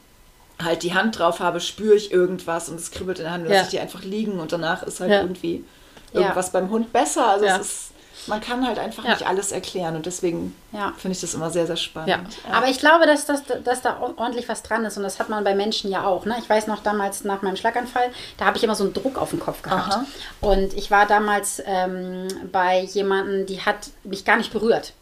halt 0.62 0.82
die 0.82 0.92
Hand 0.94 1.18
drauf 1.18 1.40
habe, 1.40 1.61
spüre 1.61 1.94
ich 1.94 2.12
irgendwas 2.12 2.68
und 2.68 2.76
es 2.78 2.90
kribbelt 2.90 3.18
in 3.18 3.24
der 3.24 3.32
Hand, 3.32 3.44
lasse 3.44 3.54
Ja. 3.54 3.62
ich 3.62 3.68
die 3.68 3.78
einfach 3.80 4.02
liegen 4.02 4.38
und 4.40 4.52
danach 4.52 4.82
ist 4.82 5.00
halt 5.00 5.11
Ja. 5.11 5.20
irgendwie 5.22 5.64
Ja. 6.12 6.20
irgendwas 6.20 6.52
beim 6.52 6.68
Hund 6.70 6.92
besser. 6.92 7.28
Also 7.28 7.44
Ja. 7.46 7.56
es 7.56 7.66
ist, 7.66 7.90
man 8.26 8.40
kann 8.40 8.66
halt 8.66 8.78
einfach 8.78 9.04
Ja. 9.04 9.11
nicht 9.12 9.26
alles 9.26 9.52
erklären 9.52 9.96
und 9.96 10.07
deswegen 10.07 10.54
Ja. 10.72 10.92
finde 10.98 11.14
ich 11.14 11.20
das 11.20 11.35
immer 11.35 11.50
sehr, 11.50 11.66
sehr 11.66 11.76
spannend. 11.76 12.09
Ja. 12.09 12.20
Aber 12.52 12.68
ich 12.68 12.78
glaube, 12.78 13.07
dass, 13.07 13.26
dass, 13.26 13.42
dass 13.64 13.83
da 13.83 13.98
ordentlich 14.16 14.48
was 14.48 14.62
dran 14.62 14.85
ist 14.85 14.96
und 14.96 15.02
das 15.02 15.18
hat 15.18 15.28
man 15.28 15.44
bei 15.44 15.54
Menschen 15.54 15.90
ja 15.90 16.04
auch. 16.04 16.24
Ne? 16.24 16.37
Ich 16.38 16.48
weiß 16.48 16.66
noch 16.66 16.83
damals 16.83 17.24
nach 17.24 17.42
meinem 17.42 17.57
Schlaganfall, 17.57 18.11
da 18.37 18.44
habe 18.46 18.57
ich 18.59 18.64
immer 18.64 18.74
so 18.74 18.85
einen 18.85 18.92
Druck 18.94 19.16
auf 19.18 19.31
den 19.31 19.40
Kopf 19.40 19.62
gehabt. 19.62 19.92
Aha. 19.94 20.04
Und 20.40 20.74
ich 20.74 20.90
war 20.90 21.07
damals 21.07 21.62
ähm, 21.64 22.28
bei 22.52 22.81
jemandem, 22.81 23.46
die 23.46 23.61
hat 23.62 23.88
mich 24.04 24.24
gar 24.24 24.37
nicht 24.37 24.52
berührt. 24.52 24.92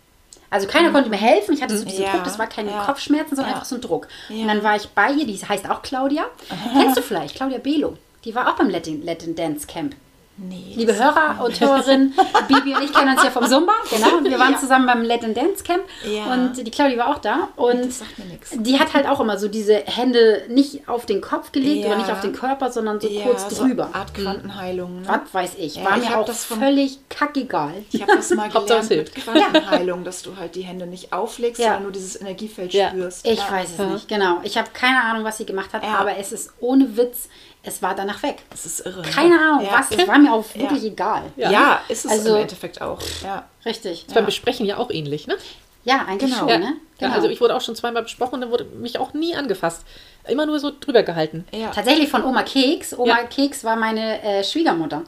Also 0.48 0.68
keiner 0.68 0.92
konnte 0.92 1.10
mir 1.10 1.16
helfen. 1.16 1.54
Ich 1.54 1.62
hatte 1.62 1.76
so 1.76 1.84
diesen 1.84 2.04
Ja, 2.04 2.12
Druck, 2.12 2.24
das 2.24 2.38
war 2.38 2.46
keine 2.46 2.70
ja. 2.70 2.84
Kopfschmerzen, 2.84 3.34
sondern 3.34 3.48
Ja. 3.50 3.54
einfach 3.56 3.66
so 3.68 3.74
ein 3.74 3.80
Druck. 3.80 4.06
Und 4.28 4.46
dann 4.46 4.62
war 4.62 4.76
ich 4.76 4.88
bei 4.90 5.10
ihr, 5.10 5.26
die 5.26 5.36
heißt 5.36 5.68
auch 5.68 5.82
Claudia. 5.82 6.26
Kennst 6.72 6.96
du 6.96 7.02
vielleicht, 7.02 7.34
Claudia 7.34 7.58
Belo. 7.58 7.96
Die 8.24 8.34
war 8.34 8.48
auch 8.48 8.56
beim 8.56 8.70
Latin, 8.70 9.04
Latin 9.04 9.34
Dance 9.34 9.66
Camp. 9.66 9.96
Nee, 10.38 10.74
Liebe 10.76 10.94
Hörer 10.94 11.42
und 11.42 11.58
Hörerinnen, 11.60 12.12
Bibi 12.46 12.74
und 12.74 12.82
ich 12.82 12.92
kennen 12.92 13.12
uns 13.14 13.24
ja 13.24 13.30
vom 13.30 13.46
Zumba, 13.46 13.72
genau. 13.90 14.18
Und 14.18 14.24
wir 14.30 14.38
waren 14.38 14.52
Ja. 14.52 14.58
zusammen 14.58 14.84
beim 14.86 15.02
Latin 15.02 15.32
Dance 15.32 15.64
Camp. 15.64 15.82
Ja. 16.04 16.24
Und 16.32 16.54
die 16.66 16.70
Claudia 16.70 16.98
war 16.98 17.08
auch 17.14 17.18
da. 17.20 17.48
Und 17.56 17.86
Das 17.86 18.00
sagt 18.00 18.18
mir 18.18 18.26
nichts. 18.26 18.50
die 18.54 18.78
hat 18.78 18.92
halt 18.92 19.06
auch 19.08 19.18
immer 19.20 19.38
so 19.38 19.48
diese 19.48 19.76
Hände 19.76 20.42
nicht 20.48 20.88
auf 20.90 21.06
den 21.06 21.22
Kopf 21.22 21.52
gelegt 21.52 21.82
Ja. 21.84 21.86
oder 21.88 21.96
nicht 21.96 22.10
auf 22.10 22.20
den 22.20 22.34
Körper, 22.34 22.70
sondern 22.70 23.00
so 23.00 23.08
kurz 23.08 23.48
so 23.56 23.64
drüber. 23.64 23.88
Art 23.94 24.12
Quantenheilung. 24.12 25.00
Ne? 25.00 25.08
Was 25.08 25.32
weiß 25.32 25.52
ich. 25.58 25.82
War 25.82 25.96
ich 25.96 26.08
mir 26.08 26.18
auch 26.18 26.26
das 26.26 26.44
von- 26.44 26.58
völlig 26.60 26.98
kackegal. 27.08 27.72
Ich 27.90 28.02
habe 28.02 28.16
das 28.16 28.28
mal 28.32 28.48
gelernt 28.50 28.90
mit. 28.90 29.14
Quantenheilung, 29.14 30.04
dass 30.04 30.20
du 30.22 30.36
halt 30.36 30.54
die 30.54 30.62
Hände 30.62 30.86
nicht 30.86 31.14
auflegst, 31.14 31.62
sondern 31.62 31.84
nur 31.84 31.92
dieses 31.92 32.20
Energiefeld 32.20 32.74
spürst. 32.74 33.26
Ich 33.26 33.40
weiß 33.40 33.70
es 33.78 33.86
nicht, 33.90 34.08
genau. 34.08 34.40
Ich 34.42 34.58
habe 34.58 34.68
keine 34.74 35.00
Ahnung, 35.02 35.24
was 35.24 35.38
sie 35.38 35.46
gemacht 35.46 35.72
hat, 35.72 35.82
aber 35.82 36.18
es 36.18 36.30
ist 36.32 36.52
ohne 36.60 36.96
Witz, 36.98 37.28
es 37.66 37.82
war 37.82 37.94
danach 37.94 38.22
weg. 38.22 38.42
Das 38.50 38.64
ist 38.64 38.80
irre. 38.86 39.02
ne? 39.02 39.08
Keine 39.08 39.38
Ahnung, 39.38 39.66
ja. 39.66 39.78
was. 39.78 39.90
Es 39.90 40.06
war 40.08 40.18
mir 40.18 40.32
auch 40.32 40.44
Ja. 40.54 40.62
wirklich 40.62 40.84
egal. 40.84 41.22
Ja. 41.36 41.80
ist 41.88 42.04
es 42.06 42.10
Also- 42.10 42.36
im 42.36 42.42
Endeffekt 42.42 42.80
auch. 42.80 43.00
Ja. 43.22 43.44
Richtig. 43.64 44.06
Ist 44.06 44.14
beim 44.14 44.24
Besprechen 44.24 44.64
ja 44.66 44.78
auch 44.78 44.90
ähnlich, 44.90 45.26
ne? 45.26 45.36
Ja, 45.84 46.04
eigentlich 46.08 46.30
Genau. 46.32 46.38
schon, 46.40 46.48
Ja. 46.48 46.58
ne? 46.58 46.72
ja. 47.00 47.12
Also 47.12 47.28
ich 47.28 47.40
wurde 47.40 47.54
auch 47.54 47.60
schon 47.60 47.76
zweimal 47.76 48.02
besprochen 48.02 48.34
und 48.36 48.40
dann 48.40 48.50
wurde 48.50 48.64
mich 48.64 48.98
auch 48.98 49.12
nie 49.14 49.34
angefasst. 49.36 49.84
Immer 50.26 50.46
nur 50.46 50.58
so 50.58 50.72
drüber 50.80 51.02
gehalten. 51.04 51.44
ja. 51.52 51.70
Tatsächlich 51.70 52.08
von 52.08 52.24
Oma 52.24 52.42
Keks. 52.42 52.96
Oma 52.98 53.18
Ja. 53.20 53.24
Keks 53.24 53.62
war 53.62 53.76
meine 53.76 54.20
äh, 54.22 54.42
Schwiegermutter. 54.42 55.02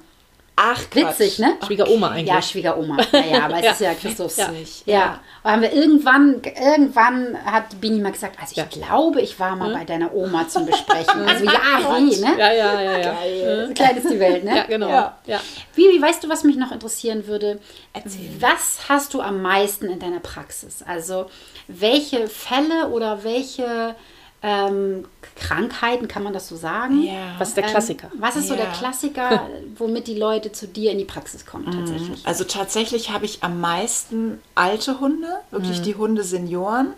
Ach, 0.61 0.91
Quatsch. 0.91 1.21
Witzig, 1.21 1.39
ne? 1.39 1.57
Schwiegeroma 1.65 2.09
eigentlich. 2.11 2.27
Ja, 2.35 2.43
Schwiegeroma. 2.43 2.97
Naja, 3.13 3.45
aber 3.45 3.59
es 3.59 3.65
Ja. 3.65 3.71
ist 3.71 3.81
ja 3.81 3.95
Christus. 3.95 4.37
Ja. 4.39 4.51
Witzig. 4.51 4.83
Ja. 4.87 5.21
Und 5.45 5.51
haben 5.53 5.63
wir 5.63 5.73
irgendwann, 5.73 6.43
irgendwann 6.43 7.39
hat 7.45 7.81
Bini 7.81 8.01
mal 8.01 8.11
gesagt, 8.11 8.37
also 8.41 8.51
ich 8.51 8.57
Ja. 8.57 8.65
glaube, 8.65 9.21
ich 9.21 9.39
war 9.39 9.55
mal 9.55 9.73
bei 9.73 9.85
deiner 9.85 10.13
Oma 10.13 10.49
zum 10.49 10.67
Besprechen. 10.67 11.29
Also 11.29 11.45
Jahre, 11.45 12.01
ne? 12.03 12.35
Ja, 12.39 12.53
ja, 12.53 12.81
ja, 12.81 12.99
ja. 12.99 13.13
Geil. 13.15 13.65
So 13.69 13.75
klein 13.75 13.97
ist 13.99 14.11
die 14.11 14.19
Welt, 14.19 14.43
ne? 14.45 14.57
Ja, 14.57 14.65
genau. 14.65 14.89
Ja. 14.89 15.19
Ja. 15.27 15.41
Vivi, 15.77 16.03
weißt 16.03 16.25
du, 16.25 16.29
was 16.29 16.43
mich 16.43 16.57
noch 16.57 16.73
interessieren 16.73 17.29
würde? 17.29 17.61
Erzähl. 17.93 18.29
Was 18.41 18.89
hast 18.89 19.15
du 19.15 19.21
am 19.21 19.41
meisten 19.41 19.87
in 19.87 20.01
deiner 20.01 20.21
Praxis? 20.21 20.83
Also 20.85 21.27
welche 21.69 22.27
Fälle 22.27 22.89
oder 22.89 23.23
welche 23.23 23.95
ähm, 24.43 25.05
Krankheiten, 25.35 26.07
kann 26.07 26.23
man 26.23 26.33
das 26.33 26.49
so 26.49 26.57
sagen? 26.57 27.03
Ja. 27.03 27.35
Was 27.39 27.49
ist 27.49 27.57
der 27.57 27.65
Klassiker? 27.65 28.11
Ähm, 28.13 28.21
was 28.21 28.37
ist 28.37 28.49
so 28.49 28.55
der. 28.55 28.67
Klassiker, 28.67 29.49
womit 29.77 30.07
die 30.07 30.17
Leute 30.17 30.53
zu 30.53 30.69
dir 30.69 30.93
in 30.93 30.99
die 30.99 31.05
Praxis 31.05 31.45
kommen 31.45 31.71
tatsächlich? 31.73 32.25
Also 32.27 32.45
tatsächlich 32.45 33.11
habe 33.11 33.25
ich 33.25 33.43
am 33.43 33.61
meisten 33.61 34.41
alte 34.55 35.01
Hunde, 35.01 35.29
wirklich 35.51 35.83
die 35.83 35.97
Hunde 35.97 36.23
Senioren. 36.23 36.95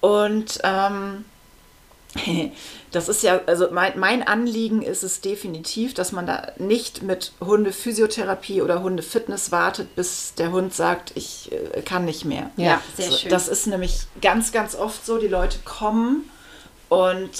Und 0.00 0.58
ähm, 0.64 1.24
das 2.90 3.08
ist 3.08 3.22
ja, 3.22 3.40
also 3.46 3.68
mein, 3.70 3.98
mein 3.98 4.26
Anliegen 4.26 4.82
ist 4.82 5.04
es 5.04 5.20
definitiv, 5.20 5.94
dass 5.94 6.10
man 6.10 6.26
da 6.26 6.52
nicht 6.58 7.02
mit 7.02 7.32
Hundephysiotherapie 7.40 8.60
oder 8.60 8.82
Hundefitness 8.82 9.52
wartet, 9.52 9.94
bis 9.94 10.34
der 10.34 10.50
Hund 10.50 10.74
sagt, 10.74 11.12
ich 11.14 11.52
äh, 11.52 11.82
kann 11.82 12.04
nicht 12.04 12.24
mehr. 12.24 12.50
Ja, 12.56 12.80
sehr 12.96 13.10
so, 13.10 13.16
schön. 13.18 13.30
Das 13.30 13.46
ist 13.46 13.68
nämlich 13.68 14.00
ganz, 14.20 14.50
ganz 14.50 14.74
oft 14.74 15.06
so, 15.06 15.18
die 15.18 15.28
Leute 15.28 15.58
kommen 15.64 16.28
und 16.88 17.30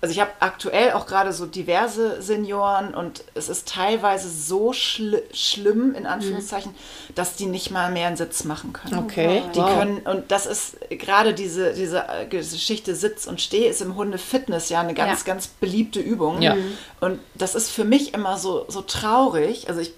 also 0.00 0.12
ich 0.12 0.20
habe 0.20 0.30
aktuell 0.38 0.92
auch 0.92 1.06
gerade 1.06 1.32
so 1.32 1.44
diverse 1.44 2.22
Senioren 2.22 2.94
und 2.94 3.24
es 3.34 3.48
ist 3.48 3.66
teilweise 3.66 4.30
so 4.30 4.72
schli 4.72 5.18
schlimm, 5.32 5.92
in 5.96 6.06
Anführungszeichen, 6.06 6.72
dass 7.16 7.34
die 7.34 7.46
nicht 7.46 7.72
mal 7.72 7.90
mehr 7.90 8.06
einen 8.06 8.16
Sitz 8.16 8.44
machen 8.44 8.72
können. 8.72 8.96
Okay. 8.96 9.42
Die 9.56 9.58
wow. 9.58 9.76
können, 9.76 9.98
und 10.06 10.30
das 10.30 10.46
ist 10.46 10.76
gerade 10.90 11.34
diese, 11.34 11.72
diese 11.72 12.04
äh, 12.06 12.26
Geschichte 12.26 12.94
Sitz 12.94 13.26
und 13.26 13.40
Steh 13.40 13.66
ist 13.66 13.82
im 13.82 13.96
Hunde-Fitness 13.96 14.68
ja 14.68 14.80
eine 14.80 14.94
ganz, 14.94 15.20
Ja. 15.20 15.32
ganz 15.34 15.48
beliebte 15.48 15.98
Übung. 15.98 16.42
Ja. 16.42 16.56
Und 17.00 17.18
das 17.34 17.56
ist 17.56 17.68
für 17.68 17.84
mich 17.84 18.14
immer 18.14 18.38
so, 18.38 18.66
so 18.68 18.82
traurig. 18.82 19.68
Also 19.68 19.80
ich, 19.80 19.94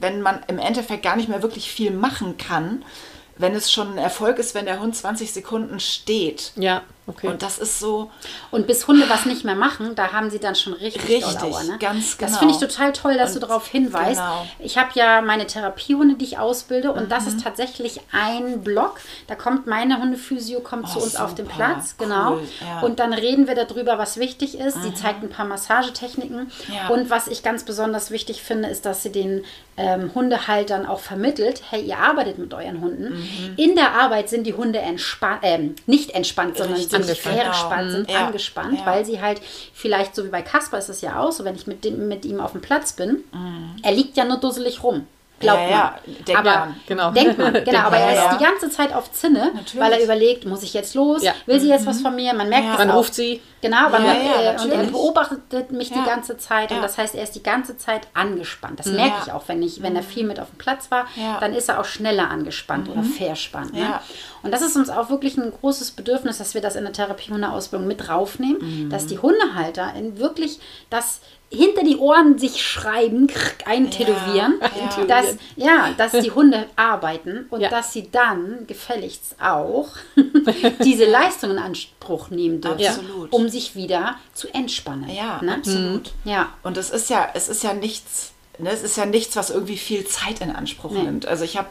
wenn 0.00 0.20
man 0.20 0.40
im 0.48 0.58
Endeffekt 0.58 1.04
gar 1.04 1.14
nicht 1.14 1.28
mehr 1.28 1.42
wirklich 1.42 1.70
viel 1.70 1.92
machen 1.92 2.38
kann, 2.38 2.84
wenn 3.36 3.54
es 3.54 3.70
schon 3.70 3.92
ein 3.92 3.98
Erfolg 3.98 4.38
ist, 4.38 4.56
wenn 4.56 4.64
der 4.64 4.80
Hund 4.80 4.96
20 4.96 5.32
Sekunden 5.32 5.78
steht. 5.78 6.52
Ja, 6.56 6.82
okay. 7.06 7.28
Und 7.28 7.42
das 7.42 7.58
ist 7.58 7.78
so, 7.78 8.10
Und 8.50 8.66
bis 8.66 8.86
Hunde 8.86 9.08
was 9.08 9.26
nicht 9.26 9.44
mehr 9.44 9.54
machen, 9.54 9.94
da 9.94 10.12
haben 10.12 10.30
sie 10.30 10.38
dann 10.38 10.54
schon 10.54 10.72
richtig, 10.74 11.08
Richtig, 11.08 11.42
Aua, 11.42 11.62
ne? 11.64 11.76
ganz 11.78 12.16
Das 12.16 12.28
genau. 12.28 12.38
finde 12.40 12.54
ich 12.54 12.60
total 12.60 12.92
toll, 12.92 13.16
dass 13.16 13.32
du 13.34 13.40
Und- 13.40 13.48
darauf 13.48 13.66
hinweist. 13.66 14.20
genau. 14.20 14.46
Ich 14.58 14.78
habe 14.78 14.90
ja 14.94 15.20
meine 15.20 15.46
Therapiehunde, 15.46 16.14
die 16.16 16.24
ich 16.24 16.38
ausbilde, 16.38 16.92
und 16.92 17.10
das 17.12 17.24
Mhm. 17.24 17.28
ist 17.36 17.42
tatsächlich 17.44 18.00
ein 18.12 18.62
Block. 18.62 19.00
Da 19.26 19.34
kommt 19.34 19.66
meine 19.66 20.00
Hundephysio 20.00 20.60
kommt 20.60 20.88
zu 20.88 20.98
Oh, 20.98 21.02
uns 21.02 21.16
auf 21.16 21.34
den 21.34 21.46
super, 21.46 21.56
Platz, 21.56 21.96
genau. 21.98 22.32
cool, 22.34 22.42
ja. 22.60 22.80
Und 22.80 22.98
dann 22.98 23.12
reden 23.12 23.46
wir 23.46 23.54
darüber, 23.54 23.98
was 23.98 24.16
wichtig 24.18 24.58
ist. 24.58 24.82
Sie 24.82 24.94
zeigt 24.94 25.22
ein 25.22 25.28
paar 25.30 25.46
Massagetechniken. 25.46 26.50
Ja. 26.72 26.88
Und 26.88 27.10
was 27.10 27.26
ich 27.28 27.42
ganz 27.42 27.64
besonders 27.64 28.10
wichtig 28.10 28.42
finde, 28.42 28.68
ist, 28.68 28.86
dass 28.86 29.02
sie 29.02 29.12
den 29.12 29.44
ähm, 29.76 30.12
Hundehaltern 30.14 30.86
auch 30.86 31.00
vermittelt, 31.00 31.60
hey, 31.70 31.82
ihr 31.82 31.98
arbeitet 31.98 32.38
mit 32.38 32.54
euren 32.54 32.80
Hunden. 32.80 33.14
Mhm. 33.18 33.54
In 33.56 33.74
der 33.74 33.92
Arbeit 33.94 34.28
sind 34.28 34.46
die 34.46 34.54
Hunde 34.54 34.78
entspannt, 34.78 35.40
ähm, 35.42 35.74
nicht 35.86 36.10
entspannt, 36.12 36.56
sondern 36.58 36.76
Richtig, 36.76 36.92
angespannt. 37.02 37.36
verspannt, 37.40 37.90
sind 37.90 38.10
Ja, 38.10 38.26
angespannt, 38.26 38.78
ja. 38.80 38.86
weil 38.86 39.04
sie 39.04 39.20
halt 39.20 39.40
vielleicht, 39.72 40.14
so 40.14 40.24
wie 40.24 40.28
bei 40.28 40.42
Kasper 40.42 40.78
ist 40.78 40.88
es 40.88 41.00
ja 41.00 41.20
auch, 41.20 41.32
so 41.32 41.44
wenn 41.44 41.54
ich 41.54 41.66
mit, 41.66 41.84
dem, 41.84 42.08
mit 42.08 42.24
ihm 42.24 42.40
auf 42.40 42.52
dem 42.52 42.60
Platz 42.60 42.92
bin, 42.94 43.24
Mhm. 43.32 43.76
er 43.82 43.92
liegt 43.92 44.16
ja 44.16 44.24
nur 44.24 44.38
dusselig 44.38 44.82
rum. 44.82 45.06
Glaubt 45.40 45.60
Ja, 45.62 45.68
ja, 45.68 45.94
man. 46.06 46.24
denkt 46.24 46.38
aber 46.40 46.50
man. 46.58 46.80
Genau. 46.86 47.10
Denkt 47.10 47.38
man, 47.38 47.52
genau. 47.64 47.78
aber 47.80 47.90
man, 47.98 48.08
er 48.08 48.30
ist 48.30 48.38
die 48.38 48.44
ganze 48.44 48.70
Zeit 48.70 48.94
auf 48.94 49.10
Zinne, 49.12 49.50
Natürlich. 49.54 49.80
weil 49.80 49.92
er 49.92 50.04
überlegt, 50.04 50.46
muss 50.46 50.62
ich 50.62 50.72
jetzt 50.74 50.94
los? 50.94 51.22
Will 51.46 51.58
sie 51.60 51.68
jetzt 51.68 51.86
was 51.86 52.00
von 52.00 52.14
mir? 52.14 52.32
Man 52.34 52.48
merkt 52.48 52.66
Ja. 52.66 52.82
es 52.84 52.90
auch. 52.90 52.94
ruft 52.96 53.14
sie? 53.14 53.42
Genau, 53.60 53.88
man, 53.88 54.04
äh, 54.04 54.56
und 54.62 54.70
er 54.70 54.84
beobachtet 54.84 55.70
mich 55.72 55.90
die 55.90 56.02
ganze 56.04 56.36
Zeit 56.36 56.70
und 56.70 56.82
das 56.82 56.98
heißt, 56.98 57.14
er 57.14 57.22
ist 57.24 57.34
die 57.34 57.42
ganze 57.42 57.78
Zeit 57.78 58.02
angespannt. 58.12 58.78
Das 58.78 58.86
merke 58.88 59.14
ich 59.24 59.32
auch, 59.32 59.44
wenn 59.48 59.62
ich, 59.62 59.82
wenn 59.82 59.96
er 59.96 60.02
viel 60.02 60.24
mit 60.26 60.38
auf 60.38 60.50
dem 60.50 60.58
Platz 60.58 60.90
war, 60.90 61.06
dann 61.40 61.54
ist 61.54 61.68
er 61.70 61.80
auch 61.80 61.84
schneller 61.86 62.30
angespannt 62.30 62.88
oder 62.90 63.02
verspannt. 63.02 63.72
Ne? 63.72 63.80
Ja. 63.80 64.02
Und 64.42 64.52
das 64.52 64.60
ist 64.60 64.76
uns 64.76 64.90
auch 64.90 65.08
wirklich 65.08 65.38
ein 65.38 65.50
großes 65.50 65.92
Bedürfnis, 65.92 66.36
dass 66.38 66.52
wir 66.52 66.60
das 66.60 66.76
in 66.76 66.84
der 66.84 66.92
Therapiehundeausbildung 66.92 67.88
mit 67.88 68.06
draufnehmen, 68.06 68.58
Mhm. 68.84 68.90
dass 68.90 69.06
die 69.06 69.18
Hundehalter 69.18 69.94
in 69.98 70.18
wirklich 70.18 70.60
das 70.90 71.20
hinter 71.50 71.84
die 71.84 71.96
Ohren 71.96 72.36
sich 72.38 72.60
schreiben, 72.62 73.26
krrk, 73.28 73.66
eintätowieren, 73.66 74.60
Ja, 74.60 75.04
dass, 75.08 75.36
ja, 75.56 75.90
dass 75.96 76.12
die 76.12 76.30
Hunde 76.32 76.66
arbeiten 76.74 77.46
und 77.50 77.60
Ja. 77.60 77.68
dass 77.68 77.92
sie 77.92 78.10
dann 78.10 78.66
gefälligst 78.66 79.36
auch 79.40 79.88
diese 80.84 81.04
Leistung 81.04 81.50
in 81.52 81.58
Anspruch 81.58 82.30
nehmen 82.30 82.60
dürfen, 82.60 82.84
Absolut. 82.86 83.32
um 83.32 83.48
sich 83.48 83.76
wieder 83.76 84.16
zu 84.32 84.48
entspannen. 84.52 85.08
Ja, 85.10 85.40
ne? 85.42 85.54
absolut. 85.54 86.12
Ja. 86.24 86.48
Und 86.64 86.76
es 86.76 86.90
ist 86.90 87.08
ja, 87.10 87.28
es 87.34 87.48
ist 87.48 87.62
ja 87.62 87.72
nichts, 87.74 88.32
ne, 88.58 88.70
es 88.70 88.82
ist 88.82 88.96
ja 88.96 89.06
nichts, 89.06 89.36
was 89.36 89.50
irgendwie 89.50 89.78
viel 89.78 90.04
Zeit 90.06 90.40
in 90.40 90.50
Anspruch 90.50 90.90
Nee. 90.90 91.02
nimmt. 91.02 91.26
Also 91.26 91.44
ich 91.44 91.56
habe 91.56 91.68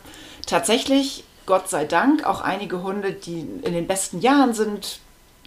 tatsächlich, 0.48 1.24
Gott 1.46 1.70
sei 1.70 1.84
Dank, 1.86 2.26
auch 2.26 2.40
einige 2.42 2.84
Hunde, 2.84 3.12
die 3.12 3.40
in 3.42 3.74
den 3.74 3.88
besten 3.88 4.22
Jahren 4.22 4.54
sind, 4.54 5.00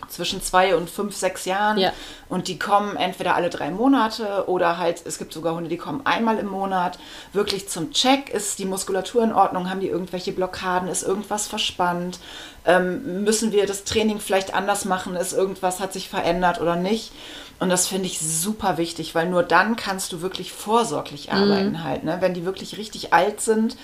zwischen 0.09 0.43
zwei 0.43 0.77
und 0.77 0.91
fünf, 0.91 1.17
sechs 1.17 1.45
Jahren. 1.47 1.79
Ja. 1.79 1.93
Und 2.29 2.49
die 2.49 2.59
kommen 2.59 2.97
entweder 2.97 3.35
alle 3.35 3.51
drei 3.51 3.71
Monate 3.71 4.45
oder 4.47 4.79
halt, 4.79 5.03
es 5.05 5.19
gibt 5.19 5.33
sogar 5.33 5.55
Hunde, 5.55 5.69
die 5.69 5.77
kommen 5.77 6.03
einmal 6.05 6.39
im 6.39 6.47
Monat. 6.49 6.99
Wirklich 7.33 7.69
zum 7.69 7.93
Check, 7.93 8.29
ist 8.31 8.59
die 8.59 8.65
Muskulatur 8.65 9.23
in 9.25 9.33
Ordnung, 9.33 9.71
haben 9.71 9.81
die 9.81 9.89
irgendwelche 9.89 10.33
Blockaden, 10.33 10.89
ist 10.89 11.03
irgendwas 11.03 11.47
verspannt, 11.47 12.19
ähm, 12.65 13.25
müssen 13.25 13.53
wir 13.53 13.67
das 13.67 13.85
Training 13.85 14.21
vielleicht 14.21 14.55
anders 14.55 14.85
machen, 14.85 15.17
ist 15.17 15.33
irgendwas, 15.33 15.81
hat 15.81 15.93
sich 15.93 16.09
verändert 16.09 16.61
oder 16.61 16.77
nicht. 16.77 17.13
Und 17.59 17.71
das 17.71 17.87
finde 17.87 18.07
ich 18.07 18.21
super 18.21 18.77
wichtig, 18.77 19.15
weil 19.15 19.29
nur 19.29 19.43
dann 19.43 19.77
kannst 19.77 20.13
du 20.13 20.21
wirklich 20.21 20.53
vorsorglich 20.53 21.33
arbeiten 21.33 21.83
halt. 21.83 22.05
Ne? 22.05 22.19
Wenn 22.21 22.35
die 22.35 22.45
wirklich 22.45 22.77
richtig 22.77 23.15
alt 23.15 23.41
sind 23.41 23.79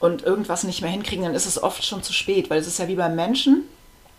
und 0.00 0.22
irgendwas 0.22 0.64
nicht 0.64 0.80
mehr 0.80 0.90
hinkriegen, 0.90 1.24
dann 1.24 1.34
ist 1.34 1.44
es 1.44 1.62
oft 1.62 1.84
schon 1.84 2.02
zu 2.02 2.14
spät, 2.14 2.48
weil 2.48 2.58
es 2.58 2.66
ist 2.66 2.78
ja 2.78 2.88
wie 2.88 2.94
beim 2.94 3.14
Menschen. 3.14 3.64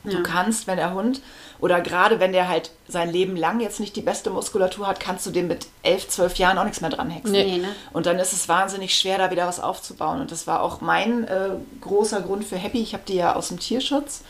Du 0.10 0.24
kannst, 0.24 0.68
wenn 0.68 0.78
der 0.78 0.94
Hund 0.94 1.22
oder 1.60 1.82
gerade 1.82 2.20
wenn 2.20 2.32
der 2.32 2.48
halt 2.48 2.72
sein 2.88 3.10
Leben 3.12 3.36
lang 3.36 3.60
jetzt 3.60 3.80
nicht 3.80 3.96
die 3.96 4.02
beste 4.02 4.30
Muskulatur 4.30 4.88
hat, 4.88 5.00
kannst 5.00 5.26
du 5.26 5.32
dem 5.32 5.48
mit 5.48 5.68
elf, 5.84 6.08
zwölf 6.08 6.36
Jahren 6.38 6.58
auch 6.58 6.64
nichts 6.64 6.82
mehr 6.82 6.90
dran 6.90 7.10
hexen. 7.10 7.32
Nee, 7.34 7.58
ne? 7.58 7.68
Und 7.94 8.06
dann 8.06 8.18
ist 8.20 8.34
es 8.34 8.48
wahnsinnig 8.48 8.96
schwer, 8.98 9.18
da 9.18 9.30
wieder 9.32 9.46
was 9.48 9.60
aufzubauen. 9.60 10.22
Und 10.22 10.32
das 10.32 10.48
war 10.48 10.62
auch 10.62 10.82
mein 10.82 11.26
äh, 11.26 11.50
großer 11.82 12.22
Grund 12.22 12.46
für 12.46 12.56
Happy. 12.58 12.82
Ich 12.82 12.94
habe 12.94 13.04
die 13.08 13.16
ja 13.16 13.36
aus 13.36 13.50
dem 13.50 13.60
Tierschutz. 13.60 14.22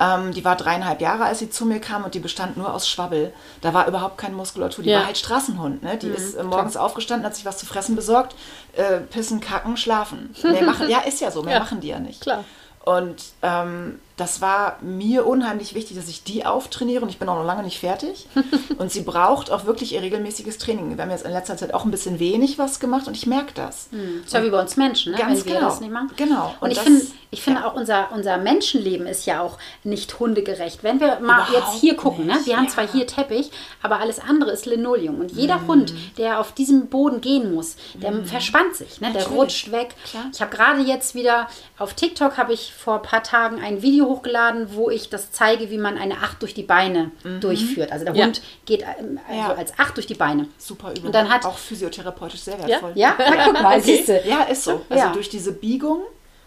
Ähm, 0.00 0.32
die 0.32 0.42
war 0.42 0.56
dreieinhalb 0.56 1.02
Jahre, 1.02 1.24
als 1.24 1.40
sie 1.40 1.50
zu 1.50 1.66
mir 1.66 1.78
kam 1.78 2.02
und 2.04 2.14
die 2.14 2.18
bestand 2.18 2.56
nur 2.56 2.72
aus 2.72 2.88
Schwabbel. 2.88 3.30
Da 3.60 3.74
war 3.74 3.86
überhaupt 3.86 4.16
keine 4.16 4.34
Muskulatur. 4.34 4.82
Die 4.82 4.88
Ja. 4.90 5.00
war 5.00 5.06
halt 5.06 5.18
Straßenhund. 5.18 5.82
Ne? 5.82 5.98
Die 5.98 6.06
Mhm, 6.06 6.14
ist 6.14 6.34
äh, 6.34 6.42
morgens 6.42 6.78
aufgestanden, 6.78 7.26
hat 7.26 7.36
sich 7.36 7.44
was 7.44 7.58
zu 7.58 7.66
fressen 7.66 7.94
besorgt, 7.94 8.34
äh, 8.74 9.00
pissen, 9.00 9.40
kacken, 9.42 9.76
schlafen. 9.76 10.34
Mehr 10.42 10.62
machen, 10.62 10.88
ja, 10.90 11.00
ist 11.00 11.20
ja 11.20 11.30
so, 11.30 11.42
mehr 11.42 11.54
Ja. 11.54 11.60
machen 11.60 11.80
die 11.80 11.88
ja 11.88 11.98
nicht. 12.00 12.22
Klar. 12.22 12.44
Und 12.86 13.22
ähm, 13.42 14.00
das 14.16 14.40
war 14.40 14.78
mir 14.82 15.26
unheimlich 15.26 15.74
wichtig, 15.74 15.96
dass 15.96 16.08
ich 16.08 16.22
die 16.24 16.44
auftrainiere 16.44 17.02
und 17.02 17.08
ich 17.08 17.18
bin 17.18 17.28
auch 17.28 17.36
noch 17.36 17.44
lange 17.44 17.62
nicht 17.62 17.78
fertig. 17.78 18.26
und 18.78 18.90
sie 18.92 19.02
braucht 19.02 19.50
auch 19.50 19.64
wirklich 19.64 19.94
ihr 19.94 20.02
regelmäßiges 20.02 20.58
Training. 20.58 20.96
Wir 20.96 21.02
haben 21.02 21.10
jetzt 21.10 21.24
in 21.24 21.32
letzter 21.32 21.56
Zeit 21.56 21.72
auch 21.74 21.84
ein 21.84 21.90
bisschen 21.90 22.18
wenig 22.18 22.58
was 22.58 22.80
gemacht 22.80 23.06
und 23.08 23.16
ich 23.16 23.26
merke 23.26 23.54
das. 23.54 23.88
Ist 24.24 24.34
ja 24.34 24.44
wie 24.44 24.50
bei 24.50 24.60
uns 24.60 24.76
Menschen, 24.76 25.12
ne? 25.12 25.18
Ganz 25.18 25.44
wenn 25.44 25.54
genau. 25.54 25.66
das 25.68 25.80
nicht 25.80 25.92
machen. 25.92 26.10
Genau. 26.16 26.54
Und, 26.60 26.68
Und 26.68 26.70
ich 26.72 26.78
finde, 26.78 27.02
ich 27.30 27.42
finde 27.42 27.60
ja. 27.60 27.66
auch 27.66 27.74
unser, 27.74 28.12
unser 28.12 28.36
Menschenleben 28.36 29.06
ist 29.06 29.24
ja 29.24 29.40
auch 29.40 29.56
nicht 29.84 30.20
hundegerecht. 30.20 30.82
Wenn 30.82 31.00
wir 31.00 31.20
mal 31.20 31.48
Überhaupt 31.48 31.52
jetzt 31.52 31.80
hier 31.80 31.96
gucken, 31.96 32.26
ne? 32.26 32.38
wir 32.44 32.56
haben 32.56 32.66
ja. 32.66 32.70
zwar 32.70 32.86
hier 32.86 33.06
Teppich, 33.06 33.50
aber 33.82 34.00
alles 34.00 34.18
andere 34.18 34.50
ist 34.50 34.66
Linoleum. 34.66 35.18
Und 35.18 35.32
jeder 35.32 35.58
Mhm. 35.58 35.66
Hund, 35.68 35.94
der 36.18 36.40
auf 36.40 36.52
diesem 36.52 36.88
Boden 36.88 37.20
gehen 37.20 37.54
muss, 37.54 37.76
der 37.94 38.12
verspannt 38.24 38.76
sich, 38.76 39.00
ne? 39.00 39.12
der 39.12 39.22
Natürlich. 39.22 39.38
rutscht 39.38 39.72
weg. 39.72 39.94
Klar. 40.10 40.24
Ich 40.32 40.40
habe 40.40 40.54
gerade 40.54 40.82
jetzt 40.82 41.14
wieder 41.14 41.48
auf 41.78 41.94
TikTok 41.94 42.36
habe 42.36 42.52
ich 42.52 42.72
vor 42.74 42.96
ein 42.96 43.02
paar 43.02 43.22
Tagen 43.22 43.60
ein 43.60 43.82
Video 43.82 44.01
hochgeladen, 44.06 44.74
wo 44.74 44.90
ich 44.90 45.08
das 45.10 45.32
zeige, 45.32 45.70
wie 45.70 45.78
man 45.78 45.96
eine 45.98 46.18
Acht 46.18 46.40
durch 46.42 46.54
die 46.54 46.62
Beine 46.62 47.10
durchführt. 47.40 47.92
Also 47.92 48.04
der 48.04 48.14
Ja. 48.14 48.24
Hund 48.26 48.42
geht 48.66 48.82
ähm, 48.82 49.18
also 49.28 49.32
Mhm. 49.32 49.38
Ja. 49.38 49.54
als 49.54 49.78
Acht 49.78 49.96
durch 49.96 50.06
die 50.06 50.14
Beine. 50.14 50.48
Super 50.58 50.90
Übung. 50.92 51.06
Und 51.06 51.14
dann 51.14 51.28
hat- 51.28 51.44
auch 51.44 51.58
physiotherapeutisch 51.58 52.40
sehr 52.40 52.58
wertvoll. 52.66 52.92
Ja, 52.94 53.14
na, 53.18 53.44
guck 53.44 53.62
mal, 53.62 53.80
du. 53.80 54.22
Ja, 54.26 54.42
ist 54.44 54.64
so. 54.64 54.82
Also 54.88 55.04
Ja. 55.04 55.12
durch 55.12 55.28
diese 55.28 55.52
Biegung 55.52 56.02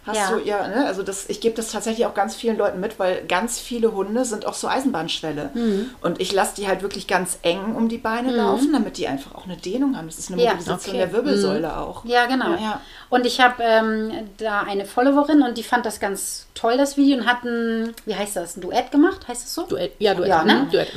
hast 0.05 0.17
Ja. 0.17 0.31
du 0.31 0.39
ja, 0.43 0.67
ne, 0.67 0.85
also 0.85 1.03
das, 1.03 1.29
ich 1.29 1.41
gebe 1.41 1.55
das 1.55 1.71
tatsächlich 1.71 2.05
auch 2.05 2.13
ganz 2.13 2.35
vielen 2.35 2.57
Leuten 2.57 2.79
mit, 2.79 2.99
weil 2.99 3.23
ganz 3.27 3.59
viele 3.59 3.93
Hunde 3.93 4.25
sind 4.25 4.45
auch 4.45 4.53
so 4.53 4.67
Eisenbahnschwelle. 4.67 5.49
Mhm. 5.53 5.89
Und 6.01 6.21
ich 6.21 6.31
lasse 6.31 6.55
die 6.55 6.67
halt 6.67 6.81
wirklich 6.81 7.07
ganz 7.07 7.39
eng 7.41 7.75
um 7.75 7.89
die 7.89 7.97
Beine 7.97 8.31
laufen, 8.31 8.71
damit 8.73 8.97
die 8.97 9.07
einfach 9.07 9.35
auch 9.35 9.45
eine 9.45 9.57
Dehnung 9.57 9.97
haben. 9.97 10.07
Das 10.07 10.17
ist 10.19 10.31
eine 10.31 10.41
Ja. 10.41 10.51
Mobilisation 10.51 10.95
Okay. 10.95 11.03
der 11.05 11.13
Wirbelsäule 11.13 11.77
auch. 11.77 12.05
Ja, 12.05 12.25
genau. 12.27 12.51
Ja. 12.55 12.81
Und 13.09 13.25
ich 13.25 13.39
habe 13.39 13.63
ähm, 13.63 14.11
da 14.37 14.61
eine 14.61 14.85
Followerin 14.85 15.41
und 15.41 15.57
die 15.57 15.63
fand 15.63 15.85
das 15.85 15.99
ganz 15.99 16.47
toll, 16.53 16.77
das 16.77 16.97
Video, 16.97 17.17
und 17.17 17.25
hat 17.27 17.43
ein, 17.43 17.93
wie 18.05 18.15
heißt 18.15 18.35
das, 18.35 18.57
ein 18.57 18.61
Duett 18.61 18.91
gemacht, 18.91 19.27
heißt 19.27 19.45
es 19.45 19.53
so? 19.53 19.63
Duett. 19.63 19.93
Ja, 19.99 20.13
Duett. 20.13 20.29
Ja, 20.29 20.43
ne? 20.43 20.53
Mhm, 20.65 20.71
Duett. 20.71 20.91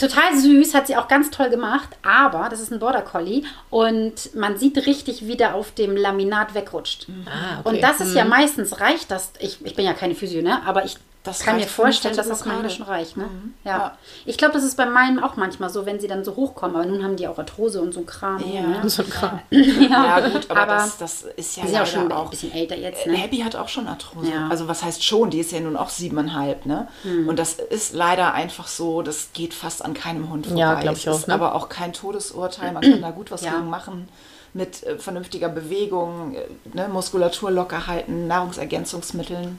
Mhm. 0.00 0.08
Total 0.08 0.36
süß, 0.36 0.74
hat 0.74 0.86
sie 0.86 0.96
auch 0.96 1.08
ganz 1.08 1.30
toll 1.30 1.50
gemacht, 1.50 1.88
aber 2.02 2.48
das 2.48 2.60
ist 2.60 2.72
ein 2.72 2.78
Border 2.78 3.02
Collie 3.02 3.42
und 3.70 4.34
man 4.34 4.56
sieht 4.56 4.76
richtig, 4.86 5.26
wie 5.26 5.36
der 5.36 5.54
auf 5.54 5.72
dem 5.72 5.96
Laminat 5.96 6.54
wegrutscht. 6.54 7.06
Ah, 7.26 7.60
okay. 7.60 7.68
Und 7.68 7.82
das 7.82 8.00
ist 8.00 8.14
ja 8.14 8.24
meistens 8.24 8.80
reicht 8.80 9.10
das, 9.10 9.32
ich, 9.38 9.64
ich 9.64 9.74
bin 9.74 9.84
ja 9.84 9.92
keine 9.92 10.14
Physio, 10.14 10.42
ne? 10.42 10.62
aber 10.66 10.84
ich 10.84 10.96
Das 11.22 11.40
kann 11.40 11.56
mir 11.56 11.66
vorstellen, 11.66 12.16
dass 12.16 12.28
das 12.28 12.44
schon 12.74 12.86
reicht. 12.86 13.18
Ne? 13.18 13.28
Ja. 13.64 13.70
Ja. 13.70 13.98
Ich 14.24 14.38
glaube, 14.38 14.54
das 14.54 14.64
ist 14.64 14.76
bei 14.76 14.86
meinen 14.86 15.18
auch 15.22 15.36
manchmal 15.36 15.68
so, 15.68 15.84
wenn 15.84 16.00
sie 16.00 16.08
dann 16.08 16.24
so 16.24 16.34
hochkommen, 16.34 16.74
aber 16.74 16.86
nun 16.86 17.04
haben 17.04 17.16
die 17.16 17.28
auch 17.28 17.38
Arthrose 17.38 17.82
und 17.82 17.92
so 17.92 18.00
ein 18.00 18.06
Kram. 18.06 18.42
Ja. 18.50 18.62
Ne? 18.62 18.80
So 18.88 19.02
ein 19.02 19.10
Kram. 19.10 19.40
Ja, 19.50 20.20
gut, 20.28 20.50
aber, 20.50 20.62
aber 20.62 20.74
das, 20.76 20.96
das 20.96 21.22
ist 21.36 21.56
ja 21.58 21.64
sind 21.64 21.74
ja 21.74 21.82
auch 21.82 21.86
schon 21.86 22.06
ein 22.06 22.12
auch 22.12 22.30
bisschen 22.30 22.52
älter 22.52 22.76
jetzt. 22.76 23.06
Äh, 23.06 23.10
Ne? 23.10 23.16
Happy 23.16 23.38
hat 23.38 23.54
auch 23.54 23.68
schon 23.68 23.86
Arthrose. 23.86 24.30
Ja. 24.30 24.48
Also 24.48 24.66
was 24.66 24.82
heißt 24.82 25.04
schon, 25.04 25.28
die 25.30 25.40
ist 25.40 25.52
ja 25.52 25.60
nun 25.60 25.76
auch 25.76 25.90
siebeneinhalb, 25.90 26.64
ne? 26.64 26.88
Hm. 27.02 27.28
Und 27.28 27.38
das 27.38 27.54
ist 27.54 27.92
leider 27.92 28.32
einfach 28.32 28.66
so, 28.68 29.02
das 29.02 29.28
geht 29.34 29.52
fast 29.52 29.84
an 29.84 29.92
keinem 29.94 30.30
Hund 30.30 30.46
vorbei. 30.46 30.60
Ja, 30.60 30.80
glaub 30.80 30.96
ich 30.96 31.06
es 31.06 31.12
auch, 31.12 31.18
Ist 31.18 31.28
ne? 31.28 31.34
aber 31.34 31.54
auch 31.54 31.68
kein 31.68 31.92
Todesurteil, 31.92 32.72
man 32.72 32.82
kann 32.90 33.02
da 33.02 33.10
gut 33.10 33.30
was 33.30 33.42
Ja. 33.42 33.52
gegen 33.56 33.68
machen. 33.68 34.08
Mit 34.52 34.82
äh, 34.82 34.98
vernünftiger 34.98 35.48
Bewegung, 35.48 36.34
äh, 36.34 36.76
ne, 36.76 36.88
Muskulatur 36.88 37.50
locker 37.50 37.86
halten, 37.86 38.26
Nahrungsergänzungsmitteln. 38.26 39.58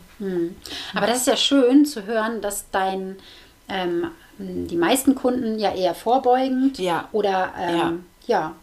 Aber 0.94 1.08
das 1.08 1.20
ist 1.20 1.28
ja 1.28 1.38
schön 1.38 1.86
zu 1.86 2.06
hören, 2.06 2.42
dass 2.42 2.70
dein 2.72 3.18
ähm, 3.70 4.08
die 4.38 4.76
meisten 4.76 5.16
Kunden 5.16 5.60
ja 5.60 5.74
eher 5.74 5.94
vorbeugend 5.96 6.78
Ja. 6.80 7.08
oder 7.12 7.54
ähm, 7.60 8.06
ja. 8.28 8.56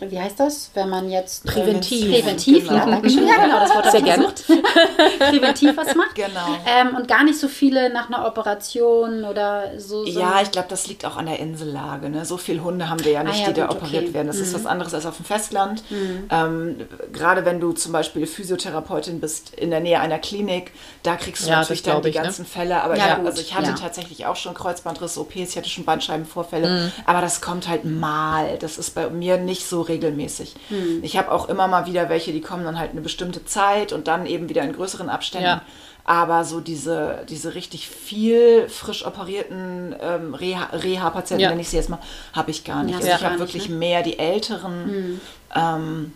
Wie 0.00 0.18
heißt 0.20 0.38
das, 0.40 0.70
wenn 0.74 0.88
man 0.88 1.10
jetzt 1.10 1.44
Präventiv. 1.44 2.10
präventiv, 2.10 2.68
Genau. 2.68 2.78
ja, 2.78 2.86
danke 2.86 3.10
schön. 3.10 3.26
Ja, 3.26 3.36
genau, 3.36 3.60
das 3.60 3.74
Wort 3.74 3.86
habe 3.86 3.98
ich 3.98 4.04
gesucht. 4.04 4.44
präventiv 5.18 5.76
was 5.76 5.94
macht. 5.94 6.14
Genau. 6.14 6.56
Ähm, 6.66 6.96
und 6.96 7.08
gar 7.08 7.24
nicht 7.24 7.38
so 7.38 7.48
viele 7.48 7.90
nach 7.92 8.08
einer 8.08 8.26
Operation 8.26 9.24
oder 9.24 9.78
so. 9.78 10.04
so 10.04 10.18
Ja, 10.20 10.40
ich 10.42 10.50
glaube, 10.50 10.68
das 10.68 10.86
liegt 10.86 11.04
auch 11.04 11.16
an 11.16 11.26
der 11.26 11.38
Insellage. 11.38 12.08
Ne? 12.08 12.24
So 12.24 12.36
viele 12.36 12.62
Hunde 12.64 12.88
haben 12.88 13.04
wir 13.04 13.12
ja 13.12 13.22
nicht, 13.22 13.36
Ah 13.36 13.40
ja, 13.42 13.46
die 13.48 13.60
da 13.60 13.66
gut, 13.66 13.76
operiert 13.76 14.04
okay. 14.04 14.14
werden. 14.14 14.26
Das 14.28 14.36
ist 14.38 14.54
was 14.54 14.66
anderes 14.66 14.94
als 14.94 15.06
auf 15.06 15.16
dem 15.16 15.24
Festland. 15.24 15.82
Ähm, 16.30 16.76
Gerade 17.12 17.44
wenn 17.44 17.60
du 17.60 17.72
zum 17.72 17.92
Beispiel 17.92 18.26
Physiotherapeutin 18.26 19.20
bist 19.20 19.54
in 19.54 19.70
der 19.70 19.80
Nähe 19.80 20.00
einer 20.00 20.18
Klinik, 20.18 20.72
da 21.02 21.16
kriegst 21.16 21.44
du 21.46 21.50
Ja, 21.50 21.60
natürlich 21.60 21.82
dann 21.82 22.02
die 22.02 22.08
ich, 22.10 22.16
ne? 22.16 22.22
ganzen 22.22 22.46
Fälle. 22.46 22.82
Aber 22.82 22.96
Ja, 22.96 23.20
also 23.24 23.40
ich 23.40 23.54
hatte 23.54 23.68
ja. 23.70 23.74
tatsächlich 23.74 24.26
auch 24.26 24.36
schon 24.36 24.54
Kreuzbandriss-OPs, 24.54 25.34
ich 25.50 25.56
hatte 25.56 25.68
schon 25.68 25.84
Bandscheibenvorfälle. 25.84 26.92
Aber 27.04 27.20
das 27.20 27.40
kommt 27.40 27.68
halt 27.68 27.84
mal. 27.84 28.56
Das 28.58 28.78
ist 28.78 28.94
bei 28.94 29.08
mir 29.10 29.36
nicht 29.38 29.66
so 29.68 29.75
regelmäßig. 29.82 30.54
Ich 31.02 31.16
habe 31.16 31.30
auch 31.32 31.48
immer 31.48 31.66
mal 31.68 31.86
wieder 31.86 32.08
welche, 32.08 32.32
die 32.32 32.40
kommen 32.40 32.64
dann 32.64 32.78
halt 32.78 32.92
eine 32.92 33.00
bestimmte 33.00 33.44
Zeit 33.44 33.92
und 33.92 34.06
dann 34.08 34.26
eben 34.26 34.48
wieder 34.48 34.62
in 34.62 34.72
größeren 34.72 35.08
Abständen. 35.08 35.46
Ja. 35.46 35.62
Aber 36.08 36.44
so 36.44 36.60
diese, 36.60 37.24
diese 37.28 37.54
richtig 37.56 37.88
viel 37.88 38.68
frisch 38.68 39.04
operierten 39.04 39.94
ähm, 40.00 40.34
Reha- 40.36 40.72
Reha-Patienten, 40.72 41.42
Ja. 41.42 41.48
nenne 41.50 41.62
ich 41.62 41.68
sie 41.68 41.76
jetzt 41.76 41.88
mal, 41.90 41.98
habe 42.32 42.52
ich 42.52 42.62
gar 42.62 42.84
nicht. 42.84 42.92
Ja, 42.92 42.98
also 42.98 43.08
ich 43.08 43.24
habe 43.24 43.38
wirklich 43.40 43.68
ne? 43.68 43.74
mehr 43.74 44.02
die 44.04 44.18
Älteren 44.18 45.20
ähm, 45.54 46.12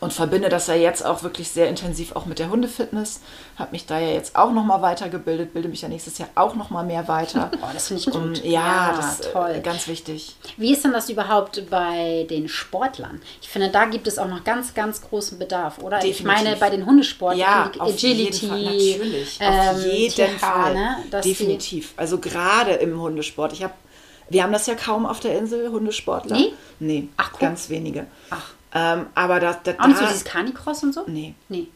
und 0.00 0.12
verbinde 0.14 0.48
das 0.48 0.66
ja 0.66 0.74
jetzt 0.74 1.04
auch 1.04 1.22
wirklich 1.22 1.50
sehr 1.50 1.68
intensiv 1.68 2.16
auch 2.16 2.24
mit 2.24 2.38
der 2.38 2.48
Hundefitness. 2.50 3.20
Habe 3.58 3.72
mich 3.72 3.84
da 3.84 3.98
ja 3.98 4.08
jetzt 4.14 4.34
auch 4.34 4.50
nochmal 4.50 4.80
weitergebildet, 4.80 5.52
bilde 5.52 5.68
mich 5.68 5.82
ja 5.82 5.88
nächstes 5.88 6.16
Jahr 6.16 6.30
auch 6.36 6.54
nochmal 6.54 6.84
mehr 6.86 7.06
weiter. 7.06 7.50
Oh, 7.62 7.66
das 7.74 7.88
finde 7.88 8.00
ich 8.00 8.06
gut. 8.06 8.14
Und 8.14 8.44
ja, 8.44 8.94
das 8.96 9.20
ist 9.20 9.32
toll. 9.32 9.50
äh, 9.56 9.60
ganz 9.60 9.86
wichtig. 9.86 10.36
Wie 10.56 10.72
ist 10.72 10.82
denn 10.84 10.92
das 10.92 11.10
überhaupt 11.10 11.68
bei 11.68 12.26
den 12.30 12.48
Sportlern? 12.48 13.20
Ich 13.42 13.48
finde, 13.50 13.68
da 13.68 13.84
gibt 13.84 14.06
es 14.06 14.18
auch 14.18 14.28
noch 14.28 14.42
ganz, 14.44 14.72
ganz 14.72 15.02
großen 15.02 15.38
Bedarf, 15.38 15.78
oder? 15.78 15.98
Ich 15.98 16.16
Definitiv. 16.18 16.44
meine, 16.44 16.56
bei 16.56 16.70
den 16.70 16.86
Hundesportlern, 16.86 17.38
Ja, 17.38 17.70
auf 17.78 17.92
Agility, 17.92 18.46
jeden 18.46 18.48
Fall, 18.48 18.62
natürlich. 18.64 19.38
ähm, 19.40 19.58
auf 19.76 19.84
jeden 19.84 20.14
TH, 20.14 20.38
Fall. 20.40 20.74
ne? 20.74 20.96
Definitiv. 21.22 21.92
Also 21.98 22.18
gerade 22.18 22.72
im 22.72 22.98
Hundesport. 22.98 23.52
Ich 23.52 23.62
habe, 23.62 23.74
wir 24.30 24.42
haben 24.42 24.52
das 24.52 24.66
ja 24.66 24.74
kaum 24.74 25.04
auf 25.04 25.20
der 25.20 25.36
Insel, 25.36 25.70
Hundesportler. 25.70 26.36
Nee? 26.36 26.52
Nee, 26.78 27.08
Ach, 27.18 27.30
guck. 27.32 27.40
ganz 27.40 27.68
wenige. 27.68 28.06
Ach. 28.30 28.54
Ähm, 28.74 29.06
aber 29.14 29.40
da, 29.40 29.58
da, 29.62 29.72
Auch 29.78 29.86
nicht 29.88 29.96
so 29.98 30.04
da 30.04 30.08
dieses 30.10 30.24
Canicross 30.24 30.82
und 30.82 30.94
so? 30.94 31.04
nee. 31.06 31.34
Nee. 31.48 31.68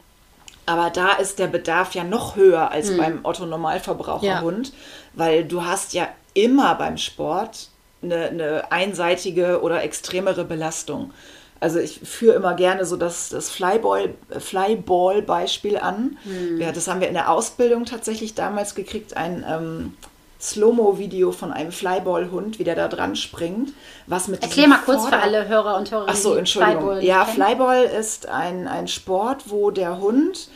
Aber 0.67 0.89
da 0.89 1.11
ist 1.13 1.37
der 1.37 1.45
Bedarf 1.45 1.93
ja 1.93 2.03
noch 2.03 2.35
höher 2.35 2.71
als 2.71 2.89
Hm. 2.89 2.97
beim 2.97 3.19
Otto-Normalverbraucherhund, 3.23 4.73
weil 5.13 5.45
du 5.45 5.63
hast 5.63 5.93
ja 5.93 6.07
immer 6.33 6.73
beim 6.75 6.97
Sport 6.97 7.69
eine, 8.01 8.29
eine 8.29 8.71
einseitige 8.71 9.61
oder 9.61 9.83
extremere 9.83 10.43
Belastung. 10.43 11.13
Also 11.59 11.79
ich 11.79 11.99
führe 11.99 12.35
immer 12.35 12.55
gerne 12.55 12.83
so 12.85 12.97
das, 12.97 13.29
das 13.29 13.49
Flyball, 13.51 14.15
Flyball-Beispiel 14.37 15.77
an. 15.77 16.17
Hm. 16.23 16.59
Ja, 16.59 16.71
das 16.71 16.87
haben 16.87 16.99
wir 16.99 17.07
in 17.07 17.13
der 17.13 17.29
Ausbildung 17.29 17.85
tatsächlich 17.85 18.33
damals 18.33 18.75
gekriegt, 18.75 19.15
ein 19.15 19.45
ähm, 19.47 19.93
Slow-Mo-Video 20.49 21.31
von 21.31 21.51
einem 21.51 21.71
Flyball-Hund, 21.71 22.59
wie 22.59 22.63
der 22.63 22.75
da 22.75 22.87
dran 22.87 23.15
springt. 23.15 23.73
Was 24.07 24.27
mit 24.27 24.41
Erklär 24.43 24.67
mal 24.67 24.79
kurz 24.85 25.03
für 25.03 25.09
Vorder- 25.09 25.21
alle 25.23 25.47
Hörer 25.47 25.77
und 25.77 25.91
Hörerinnen, 25.91 26.15
Ach 26.15 26.21
so, 26.21 26.33
die 26.33 26.39
Entschuldigung. 26.39 26.81
Flyball 26.81 27.03
ja, 27.03 27.23
kennen. 27.25 27.35
Flyball 27.35 27.83
ist 27.83 28.27
ein, 28.29 28.67
ein 28.67 28.87
Sport, 28.87 29.43
wo 29.47 29.71
der 29.71 29.99
Hund 29.99 30.49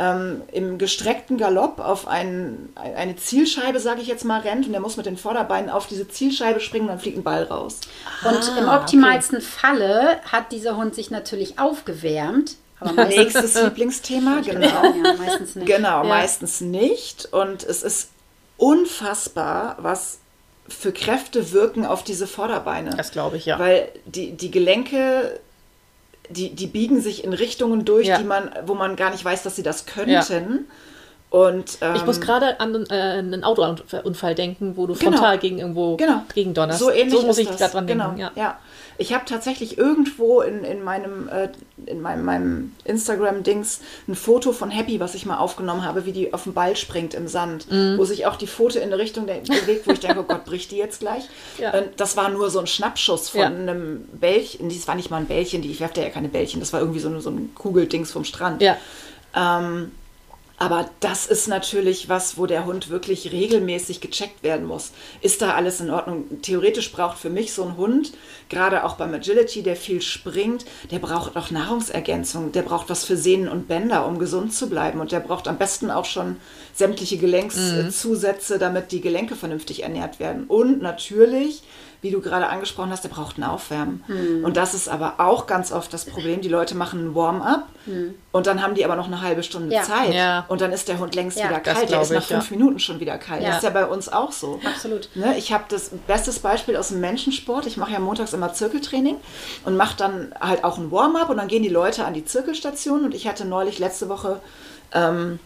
ähm, 0.00 0.42
im 0.52 0.78
gestreckten 0.78 1.38
Galopp 1.38 1.80
auf 1.80 2.06
ein, 2.06 2.68
ein- 2.76 2.94
eine 2.94 3.16
Zielscheibe, 3.16 3.80
sage 3.80 4.00
ich 4.00 4.06
jetzt 4.06 4.24
mal, 4.24 4.40
rennt 4.40 4.66
und 4.66 4.72
der 4.72 4.80
muss 4.80 4.96
mit 4.96 5.06
den 5.06 5.16
Vorderbeinen 5.16 5.70
auf 5.70 5.86
diese 5.88 6.06
Zielscheibe 6.08 6.60
springen 6.60 6.84
und 6.84 6.90
dann 6.92 7.00
fliegt 7.00 7.18
ein 7.18 7.24
Ball 7.24 7.42
raus. 7.44 7.80
Und 8.24 8.52
im 8.58 8.68
Ah, 8.68 8.76
optimalsten 8.80 9.40
Falle 9.40 10.20
hat 10.30 10.52
dieser 10.52 10.76
Hund 10.76 10.94
sich 10.94 11.10
natürlich 11.10 11.58
aufgewärmt. 11.58 12.56
Aber 12.80 13.06
Nächstes 13.06 13.60
Lieblingsthema, 13.60 14.40
genau. 14.44 14.60
ja, 14.68 15.14
meistens 15.18 15.56
nicht. 15.56 15.66
Genau, 15.66 16.02
Ja. 16.02 16.04
meistens 16.04 16.60
nicht. 16.60 17.32
Und 17.32 17.64
es 17.64 17.82
ist 17.82 18.10
unfassbar, 18.58 19.76
was 19.80 20.18
für 20.68 20.92
Kräfte 20.92 21.52
wirken 21.52 21.86
auf 21.86 22.04
diese 22.04 22.26
Vorderbeine. 22.26 22.90
Das 22.94 23.10
glaube 23.10 23.38
ich, 23.38 23.46
ja. 23.46 23.58
Weil 23.58 23.88
die, 24.04 24.32
die 24.32 24.50
Gelenke, 24.50 25.40
die, 26.28 26.54
die 26.54 26.66
biegen 26.66 27.00
sich 27.00 27.24
in 27.24 27.32
Richtungen 27.32 27.86
durch, 27.86 28.06
Ja. 28.08 28.18
die 28.18 28.24
man, 28.24 28.50
wo 28.66 28.74
man 28.74 28.94
gar 28.96 29.10
nicht 29.10 29.24
weiß, 29.24 29.42
dass 29.44 29.56
sie 29.56 29.62
das 29.62 29.86
könnten. 29.86 30.66
Und, 31.30 31.76
ähm, 31.82 31.94
Ich 31.94 32.06
muss 32.06 32.22
gerade 32.22 32.58
an 32.58 32.86
äh, 32.88 32.94
einen 32.94 33.44
Autounfall 33.44 34.34
denken, 34.34 34.78
wo 34.78 34.86
du 34.86 34.94
Genau. 34.94 35.12
frontal 35.12 35.38
gegen 35.38 35.58
irgendwo 35.58 35.96
Genau. 35.98 36.22
gegen 36.34 36.54
donnerst. 36.54 36.78
So 36.78 36.90
ähnlich 36.90 37.22
muss 37.22 37.36
ist 37.38 37.50
ich 37.50 37.56
gerade 37.58 37.70
dran 37.72 37.86
genau. 37.86 38.04
denken. 38.06 38.20
Ja. 38.20 38.30
Ja. 38.34 38.58
Ich 39.00 39.12
habe 39.12 39.24
tatsächlich 39.26 39.76
irgendwo 39.78 40.40
in, 40.40 40.64
in 40.64 40.82
meinem, 40.82 41.28
äh, 41.28 41.50
in 41.86 42.00
meinem, 42.00 42.24
meinem 42.24 42.72
Instagram-Dings 42.84 43.80
ein 44.08 44.14
Foto 44.14 44.52
von 44.52 44.70
Happy, 44.70 45.00
was 45.00 45.14
ich 45.14 45.26
mal 45.26 45.36
aufgenommen 45.38 45.84
habe, 45.84 46.06
wie 46.06 46.12
die 46.12 46.32
auf 46.32 46.44
den 46.44 46.54
Ball 46.54 46.76
springt 46.76 47.12
im 47.14 47.28
Sand, 47.28 47.70
Mhm. 47.70 47.98
wo 47.98 48.04
sich 48.06 48.26
auch 48.26 48.36
die 48.36 48.46
Pfote 48.46 48.78
in 48.78 48.86
eine 48.86 48.98
Richtung 48.98 49.26
bewegt, 49.26 49.86
wo 49.86 49.92
ich 49.92 50.00
denke, 50.00 50.20
oh 50.20 50.24
Gott, 50.24 50.46
bricht 50.46 50.70
die 50.70 50.78
jetzt 50.78 51.00
gleich? 51.00 51.24
Ja. 51.58 51.74
Und 51.78 51.88
das 51.98 52.16
war 52.16 52.28
nur 52.30 52.50
so 52.50 52.58
ein 52.58 52.66
Schnappschuss 52.66 53.28
von 53.28 53.40
Ja. 53.40 53.46
einem 53.48 54.04
Bällchen. 54.14 54.68
Das 54.70 54.88
war 54.88 54.94
nicht 54.94 55.10
mal 55.10 55.18
ein 55.18 55.26
Bällchen, 55.26 55.60
die, 55.62 55.70
ich 55.70 55.80
werfe 55.80 56.00
ja 56.00 56.08
keine 56.08 56.28
Bällchen, 56.28 56.58
das 56.58 56.72
war 56.72 56.80
irgendwie 56.80 57.00
so, 57.00 57.08
ein- 57.10 57.20
so 57.20 57.30
ein 57.30 57.54
Kugeldings 57.54 58.10
vom 58.10 58.24
Strand. 58.24 58.62
Ja. 58.62 58.76
Ähm, 59.36 59.92
aber 60.58 60.90
das 61.00 61.26
ist 61.26 61.46
natürlich 61.46 62.08
was, 62.08 62.36
wo 62.36 62.46
der 62.46 62.66
Hund 62.66 62.90
wirklich 62.90 63.30
regelmäßig 63.30 64.00
gecheckt 64.00 64.42
werden 64.42 64.66
muss. 64.66 64.92
Ist 65.20 65.40
da 65.40 65.54
alles 65.54 65.80
in 65.80 65.90
Ordnung? 65.90 66.42
Theoretisch 66.42 66.90
braucht 66.90 67.18
für 67.18 67.30
mich 67.30 67.52
so 67.52 67.64
ein 67.64 67.76
Hund, 67.76 68.12
gerade 68.48 68.84
auch 68.84 68.96
beim 68.96 69.14
Agility, 69.14 69.62
der 69.62 69.76
viel 69.76 70.02
springt, 70.02 70.64
der 70.90 70.98
braucht 70.98 71.36
auch 71.36 71.50
Nahrungsergänzung, 71.50 72.50
der 72.50 72.62
braucht 72.62 72.90
was 72.90 73.04
für 73.04 73.16
Sehnen 73.16 73.48
und 73.48 73.68
Bänder, 73.68 74.06
um 74.06 74.18
gesund 74.18 74.52
zu 74.52 74.68
bleiben. 74.68 75.00
Und 75.00 75.12
der 75.12 75.20
braucht 75.20 75.46
am 75.46 75.58
besten 75.58 75.90
auch 75.90 76.04
schon 76.04 76.36
sämtliche 76.74 77.18
Gelenkszusätze, 77.18 78.58
damit 78.58 78.90
die 78.90 79.00
Gelenke 79.00 79.36
vernünftig 79.36 79.84
ernährt 79.84 80.18
werden. 80.18 80.44
Und 80.48 80.82
natürlich, 80.82 81.62
wie 82.00 82.10
du 82.12 82.20
gerade 82.20 82.48
angesprochen 82.48 82.90
hast, 82.90 83.02
der 83.02 83.08
braucht 83.08 83.38
ein 83.38 83.42
Aufwärmen. 83.44 84.04
Und 84.44 84.56
das 84.56 84.74
ist 84.74 84.88
aber 84.88 85.14
auch 85.18 85.46
ganz 85.46 85.72
oft 85.72 85.92
das 85.92 86.04
Problem. 86.04 86.40
Die 86.40 86.48
Leute 86.48 86.74
machen 86.76 87.06
ein 87.08 87.14
Warm-up 87.14 87.66
und 88.32 88.46
dann 88.46 88.62
haben 88.62 88.74
die 88.74 88.84
aber 88.84 88.94
noch 88.96 89.06
eine 89.06 89.20
halbe 89.22 89.42
Stunde 89.42 89.74
Ja. 89.74 89.82
Zeit. 89.82 90.14
Ja. 90.14 90.44
Und 90.48 90.60
dann 90.60 90.72
ist 90.72 90.88
der 90.88 90.98
Hund 90.98 91.14
längst 91.14 91.38
Ja, 91.38 91.48
wieder 91.48 91.60
das 91.60 91.74
kalt. 91.78 91.90
Der 91.90 92.02
ist 92.02 92.12
nach 92.12 92.22
ich, 92.22 92.30
ja. 92.30 92.36
fünf 92.40 92.50
Minuten 92.52 92.78
schon 92.78 93.00
wieder 93.00 93.18
kalt. 93.18 93.42
Ja. 93.42 93.48
Das 93.48 93.56
ist 93.58 93.62
ja 93.64 93.70
bei 93.70 93.86
uns 93.86 94.08
auch 94.08 94.30
so. 94.30 94.60
Absolut. 94.64 95.08
Ne, 95.14 95.36
ich 95.38 95.52
habe 95.52 95.64
das 95.68 95.90
bestes 96.06 96.38
Beispiel 96.38 96.76
aus 96.76 96.88
dem 96.88 97.00
Menschensport. 97.00 97.66
Ich 97.66 97.76
mache 97.76 97.92
ja 97.92 97.98
montags 97.98 98.32
immer 98.32 98.52
Zirkeltraining 98.52 99.16
und 99.64 99.76
mache 99.76 99.96
dann 99.96 100.34
halt 100.40 100.62
auch 100.64 100.78
ein 100.78 100.90
Warm-up 100.92 101.30
und 101.30 101.38
dann 101.38 101.48
gehen 101.48 101.62
die 101.62 101.68
Leute 101.68 102.04
an 102.04 102.14
die 102.14 102.24
Zirkelstation 102.24 103.04
und 103.04 103.14
ich 103.14 103.26
hatte 103.26 103.44
neulich 103.44 103.78
letzte 103.78 104.08
Woche 104.08 104.40
ähm, 104.92 105.38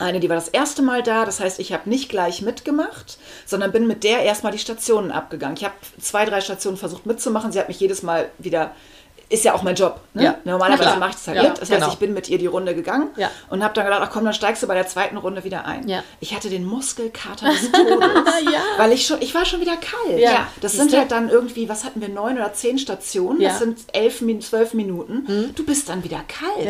eine, 0.00 0.20
die 0.20 0.28
war 0.28 0.36
das 0.36 0.48
erste 0.48 0.82
Mal 0.82 1.02
da. 1.02 1.24
Das 1.24 1.40
heißt, 1.40 1.60
ich 1.60 1.72
habe 1.72 1.88
nicht 1.88 2.08
gleich 2.08 2.42
mitgemacht, 2.42 3.18
sondern 3.46 3.72
bin 3.72 3.86
mit 3.86 4.04
der 4.04 4.20
erstmal 4.22 4.52
die 4.52 4.58
Stationen 4.58 5.10
abgegangen. 5.10 5.56
Ich 5.56 5.64
habe 5.64 5.74
zwei, 6.00 6.24
drei 6.24 6.40
Stationen 6.40 6.76
versucht 6.76 7.06
mitzumachen. 7.06 7.52
Sie 7.52 7.58
hat 7.60 7.68
mich 7.68 7.80
jedes 7.80 8.02
Mal 8.02 8.30
wieder. 8.38 8.72
Ist 9.32 9.44
ja 9.44 9.54
auch 9.54 9.62
mein 9.62 9.76
Job. 9.76 10.00
Ne? 10.12 10.24
Ja. 10.24 10.34
Na 10.42 10.50
Normalerweise 10.52 10.96
mache 10.98 11.10
ich 11.10 11.14
das 11.14 11.28
halt 11.28 11.36
Ja, 11.36 11.42
mit. 11.44 11.52
Das 11.52 11.70
heißt, 11.70 11.80
genau. 11.80 11.92
ich 11.92 11.98
bin 12.00 12.12
mit 12.14 12.28
ihr 12.28 12.38
die 12.38 12.48
Runde 12.48 12.74
gegangen 12.74 13.10
Ja. 13.16 13.30
und 13.48 13.62
habe 13.62 13.72
dann 13.74 13.84
gedacht, 13.84 14.00
ach 14.02 14.10
komm, 14.10 14.24
dann 14.24 14.34
steigst 14.34 14.60
du 14.60 14.66
bei 14.66 14.74
der 14.74 14.88
zweiten 14.88 15.16
Runde 15.16 15.44
wieder 15.44 15.66
ein. 15.66 15.86
Ja. 15.88 16.02
Ich 16.18 16.34
hatte 16.34 16.50
den 16.50 16.64
Muskelkater 16.64 17.46
des 17.52 17.70
Todes, 17.70 18.08
Ja. 18.52 18.60
weil 18.76 18.90
ich 18.90 19.06
schon, 19.06 19.22
ich 19.22 19.32
war 19.32 19.44
schon 19.44 19.60
wieder 19.60 19.76
kalt. 19.76 20.18
Ja. 20.18 20.48
Das 20.60 20.72
sind 20.72 20.92
halt 20.92 21.12
dann 21.12 21.28
irgendwie, 21.28 21.68
was 21.68 21.84
hatten 21.84 22.00
wir, 22.00 22.08
neun 22.08 22.38
oder 22.38 22.52
zehn 22.54 22.76
Stationen, 22.76 23.40
Ja. 23.40 23.50
das 23.50 23.60
sind 23.60 23.78
elf, 23.92 24.20
zwölf 24.40 24.74
Minuten. 24.74 25.52
Du 25.54 25.64
bist 25.64 25.88
dann 25.88 26.02
wieder 26.02 26.22
kalt. 26.26 26.66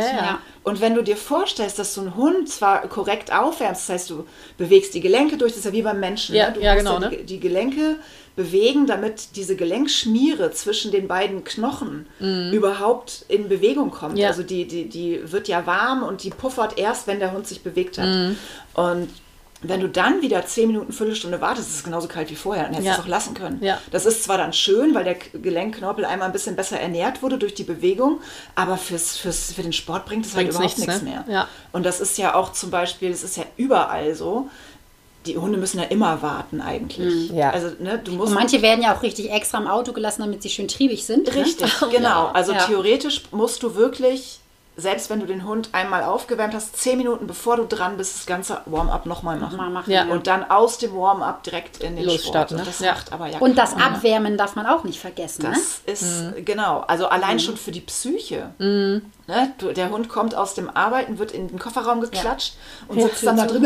Ja, 0.65 0.69
ja. 0.69 0.69
Ja. 0.69 0.71
Und 0.71 0.81
wenn 0.81 0.95
du 0.95 1.03
dir 1.03 1.17
vorstellst, 1.17 1.79
dass 1.79 1.95
du 1.95 2.03
einen 2.03 2.17
Hund 2.17 2.49
zwar 2.49 2.87
korrekt 2.89 3.33
aufwärmst, 3.33 3.89
das 3.89 3.95
heißt, 3.95 4.11
du 4.11 4.27
bewegst 4.59 4.95
die 4.95 5.01
Gelenke 5.01 5.37
durch, 5.37 5.53
das 5.53 5.61
ist 5.61 5.65
ja 5.65 5.73
wie 5.73 5.83
beim 5.83 6.01
Menschen. 6.01 6.35
Ja, 6.35 6.49
ne? 6.49 6.55
Du 6.55 6.61
ja, 6.61 6.75
musst 6.75 6.87
genau, 6.87 6.99
die, 7.09 7.17
ne? 7.17 7.25
die 7.25 7.41
Gelenke 7.41 7.97
bewegen, 8.37 8.87
damit 8.87 9.37
diese 9.37 9.57
Gelenkschmiere 9.57 10.51
zwischen 10.53 10.93
den 10.93 11.09
beiden 11.09 11.45
Knochen 11.45 12.07
überhaupt 12.53 13.25
in 13.29 13.49
Bewegung 13.49 13.91
kommt. 13.91 14.15
Mhm. 14.15 14.21
Ja. 14.21 14.29
Also 14.29 14.43
die, 14.43 14.67
die, 14.67 14.89
die 14.89 15.21
wird 15.31 15.49
ja 15.49 15.67
warm 15.67 16.03
und 16.03 16.23
die 16.23 16.31
puffert 16.31 16.79
erst, 16.79 17.07
wenn 17.07 17.19
der 17.19 17.33
Hund 17.33 17.47
sich 17.47 17.63
bewegt 17.63 17.99
hat. 17.99 18.07
Mhm. 18.07 18.37
Und 18.75 19.09
wenn 19.63 19.81
du 19.81 19.89
dann 19.89 20.23
wieder 20.23 20.45
10 20.47 20.69
Minuten, 20.69 20.93
Viertelstunde 20.93 21.41
wartest, 21.41 21.69
ist 21.69 21.75
es 21.77 21.85
genauso 21.85 22.09
kalt 22.09 22.31
wie 22.31 22.35
vorher. 22.35 22.65
Dann 22.65 22.73
hättest 22.73 22.87
Ja. 22.87 22.95
du 22.95 23.01
es 23.01 23.05
auch 23.05 23.09
lassen 23.11 23.35
können. 23.35 23.63
Ja. 23.63 23.79
Das 23.91 24.07
ist 24.07 24.25
zwar 24.25 24.39
dann 24.39 24.53
schön, 24.53 24.95
weil 24.95 25.05
der 25.05 25.15
Gelenkknorpel 25.17 26.05
einmal 26.05 26.29
ein 26.29 26.33
bisschen 26.33 26.57
besser 26.57 26.81
ernährt 26.81 27.23
wurde 27.23 27.37
durch 27.39 27.55
die 27.55 27.65
Bewegung, 27.65 28.21
aber 28.55 28.77
fürs, 28.79 29.17
fürs, 29.19 29.53
für 29.53 29.63
den 29.63 29.73
Sport 29.75 30.07
bringt 30.07 30.25
es 30.25 30.35
halt 30.35 30.49
überhaupt 30.49 30.65
nichts, 30.79 30.79
nichts, 30.79 31.03
ne? 31.03 31.11
mehr. 31.11 31.25
Ja. 31.29 31.49
Und 31.73 31.85
das 31.85 32.01
ist 32.01 32.17
ja 32.19 32.35
auch 32.35 32.53
zum 32.53 32.71
Beispiel, 32.71 33.11
das 33.11 33.23
ist 33.23 33.37
ja 33.37 33.45
überall 33.57 34.15
so. 34.15 34.49
Die 35.27 35.37
Hunde 35.37 35.59
müssen 35.59 35.77
ja 35.79 35.85
immer 35.85 36.23
warten 36.23 36.63
eigentlich. 36.63 37.29
Ja. 37.31 37.51
Also 37.51 37.73
ne, 37.79 38.01
du 38.03 38.13
musst 38.13 38.29
Und 38.29 38.35
manche 38.37 38.63
werden 38.63 38.83
ja 38.83 38.97
auch 38.97 39.03
richtig 39.03 39.31
extra 39.31 39.59
im 39.59 39.67
Auto 39.67 39.93
gelassen, 39.93 40.23
damit 40.23 40.43
sie 40.43 40.49
schön 40.49 40.67
triebig 40.69 41.05
sind. 41.05 41.27
Ne? 41.27 41.35
Richtig, 41.45 41.71
genau. 41.91 42.29
Also 42.29 42.53
Ja. 42.53 42.65
theoretisch 42.65 43.25
musst 43.31 43.63
du 43.63 43.75
wirklich 43.75 44.41
selbst 44.81 45.11
wenn 45.11 45.21
du 45.21 45.27
den 45.27 45.45
Hund 45.45 45.69
einmal 45.73 46.03
aufgewärmt 46.05 46.55
hast, 46.55 46.77
zehn 46.77 46.99
Minuten 46.99 47.27
bevor 47.27 47.57
du 47.57 47.65
dran 47.67 47.97
bist, 47.97 48.17
das 48.17 48.27
ganze 48.27 48.61
Warm-up 48.67 49.07
nochmal 49.07 49.37
machen. 49.39 49.57
Mal 49.57 49.71
machen, 49.71 49.91
Ja. 49.93 50.05
Und 50.07 50.27
dann 50.27 50.51
aus 50.51 50.79
dem 50.79 50.95
Warm-up 50.97 51.43
direkt 51.45 51.79
in 51.83 51.97
den 51.97 52.05
Losstarten, 52.07 52.31
Sport. 52.31 52.51
ne? 52.53 52.59
Und 52.59 52.67
das 52.69 52.81
Ja. 52.81 52.93
macht 52.93 53.13
aber 53.13 53.27
ja 53.29 53.39
Und 53.39 53.59
das. 53.59 53.75
Abwärmen 53.75 54.37
darf 54.37 54.57
man 54.57 54.67
auch 54.67 54.85
nicht 54.85 54.99
vergessen. 55.01 55.43
Ne? 55.43 55.51
Das 55.51 55.81
ist, 56.03 56.45
genau, 56.45 56.85
also 56.87 57.07
allein 57.07 57.39
schon 57.39 57.57
für 57.57 57.71
die 57.71 57.81
Psyche. 57.81 58.51
Ne? 58.59 59.03
Du, 59.59 59.73
der 59.73 59.91
Hund 59.91 60.09
kommt 60.09 60.35
aus 60.35 60.55
dem 60.55 60.69
Arbeiten, 60.75 61.19
wird 61.19 61.31
in 61.33 61.49
den 61.49 61.59
Kofferraum 61.59 62.01
geklatscht 62.01 62.55
und 62.89 63.01
sitzt 63.01 63.25
dann 63.25 63.37
da 63.37 63.47
drin 63.47 63.65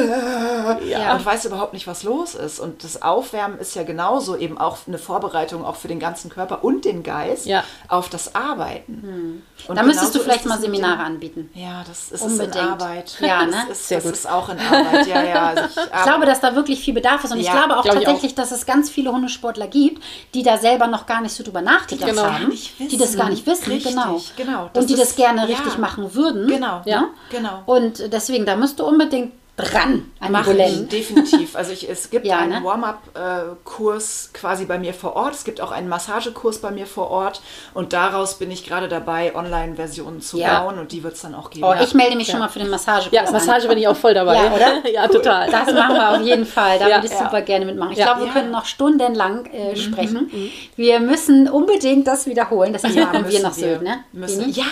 Ja. 0.88 1.14
und 1.14 1.24
weiß 1.24 1.44
überhaupt 1.46 1.72
nicht, 1.72 1.86
was 1.86 2.02
los 2.02 2.34
ist. 2.34 2.60
Und 2.60 2.84
das 2.84 3.00
Aufwärmen 3.02 3.58
ist 3.58 3.74
ja 3.74 3.82
genauso 3.82 4.36
eben 4.36 4.58
auch 4.58 4.78
eine 4.86 4.98
Vorbereitung 4.98 5.64
auch 5.64 5.76
für 5.76 5.88
den 5.88 6.00
ganzen 6.00 6.30
Körper 6.30 6.64
und 6.64 6.84
den 6.84 7.02
Geist 7.02 7.46
Ja. 7.46 7.64
auf 7.88 8.08
das 8.08 8.34
Arbeiten. 8.34 9.42
Und 9.68 9.76
Da 9.76 9.82
müsstest 9.82 10.14
du 10.14 10.18
vielleicht 10.20 10.44
mal 10.46 10.58
Seminare 10.58 11.02
anbieten. 11.04 11.50
Ja, 11.54 11.84
das 11.86 12.10
ist 12.10 12.22
Unbedingt. 12.22 12.56
in 12.56 12.60
Arbeit. 12.62 13.16
Ja, 13.20 13.44
ne? 13.46 13.52
Das 13.68 13.78
ist, 13.80 13.88
Sehr 13.88 13.98
das 13.98 14.04
gut. 14.04 14.12
ist 14.14 14.28
auch 14.28 14.48
in 14.48 14.58
Arbeit. 14.58 15.06
Ja, 15.06 15.22
ja. 15.22 15.46
Also 15.48 15.62
ich, 15.64 15.76
Ich 15.96 16.02
glaube, 16.02 16.26
dass 16.26 16.40
da 16.40 16.54
wirklich 16.56 16.80
viel 16.80 16.94
Bedarf 16.94 17.22
ist. 17.24 17.32
Und 17.32 17.38
ich 17.40 17.46
Ja, 17.46 17.52
glaube 17.52 17.76
auch 17.78 17.82
glaube 17.82 17.98
ich 17.98 18.04
tatsächlich, 18.04 18.34
dass 18.34 18.50
es 18.50 18.66
ganz 18.66 18.90
viele 18.90 19.12
Hundesportler 19.12 19.68
gibt, 19.68 20.02
die 20.34 20.42
da 20.42 20.58
selber 20.58 20.86
noch 20.86 21.06
gar 21.06 21.20
nicht 21.20 21.32
so 21.34 21.44
drüber 21.44 21.62
nachgedacht 21.62 22.10
Genau. 22.10 22.22
haben. 22.24 22.52
Die 22.78 22.96
das 22.98 23.16
gar 23.16 23.28
nicht 23.28 23.46
wissen, 23.46 23.70
Richtig, 23.70 23.92
genau. 23.94 24.20
genau. 24.36 24.70
Das 24.72 24.82
Und 24.82 24.90
die 24.90 24.96
das 24.96 25.10
ist- 25.10 25.16
gerne 25.16 25.42
ja. 25.42 25.46
richtig 25.46 25.78
machen 25.78 26.14
würden. 26.14 26.46
Genau, 26.48 26.82
Ja. 26.84 27.02
Ne? 27.02 27.08
genau. 27.30 27.62
Und 27.66 28.12
deswegen, 28.12 28.44
da 28.46 28.56
musst 28.56 28.78
du 28.80 28.84
unbedingt 28.84 29.32
dran 29.56 30.10
an 30.18 30.34
ich, 30.34 30.42
Buletten. 30.42 30.88
definitiv. 30.88 31.54
Also 31.54 31.72
ich, 31.72 31.88
es 31.88 32.10
gibt 32.10 32.26
Ja, 32.34 32.38
einen 32.38 32.50
ne? 32.50 32.64
Warm-up-Kurs 32.64 34.30
quasi 34.32 34.64
bei 34.64 34.78
mir 34.78 34.92
vor 34.94 35.14
Ort. 35.14 35.34
Es 35.34 35.44
gibt 35.44 35.60
auch 35.60 35.70
einen 35.70 35.88
Massagekurs 35.88 36.58
bei 36.58 36.70
mir 36.72 36.86
vor 36.86 37.10
Ort. 37.10 37.40
Und 37.72 37.92
daraus 37.92 38.34
bin 38.38 38.50
ich 38.50 38.66
gerade 38.66 38.88
dabei, 38.88 39.34
Online-Versionen 39.34 40.20
zu 40.20 40.38
Ja. 40.38 40.60
bauen. 40.60 40.78
Und 40.78 40.90
die 40.92 41.04
wird 41.04 41.14
es 41.14 41.22
dann 41.22 41.34
auch 41.36 41.50
geben. 41.50 41.64
Oh, 41.66 41.74
ich 41.80 41.94
melde 41.94 42.16
mich 42.16 42.26
schon 42.28 42.40
mal 42.40 42.48
für 42.48 42.58
den 42.58 42.68
Massagekurs 42.70 43.12
Ja, 43.12 43.22
an. 43.22 43.32
Massage 43.32 43.68
bin 43.68 43.78
ich 43.78 43.86
auch 43.86 43.96
voll 43.96 44.14
dabei. 44.14 44.34
Ja, 44.36 44.52
oder? 44.52 44.88
ja, 44.92 45.06
total. 45.08 45.50
Das 45.50 45.72
machen 45.72 45.94
wir 45.94 46.10
auf 46.10 46.20
jeden 46.22 46.46
Fall. 46.46 46.78
Da 46.80 46.88
Ja. 46.88 46.96
würde 46.96 47.06
ich 47.06 47.12
super 47.16 47.42
gerne 47.42 47.64
mitmachen. 47.66 47.92
Ich 47.92 47.98
Ja. 47.98 48.06
glaube, 48.06 48.20
wir 48.22 48.26
Ja. 48.28 48.32
können 48.32 48.50
noch 48.50 48.64
stundenlang 48.66 49.46
äh, 49.46 49.76
sprechen. 49.76 50.30
Wir 50.76 50.98
müssen 51.00 51.48
unbedingt 51.48 52.06
das 52.08 52.26
wiederholen. 52.26 52.72
Das 52.72 52.82
machen 52.82 53.24
wir 53.28 53.40
nach 53.42 53.52
Sylt, 53.52 53.82
ne? 53.82 54.00
Müssen. 54.12 54.50
Ja, 54.50 54.64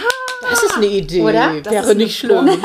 Das 0.51 0.61
ist 0.62 0.76
eine 0.76 0.87
Idee. 0.87 1.20
Oder? 1.22 1.61
das 1.62 1.72
Wäre 1.72 1.85
ist 1.85 1.91
eine 1.91 2.03
nicht 2.03 2.18
schlimm. 2.18 2.49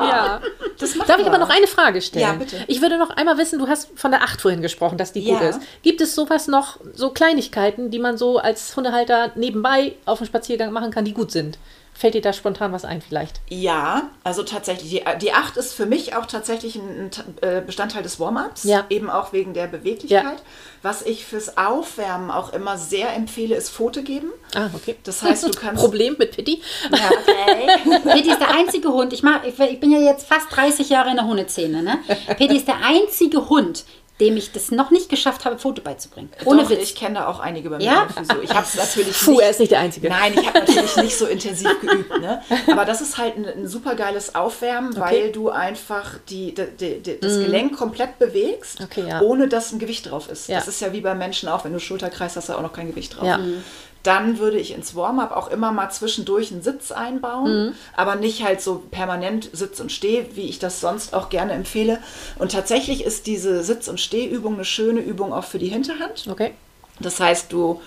Ja. 0.00 0.40
Das 0.78 0.94
Darf 0.94 1.18
ich 1.18 1.26
aber 1.26 1.38
noch 1.38 1.50
eine 1.50 1.66
Frage 1.66 2.00
stellen? 2.00 2.22
Ja, 2.24 2.32
bitte. 2.34 2.56
Ich 2.68 2.80
würde 2.80 2.98
noch 2.98 3.10
einmal 3.10 3.36
wissen, 3.38 3.58
du 3.58 3.66
hast 3.66 3.88
von 3.96 4.10
der 4.12 4.22
8 4.22 4.40
vorhin 4.40 4.62
gesprochen, 4.62 4.96
dass 4.96 5.12
die 5.12 5.24
gut 5.24 5.40
Ja. 5.40 5.48
ist. 5.48 5.60
Gibt 5.82 6.00
es 6.00 6.14
sowas 6.14 6.46
noch, 6.46 6.78
so 6.94 7.10
Kleinigkeiten, 7.10 7.90
die 7.90 7.98
man 7.98 8.16
so 8.16 8.38
als 8.38 8.76
Hundehalter 8.76 9.32
nebenbei 9.34 9.94
auf 10.04 10.18
dem 10.18 10.26
Spaziergang 10.26 10.72
machen 10.72 10.90
kann, 10.90 11.04
die 11.04 11.14
gut 11.14 11.32
sind? 11.32 11.58
Fällt 11.98 12.14
dir 12.14 12.20
da 12.20 12.32
spontan 12.32 12.72
was 12.72 12.84
ein 12.84 13.02
vielleicht? 13.02 13.40
Ja, 13.48 14.10
also 14.22 14.44
tatsächlich. 14.44 14.88
Die, 14.88 15.18
die 15.20 15.32
8 15.32 15.56
ist 15.56 15.74
für 15.74 15.84
mich 15.84 16.14
auch 16.14 16.26
tatsächlich 16.26 16.76
ein, 16.76 17.10
ein 17.10 17.10
äh, 17.40 17.60
Bestandteil 17.60 18.04
des 18.04 18.20
Warm-ups. 18.20 18.62
Ja. 18.62 18.84
Eben 18.88 19.10
auch 19.10 19.32
wegen 19.32 19.52
der 19.52 19.66
Beweglichkeit. 19.66 20.22
Ja. 20.22 20.36
Was 20.82 21.02
ich 21.02 21.24
fürs 21.24 21.58
Aufwärmen 21.58 22.30
auch 22.30 22.52
immer 22.52 22.78
sehr 22.78 23.12
empfehle, 23.16 23.56
ist 23.56 23.70
Foto 23.70 24.02
geben. 24.02 24.30
Ah, 24.54 24.70
okay. 24.74 24.94
Das 25.02 25.22
heißt, 25.22 25.42
du 25.42 25.50
kannst. 25.60 25.82
Problem 25.82 26.14
mit 26.16 26.36
Pitti? 26.36 26.62
Ja, 26.88 27.10
okay. 27.20 27.98
Pitti 28.12 28.30
ist 28.30 28.40
der 28.40 28.54
einzige 28.54 28.90
Hund. 28.90 29.12
Ich, 29.12 29.24
mach, 29.24 29.42
ich, 29.42 29.58
ich 29.58 29.80
bin 29.80 29.90
ja 29.90 29.98
jetzt 29.98 30.24
fast 30.28 30.46
30 30.54 30.90
Jahre 30.90 31.10
in 31.10 31.16
der 31.16 31.26
Hundeszene. 31.26 31.82
Ne? 31.82 31.98
Pitti 32.36 32.58
ist 32.58 32.68
der 32.68 32.78
einzige 32.80 33.48
Hund, 33.48 33.84
dem 34.20 34.36
ich 34.36 34.52
das 34.52 34.70
noch 34.70 34.90
nicht 34.90 35.08
geschafft 35.08 35.44
habe, 35.44 35.58
Foto 35.58 35.80
beizubringen. 35.82 36.30
Ohne 36.44 36.62
Doch, 36.62 36.70
Witz. 36.70 36.82
Ich 36.82 36.94
kenne 36.94 37.16
da 37.16 37.26
auch 37.28 37.38
einige 37.40 37.70
bei 37.70 37.78
mir 37.78 37.84
Ja? 37.84 38.08
Ich 38.42 38.52
habe 38.52 38.64
es 38.66 38.74
natürlich 38.74 39.16
Puh, 39.18 39.38
er 39.38 39.50
ist 39.50 39.60
nicht 39.60 39.70
der 39.72 39.80
Einzige. 39.80 40.08
Nein, 40.08 40.34
ich 40.36 40.46
habe 40.46 40.58
natürlich 40.60 40.96
nicht 40.96 41.16
so 41.16 41.26
intensiv 41.26 41.68
geübt. 41.80 42.20
Ne? 42.20 42.42
Aber 42.70 42.84
das 42.84 43.00
ist 43.00 43.18
halt 43.18 43.36
ein, 43.36 43.46
ein 43.46 43.68
super 43.68 43.94
geiles 43.94 44.34
Aufwärmen, 44.34 44.96
weil 44.96 45.30
du 45.32 45.50
einfach 45.50 46.14
die, 46.28 46.52
die, 46.54 46.66
die, 46.78 47.00
die, 47.00 47.20
das 47.20 47.34
Gelenk 47.34 47.76
komplett 47.76 48.18
bewegst, 48.18 48.80
Mhm. 48.80 48.84
Okay, 48.84 49.08
ja. 49.08 49.20
ohne 49.20 49.48
dass 49.48 49.72
ein 49.72 49.78
Gewicht 49.78 50.10
drauf 50.10 50.28
ist. 50.28 50.48
Ja. 50.48 50.58
Das 50.58 50.68
ist 50.68 50.80
ja 50.80 50.92
wie 50.92 51.00
beim 51.00 51.18
Menschen 51.18 51.48
auch, 51.48 51.64
wenn 51.64 51.72
du 51.72 51.80
Schulterkreis 51.80 52.32
hast, 52.36 52.36
hast 52.36 52.48
du 52.48 52.54
auch 52.54 52.62
noch 52.62 52.72
kein 52.72 52.88
Gewicht 52.88 53.16
drauf. 53.16 53.26
Ja. 53.26 53.38
Dann 54.08 54.38
würde 54.38 54.58
ich 54.58 54.72
ins 54.74 54.94
Warm-up 54.96 55.32
auch 55.36 55.48
immer 55.50 55.70
mal 55.70 55.90
zwischendurch 55.90 56.50
einen 56.50 56.62
Sitz 56.62 56.92
einbauen, 56.92 57.66
Mhm. 57.66 57.72
aber 57.94 58.14
nicht 58.16 58.42
halt 58.42 58.62
so 58.62 58.82
permanent 58.90 59.50
Sitz 59.52 59.80
und 59.80 59.92
Steh, 59.92 60.24
wie 60.32 60.48
ich 60.48 60.58
das 60.58 60.80
sonst 60.80 61.12
auch 61.12 61.28
gerne 61.28 61.52
empfehle. 61.52 61.98
Und 62.38 62.52
tatsächlich 62.52 63.04
ist 63.04 63.26
diese 63.26 63.62
Sitz- 63.62 63.86
und 63.86 64.00
Stehübung 64.00 64.54
eine 64.54 64.64
schöne 64.64 65.00
Übung 65.00 65.34
auch 65.34 65.44
für 65.44 65.58
die 65.58 65.66
Hinterhand. 65.68 66.26
Okay. 66.30 66.52
Das 67.00 67.20
heißt, 67.20 67.52
du, 67.52 67.82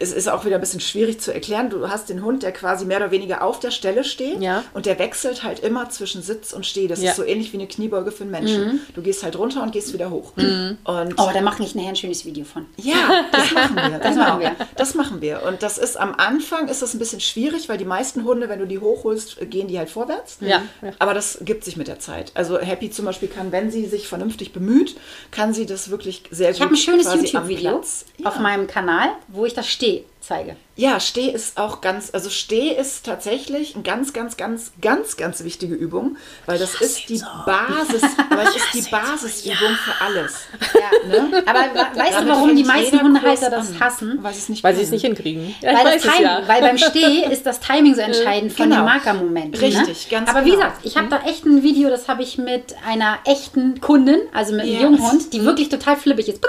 es 0.00 0.12
ist 0.12 0.28
auch 0.28 0.44
wieder 0.44 0.56
ein 0.56 0.60
bisschen 0.60 0.80
schwierig 0.80 1.20
zu 1.20 1.32
erklären. 1.32 1.70
Du 1.70 1.88
hast 1.88 2.08
den 2.08 2.24
Hund, 2.24 2.42
der 2.42 2.52
quasi 2.52 2.84
mehr 2.86 2.96
oder 2.96 3.10
weniger 3.10 3.42
auf 3.44 3.60
der 3.60 3.70
Stelle 3.70 4.02
steht 4.02 4.40
Ja. 4.40 4.64
und 4.74 4.86
der 4.86 4.98
wechselt 4.98 5.42
halt 5.44 5.60
immer 5.60 5.88
zwischen 5.90 6.22
Sitz 6.22 6.52
und 6.52 6.66
Steh. 6.66 6.88
Das 6.88 7.02
Ja. 7.02 7.10
ist 7.10 7.16
so 7.16 7.24
ähnlich 7.24 7.52
wie 7.52 7.58
eine 7.58 7.66
Kniebeuge 7.68 8.10
für 8.10 8.22
einen 8.24 8.30
Menschen. 8.32 8.80
Du 8.94 9.02
gehst 9.02 9.22
halt 9.22 9.36
runter 9.38 9.62
und 9.62 9.72
gehst 9.72 9.92
wieder 9.92 10.10
hoch. 10.10 10.32
Und 10.36 11.14
Oh, 11.18 11.28
da 11.32 11.40
mache 11.42 11.62
ich 11.62 11.74
nachher 11.74 11.90
ein 11.90 11.96
schönes 11.96 12.24
Video 12.24 12.44
von. 12.44 12.66
ja, 12.78 13.24
das 13.30 13.50
machen 13.54 13.76
wir. 13.76 13.98
Das 13.98 14.14
genau. 14.14 14.24
machen 14.24 14.40
wir. 14.40 14.56
Das 14.76 14.94
machen 14.94 15.20
wir. 15.20 15.42
Und 15.46 15.62
das 15.62 15.78
ist 15.78 15.98
am 15.98 16.14
Anfang 16.14 16.68
ist 16.68 16.82
das 16.82 16.94
ein 16.94 16.98
bisschen 16.98 17.20
schwierig, 17.20 17.68
weil 17.68 17.76
die 17.78 17.84
meisten 17.84 18.24
Hunde, 18.24 18.48
wenn 18.48 18.58
du 18.58 18.66
die 18.66 18.78
hochholst, 18.78 19.38
gehen 19.50 19.68
die 19.68 19.78
halt 19.78 19.90
vorwärts. 19.90 20.38
Ja, 20.40 20.62
ja. 20.82 20.92
Aber 20.98 21.12
das 21.14 21.38
gibt 21.42 21.64
sich 21.64 21.76
mit 21.76 21.88
der 21.88 21.98
Zeit. 21.98 22.32
Also 22.34 22.58
Happy 22.58 22.90
zum 22.90 23.04
Beispiel 23.04 23.28
kann, 23.28 23.52
wenn 23.52 23.70
sie 23.70 23.86
sich 23.86 24.08
vernünftig 24.08 24.52
bemüht, 24.52 24.96
kann 25.30 25.52
sie 25.52 25.66
das 25.66 25.90
wirklich 25.90 26.22
sehr 26.30 26.50
Ich 26.50 26.60
habe 26.60 26.72
ein 26.72 26.76
schönes 26.76 27.12
YouTube-Video 27.12 27.82
auf 28.24 28.38
meinem 28.38 28.66
Kanal, 28.66 29.10
wo 29.28 29.44
ich 29.44 29.54
das 29.54 29.68
Steh 29.90 30.04
zeige. 30.20 30.56
Ja, 30.76 30.98
Steh 30.98 31.28
ist 31.30 31.58
auch 31.58 31.82
ganz, 31.82 32.10
also 32.14 32.30
Steh 32.30 32.70
ist 32.74 33.04
tatsächlich 33.04 33.74
eine 33.74 33.82
ganz, 33.84 34.14
ganz, 34.14 34.38
ganz, 34.38 34.72
ganz, 34.80 35.16
ganz 35.18 35.44
wichtige 35.44 35.74
Übung, 35.74 36.16
weil 36.46 36.58
das 36.58 36.74
ist 36.80 37.08
die 37.10 37.20
Basis, 37.44 38.02
aber 38.30 38.42
es 38.44 38.56
ist 38.56 38.74
die 38.74 38.90
Basisübung 38.90 39.74
für 39.84 40.04
alles. 40.04 40.34
Ne? 41.06 41.42
Aber 41.46 41.60
we- 41.60 41.98
weißt 41.98 42.20
du, 42.20 42.28
warum 42.28 42.54
die 42.54 42.62
meisten 42.64 43.00
Hundehalter 43.00 43.48
das 43.48 43.70
an, 43.70 43.80
hassen? 43.80 44.18
Weil 44.22 44.34
sie 44.34 44.40
es 44.40 44.48
nicht 44.50 44.62
Weil 44.64 44.74
sie 44.76 44.82
es 44.82 44.90
nicht 44.90 45.02
hinkriegen. 45.02 45.54
Ja, 45.62 45.72
Weil, 45.74 45.94
das 45.94 46.02
Timing, 46.02 46.22
ja. 46.22 46.42
weil 46.46 46.60
beim 46.60 46.76
Steh 46.78 47.24
ist 47.30 47.46
das 47.46 47.58
Timing 47.60 47.94
so 47.94 48.02
entscheidend 48.02 48.52
von 48.52 48.64
Genau. 48.68 48.82
dem 48.82 48.84
Markermoment. 48.84 49.60
Richtig, 49.62 50.10
ne? 50.10 50.10
ganz 50.10 50.28
Aber 50.28 50.44
wie 50.44 50.50
genau. 50.50 50.64
gesagt, 50.64 50.80
ich 50.84 50.96
habe 50.98 51.08
da 51.08 51.22
echt 51.22 51.46
ein 51.46 51.62
Video, 51.62 51.88
das 51.88 52.06
habe 52.08 52.22
ich 52.22 52.36
mit 52.38 52.74
einer 52.86 53.18
echten 53.24 53.80
Kundin, 53.80 54.20
also 54.34 54.52
mit 54.52 54.62
einem 54.62 54.74
Ja. 54.74 54.80
jungen 54.82 55.10
Hund, 55.10 55.32
die 55.32 55.42
wirklich 55.44 55.70
total 55.70 55.96
flippig 55.96 56.28
ist. 56.28 56.40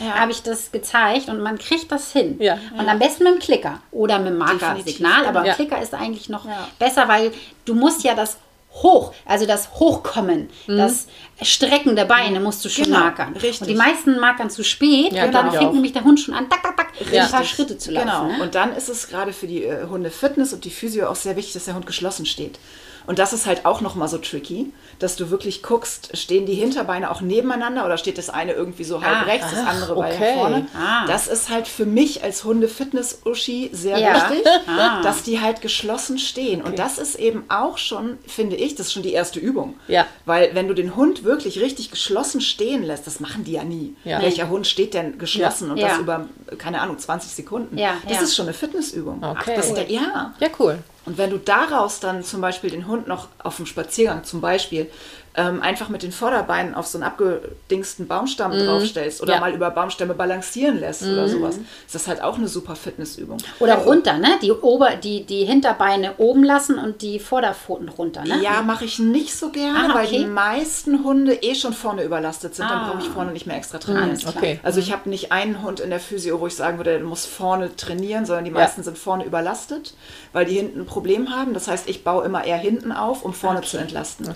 Ja. 0.00 0.14
Habe 0.20 0.30
ich 0.32 0.42
das 0.42 0.70
gezeigt 0.70 1.28
und 1.28 1.40
man 1.40 1.58
kriegt 1.58 1.90
das 1.90 2.12
hin. 2.12 2.36
Ja. 2.40 2.58
Und 2.78 2.83
am 2.88 2.98
besten 2.98 3.24
mit 3.24 3.34
dem 3.34 3.38
Klicker 3.40 3.80
oder 3.92 4.18
mit 4.18 4.28
dem 4.28 4.38
Markersignal, 4.38 5.26
aber 5.26 5.40
ein 5.42 5.54
Klicker 5.54 5.80
ist 5.80 5.94
eigentlich 5.94 6.28
noch 6.28 6.44
Ja. 6.46 6.68
besser, 6.78 7.08
weil 7.08 7.32
du 7.64 7.74
musst 7.74 8.02
ja 8.04 8.14
das 8.14 8.38
hoch, 8.82 9.12
also 9.24 9.46
das 9.46 9.70
Hochkommen, 9.74 10.48
das 10.66 11.06
Strecken 11.40 11.94
der 11.94 12.06
Beine 12.06 12.40
musst 12.40 12.64
du 12.64 12.68
schon 12.68 12.86
Genau, 12.86 12.98
markern. 12.98 13.32
richtig. 13.34 13.60
Und 13.60 13.68
die 13.68 13.74
meisten 13.76 14.18
markern 14.18 14.50
zu 14.50 14.64
spät 14.64 15.12
Ja, 15.12 15.26
und 15.26 15.32
dann 15.32 15.46
genau. 15.50 15.58
fängt 15.60 15.74
nämlich 15.74 15.92
der 15.92 16.02
Hund 16.02 16.18
schon 16.18 16.34
an, 16.34 16.48
tak, 16.50 16.62
tak, 16.62 16.76
tak, 16.76 17.12
Ja. 17.12 17.24
ein 17.26 17.30
paar 17.30 17.44
Schritte 17.44 17.78
zu 17.78 17.92
laufen. 17.92 18.08
Genau. 18.08 18.26
Ne? 18.36 18.42
Und 18.42 18.56
dann 18.56 18.74
ist 18.74 18.88
es 18.88 19.06
gerade 19.08 19.32
für 19.32 19.46
die 19.46 19.62
äh, 19.64 19.86
Hunde-Fitness 19.88 20.52
und 20.52 20.64
die 20.64 20.70
Physio 20.70 21.08
auch 21.08 21.14
sehr 21.14 21.36
wichtig, 21.36 21.54
dass 21.54 21.66
der 21.66 21.76
Hund 21.76 21.86
geschlossen 21.86 22.26
steht. 22.26 22.58
Und 23.06 23.18
das 23.18 23.32
ist 23.32 23.46
halt 23.46 23.66
auch 23.66 23.80
nochmal 23.80 24.08
so 24.08 24.18
tricky, 24.18 24.72
dass 24.98 25.16
du 25.16 25.30
wirklich 25.30 25.62
guckst, 25.62 26.16
stehen 26.16 26.46
die 26.46 26.54
Hinterbeine 26.54 27.10
auch 27.10 27.20
nebeneinander 27.20 27.84
oder 27.84 27.98
steht 27.98 28.16
das 28.16 28.30
eine 28.30 28.52
irgendwie 28.52 28.84
so 28.84 29.02
halb 29.02 29.16
Ah, 29.18 29.22
rechts, 29.24 29.50
das 29.50 29.66
andere 29.66 29.94
Bein 29.96 30.14
okay. 30.14 30.34
vorne. 30.34 30.66
Ah. 30.74 31.06
Das 31.06 31.26
ist 31.26 31.50
halt 31.50 31.68
für 31.68 31.84
mich 31.84 32.22
als 32.24 32.44
Hunde-Fitness-Uschi 32.44 33.70
sehr 33.72 33.98
Ja. 33.98 34.14
wichtig, 34.30 34.46
Ah. 34.66 35.02
dass 35.02 35.22
die 35.22 35.40
halt 35.40 35.60
geschlossen 35.60 36.18
stehen. 36.18 36.62
Und 36.62 36.78
das 36.78 36.98
ist 36.98 37.16
eben 37.16 37.44
auch 37.48 37.78
schon, 37.78 38.18
finde 38.26 38.56
ich, 38.56 38.74
das 38.74 38.86
ist 38.86 38.92
schon 38.92 39.02
die 39.02 39.12
erste 39.12 39.38
Übung. 39.38 39.74
Ja. 39.88 40.06
Weil 40.24 40.54
wenn 40.54 40.68
du 40.68 40.74
den 40.74 40.96
Hund 40.96 41.24
wirklich 41.24 41.60
richtig 41.60 41.90
geschlossen 41.90 42.40
stehen 42.40 42.82
lässt, 42.82 43.06
das 43.06 43.20
machen 43.20 43.44
die 43.44 43.52
ja 43.52 43.64
nie. 43.64 43.94
Ja. 44.04 44.22
Welcher 44.22 44.48
Hund 44.48 44.66
steht 44.66 44.94
denn 44.94 45.18
geschlossen 45.18 45.70
und 45.70 45.76
Ja. 45.78 45.88
das 45.88 45.98
über, 45.98 46.26
keine 46.58 46.80
Ahnung, 46.80 46.98
20 46.98 47.30
Sekunden? 47.32 47.76
Ja, 47.76 47.94
das 48.08 48.16
ja. 48.18 48.22
ist 48.22 48.34
schon 48.36 48.46
eine 48.46 48.54
Fitnessübung. 48.54 49.22
Okay. 49.22 49.54
Das 49.56 49.66
ist 49.68 49.76
der, 49.76 49.90
ja. 49.90 50.34
Ja, 50.40 50.48
cool. 50.58 50.78
Und 51.06 51.18
wenn 51.18 51.30
du 51.30 51.38
daraus 51.38 52.00
dann 52.00 52.22
zum 52.24 52.40
Beispiel 52.40 52.70
den 52.70 52.86
Hund 52.88 53.06
noch 53.08 53.28
auf 53.42 53.56
dem 53.56 53.66
Spaziergang 53.66 54.24
zum 54.24 54.40
Beispiel 54.40 54.90
ähm, 55.36 55.62
einfach 55.62 55.88
mit 55.88 56.04
den 56.04 56.12
Vorderbeinen 56.12 56.76
auf 56.76 56.86
so 56.86 56.96
einen 56.96 57.02
abgedingsten 57.02 58.06
Baumstamm 58.06 58.52
draufstellst 58.52 59.20
oder 59.20 59.34
Ja. 59.34 59.40
mal 59.40 59.52
über 59.52 59.68
Baumstämme 59.70 60.14
balancieren 60.14 60.78
lässt 60.78 61.02
oder 61.02 61.28
sowas, 61.28 61.56
ist 61.56 61.92
das 61.94 62.06
halt 62.06 62.22
auch 62.22 62.38
eine 62.38 62.46
super 62.46 62.76
Fitnessübung. 62.76 63.38
Oder 63.58 63.74
runter, 63.78 64.16
ne? 64.18 64.38
Die, 64.42 64.52
Ober, 64.52 64.90
die, 64.94 65.24
die 65.24 65.44
Hinterbeine 65.44 66.14
oben 66.18 66.44
lassen 66.44 66.78
und 66.78 67.02
die 67.02 67.18
Vorderpfoten 67.18 67.88
runter, 67.88 68.22
ne? 68.24 68.40
Ja, 68.42 68.62
mache 68.62 68.84
ich 68.84 69.00
nicht 69.00 69.34
so 69.36 69.50
gerne, 69.50 69.90
Ah, 69.92 69.94
weil 69.96 70.06
okay. 70.06 70.18
die 70.18 70.24
meisten 70.26 71.02
Hunde 71.02 71.34
eh 71.42 71.56
schon 71.56 71.72
vorne 71.72 72.04
überlastet 72.04 72.54
sind. 72.54 72.70
Dann 72.70 72.78
Ah. 72.78 72.92
brauche 72.92 73.02
ich 73.02 73.08
vorne 73.08 73.32
nicht 73.32 73.46
mehr 73.46 73.56
extra 73.56 73.78
trainieren. 73.78 74.16
Klar. 74.16 74.34
Okay. 74.36 74.60
Also 74.62 74.78
ich 74.78 74.92
habe 74.92 75.10
nicht 75.10 75.32
einen 75.32 75.62
Hund 75.62 75.80
in 75.80 75.90
der 75.90 76.00
Physio, 76.00 76.38
wo 76.40 76.46
ich 76.46 76.54
sagen 76.54 76.76
würde, 76.78 76.90
der 76.96 77.00
muss 77.00 77.26
vorne 77.26 77.74
trainieren, 77.74 78.24
sondern 78.24 78.44
die 78.44 78.52
meisten 78.52 78.84
sind 78.84 78.96
vorne 78.96 79.24
überlastet, 79.24 79.94
weil 80.34 80.44
die 80.44 80.56
hinten 80.56 80.80
ein 80.80 80.86
Problem 80.86 81.30
haben. 81.30 81.54
Das 81.54 81.68
heißt, 81.68 81.88
ich 81.88 82.04
baue 82.04 82.26
immer 82.26 82.44
eher 82.44 82.58
hinten 82.58 82.92
auf, 82.92 83.24
um 83.24 83.32
vorne 83.32 83.62
zu 83.62 83.78
entlasten. 83.78 84.26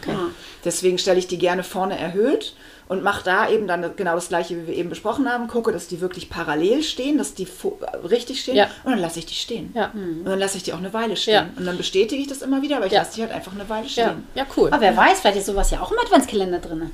Deswegen 0.64 0.96
stelle 0.96 1.18
ich 1.18 1.26
die 1.26 1.38
gerne 1.38 1.64
vorne 1.64 1.99
erhöht 1.99 2.55
und 2.89 3.03
mache 3.03 3.22
da 3.24 3.49
eben 3.51 3.66
dann 3.66 3.95
genau 3.97 4.14
das 4.14 4.28
gleiche, 4.28 4.57
wie 4.57 4.66
wir 4.66 4.74
eben 4.74 4.89
besprochen 4.89 5.30
haben. 5.30 5.47
Gucke, 5.49 5.72
dass 5.72 5.89
die 5.89 6.01
wirklich 6.01 6.30
parallel 6.30 6.82
stehen, 6.82 7.18
dass 7.18 7.34
die 7.34 7.45
äh, 7.45 7.97
richtig 8.07 8.41
stehen. 8.41 8.57
Ja. 8.57 8.68
Und 8.84 8.93
dann 8.93 8.99
lasse 9.01 9.18
ich 9.18 9.26
die 9.26 9.34
stehen. 9.34 9.72
Ja. 9.74 9.91
Und 9.95 10.24
dann 10.24 10.39
lasse 10.39 10.57
ich 10.57 10.62
die 10.62 10.72
auch 10.72 10.78
eine 10.78 10.93
Weile 10.95 11.16
stehen. 11.16 11.34
Ja. 11.34 11.47
Und 11.57 11.66
dann 11.66 11.76
bestätige 11.76 12.20
ich 12.20 12.28
das 12.28 12.43
immer 12.43 12.62
wieder, 12.62 12.76
aber 12.78 12.86
ich 12.86 12.93
Ja. 12.93 13.01
lasse 13.01 13.14
die 13.16 13.22
halt 13.22 13.32
einfach 13.32 13.53
eine 13.53 13.68
Weile 13.68 13.89
stehen. 13.89 14.26
ja 14.34 14.47
cool. 14.57 14.68
Aber 14.72 14.80
wer 14.80 14.97
weiß, 14.97 15.20
vielleicht 15.20 15.39
ist 15.39 15.47
sowas 15.47 15.70
ja 15.70 15.80
auch 15.80 15.93
im 15.93 15.99
Adventskalender 15.99 16.59
drin. 16.59 16.91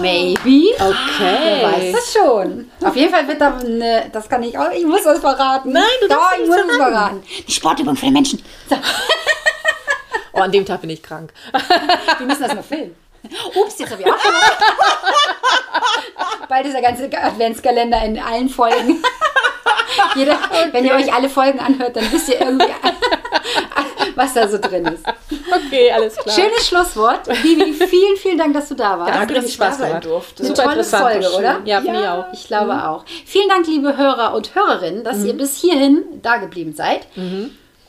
Maybe. 0.00 0.74
Wer 0.78 1.62
weiß 1.62 1.74
Okay. 1.74 1.92
das 1.92 2.12
schon. 2.12 2.70
Auf 2.84 2.94
jeden 2.96 3.12
Fall 3.12 3.26
wird 3.26 3.40
da 3.40 3.56
eine, 3.56 4.10
das 4.12 4.28
kann 4.28 4.42
ich 4.42 4.58
auch, 4.58 4.70
ich 4.70 4.84
muss 4.84 5.02
das 5.04 5.18
verraten. 5.20 5.72
Nein, 5.72 5.82
du 6.00 6.08
Doch, 6.08 6.16
darfst 6.16 6.34
ich 6.34 6.40
nicht 6.40 6.48
muss 6.48 6.70
es 6.70 6.76
verraten. 6.76 7.22
Die 7.48 7.52
Sportübung 7.52 7.96
für 7.96 8.06
die 8.06 8.12
Menschen. 8.12 8.42
So, 8.68 8.76
Oh, 10.36 10.40
an 10.40 10.50
dem 10.50 10.66
Tag 10.66 10.80
bin 10.80 10.90
ich 10.90 11.00
krank. 11.00 11.32
wir 12.18 12.26
müssen 12.26 12.42
das 12.42 12.54
mal 12.54 12.62
filmen. 12.64 12.94
Ups, 13.54 13.78
jetzt 13.78 13.90
habe 13.92 14.02
ich 14.02 14.06
auch 14.08 14.22
gemacht. 14.22 14.52
Bald 16.48 16.66
ist 16.66 16.74
der 16.74 16.82
ganze 16.82 17.04
Adventskalender 17.04 18.02
in 18.04 18.18
allen 18.18 18.48
Folgen. 18.48 19.02
Jeder, 20.16 20.36
Wenn 20.72 20.84
ihr 20.84 20.94
euch 20.94 21.12
alle 21.12 21.28
Folgen 21.28 21.58
anhört, 21.60 21.96
dann 21.96 22.10
wisst 22.12 22.28
ihr 22.28 22.40
irgendwie, 22.40 22.66
was 24.14 24.34
da 24.34 24.46
so 24.48 24.58
drin 24.58 24.84
ist. 24.86 25.04
Okay, 25.66 25.90
alles 25.92 26.16
klar. 26.16 26.34
Schönes 26.34 26.66
Schlusswort. 26.66 27.24
Bibi, 27.42 27.72
vielen, 27.72 28.16
vielen 28.16 28.38
Dank, 28.38 28.54
dass 28.54 28.68
du 28.68 28.74
da 28.74 28.98
warst. 28.98 29.14
Danke, 29.14 29.34
dass 29.34 29.44
ich 29.46 29.56
da 29.56 29.66
Spaß 29.66 29.78
sein 29.78 29.88
gemacht. 29.88 30.04
durfte. 30.04 30.42
Eine 30.42 30.48
Super 30.48 30.62
tolle 30.62 30.74
interessant. 30.80 31.12
Folge, 31.22 31.36
oder? 31.36 31.60
Ja, 31.64 31.80
Ja. 31.80 32.18
auch. 32.20 32.32
Ich 32.32 32.46
glaube 32.46 32.72
auch. 32.88 33.04
Vielen 33.24 33.48
Dank, 33.48 33.66
liebe 33.66 33.96
Hörer 33.96 34.34
und 34.34 34.54
Hörerinnen, 34.54 35.04
dass 35.04 35.24
ihr 35.24 35.34
bis 35.34 35.56
hierhin 35.60 36.02
da 36.22 36.36
geblieben 36.36 36.74
seid. 36.74 37.06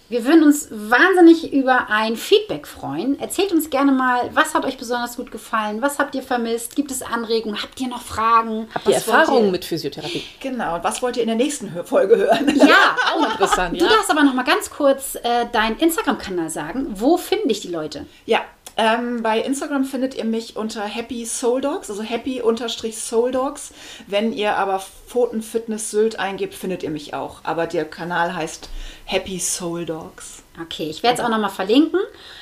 Wir 0.07 0.23
würden 0.23 0.43
uns 0.43 0.67
wahnsinnig 0.69 1.51
über 1.51 1.89
ein 1.89 2.15
Feedback 2.15 2.67
freuen. 2.67 3.19
Erzählt 3.19 3.51
uns 3.51 3.71
gerne 3.71 3.91
mal, 3.91 4.29
was 4.33 4.53
hat 4.53 4.63
euch 4.63 4.77
besonders 4.77 5.15
gut 5.15 5.31
gefallen? 5.31 5.81
Was 5.81 5.97
habt 5.97 6.13
ihr 6.13 6.21
vermisst? 6.21 6.75
Gibt 6.75 6.91
es 6.91 7.01
Anregungen? 7.01 7.61
Habt 7.61 7.81
ihr 7.81 7.87
noch 7.87 8.03
Fragen? 8.03 8.67
Habt 8.75 8.87
ihr 8.87 8.95
Erfahrungen 8.95 9.49
mit 9.49 9.65
Physiotherapie? 9.65 10.23
Genau. 10.39 10.75
Und 10.75 10.83
was 10.83 11.01
wollt 11.01 11.17
ihr 11.17 11.23
in 11.23 11.29
der 11.29 11.37
nächsten 11.37 11.71
Folge 11.85 12.17
hören? 12.17 12.55
Ja, 12.55 12.95
Auch 13.15 13.31
interessant, 13.31 13.81
du 13.81 13.85
ja. 13.85 13.91
darfst 13.91 14.11
aber 14.11 14.23
noch 14.23 14.33
mal 14.33 14.43
ganz 14.43 14.69
kurz 14.69 15.15
äh, 15.15 15.47
deinen 15.51 15.77
Instagram-Kanal 15.77 16.51
sagen. 16.51 16.85
Wo 16.91 17.17
finden 17.17 17.49
dich 17.49 17.61
die 17.61 17.69
Leute? 17.69 18.05
Ja, 18.27 18.41
ähm, 18.77 19.23
bei 19.23 19.39
Instagram 19.39 19.85
findet 19.85 20.15
ihr 20.15 20.25
mich 20.25 20.55
unter 20.55 20.83
Happy 20.83 21.25
Soul 21.25 21.61
Dogs, 21.61 21.89
also 21.89 22.03
Happy 22.03 22.41
unterstrich 22.41 22.97
Soul 22.97 23.31
Dogs. 23.31 23.71
Wenn 24.07 24.33
ihr 24.33 24.57
aber 24.57 24.79
Pfotenfitness 24.79 25.91
Sylt 25.91 26.19
eingebt, 26.19 26.53
findet 26.53 26.83
ihr 26.83 26.89
mich 26.89 27.13
auch. 27.13 27.39
Aber 27.43 27.67
der 27.67 27.85
Kanal 27.85 28.35
heißt 28.35 28.69
Happy 29.05 29.39
Soul 29.39 29.85
Dogs. 29.85 30.43
Okay, 30.61 30.89
ich 30.89 31.03
werde 31.03 31.19
es 31.19 31.23
auch 31.23 31.29
noch 31.29 31.39
mal 31.39 31.49
verlinken. 31.49 31.99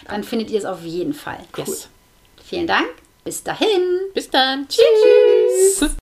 Dann 0.08 0.24
findet 0.24 0.50
ihr 0.50 0.60
es 0.60 0.66
auf 0.66 0.84
jeden 0.84 1.14
Fall. 1.14 1.40
Yes. 1.58 1.90
Vielen 2.44 2.68
Dank. 2.68 2.88
Bis 3.24 3.44
dahin. 3.44 4.00
Bis 4.14 4.30
dann. 4.30 4.68
Tschüss. 4.68 5.96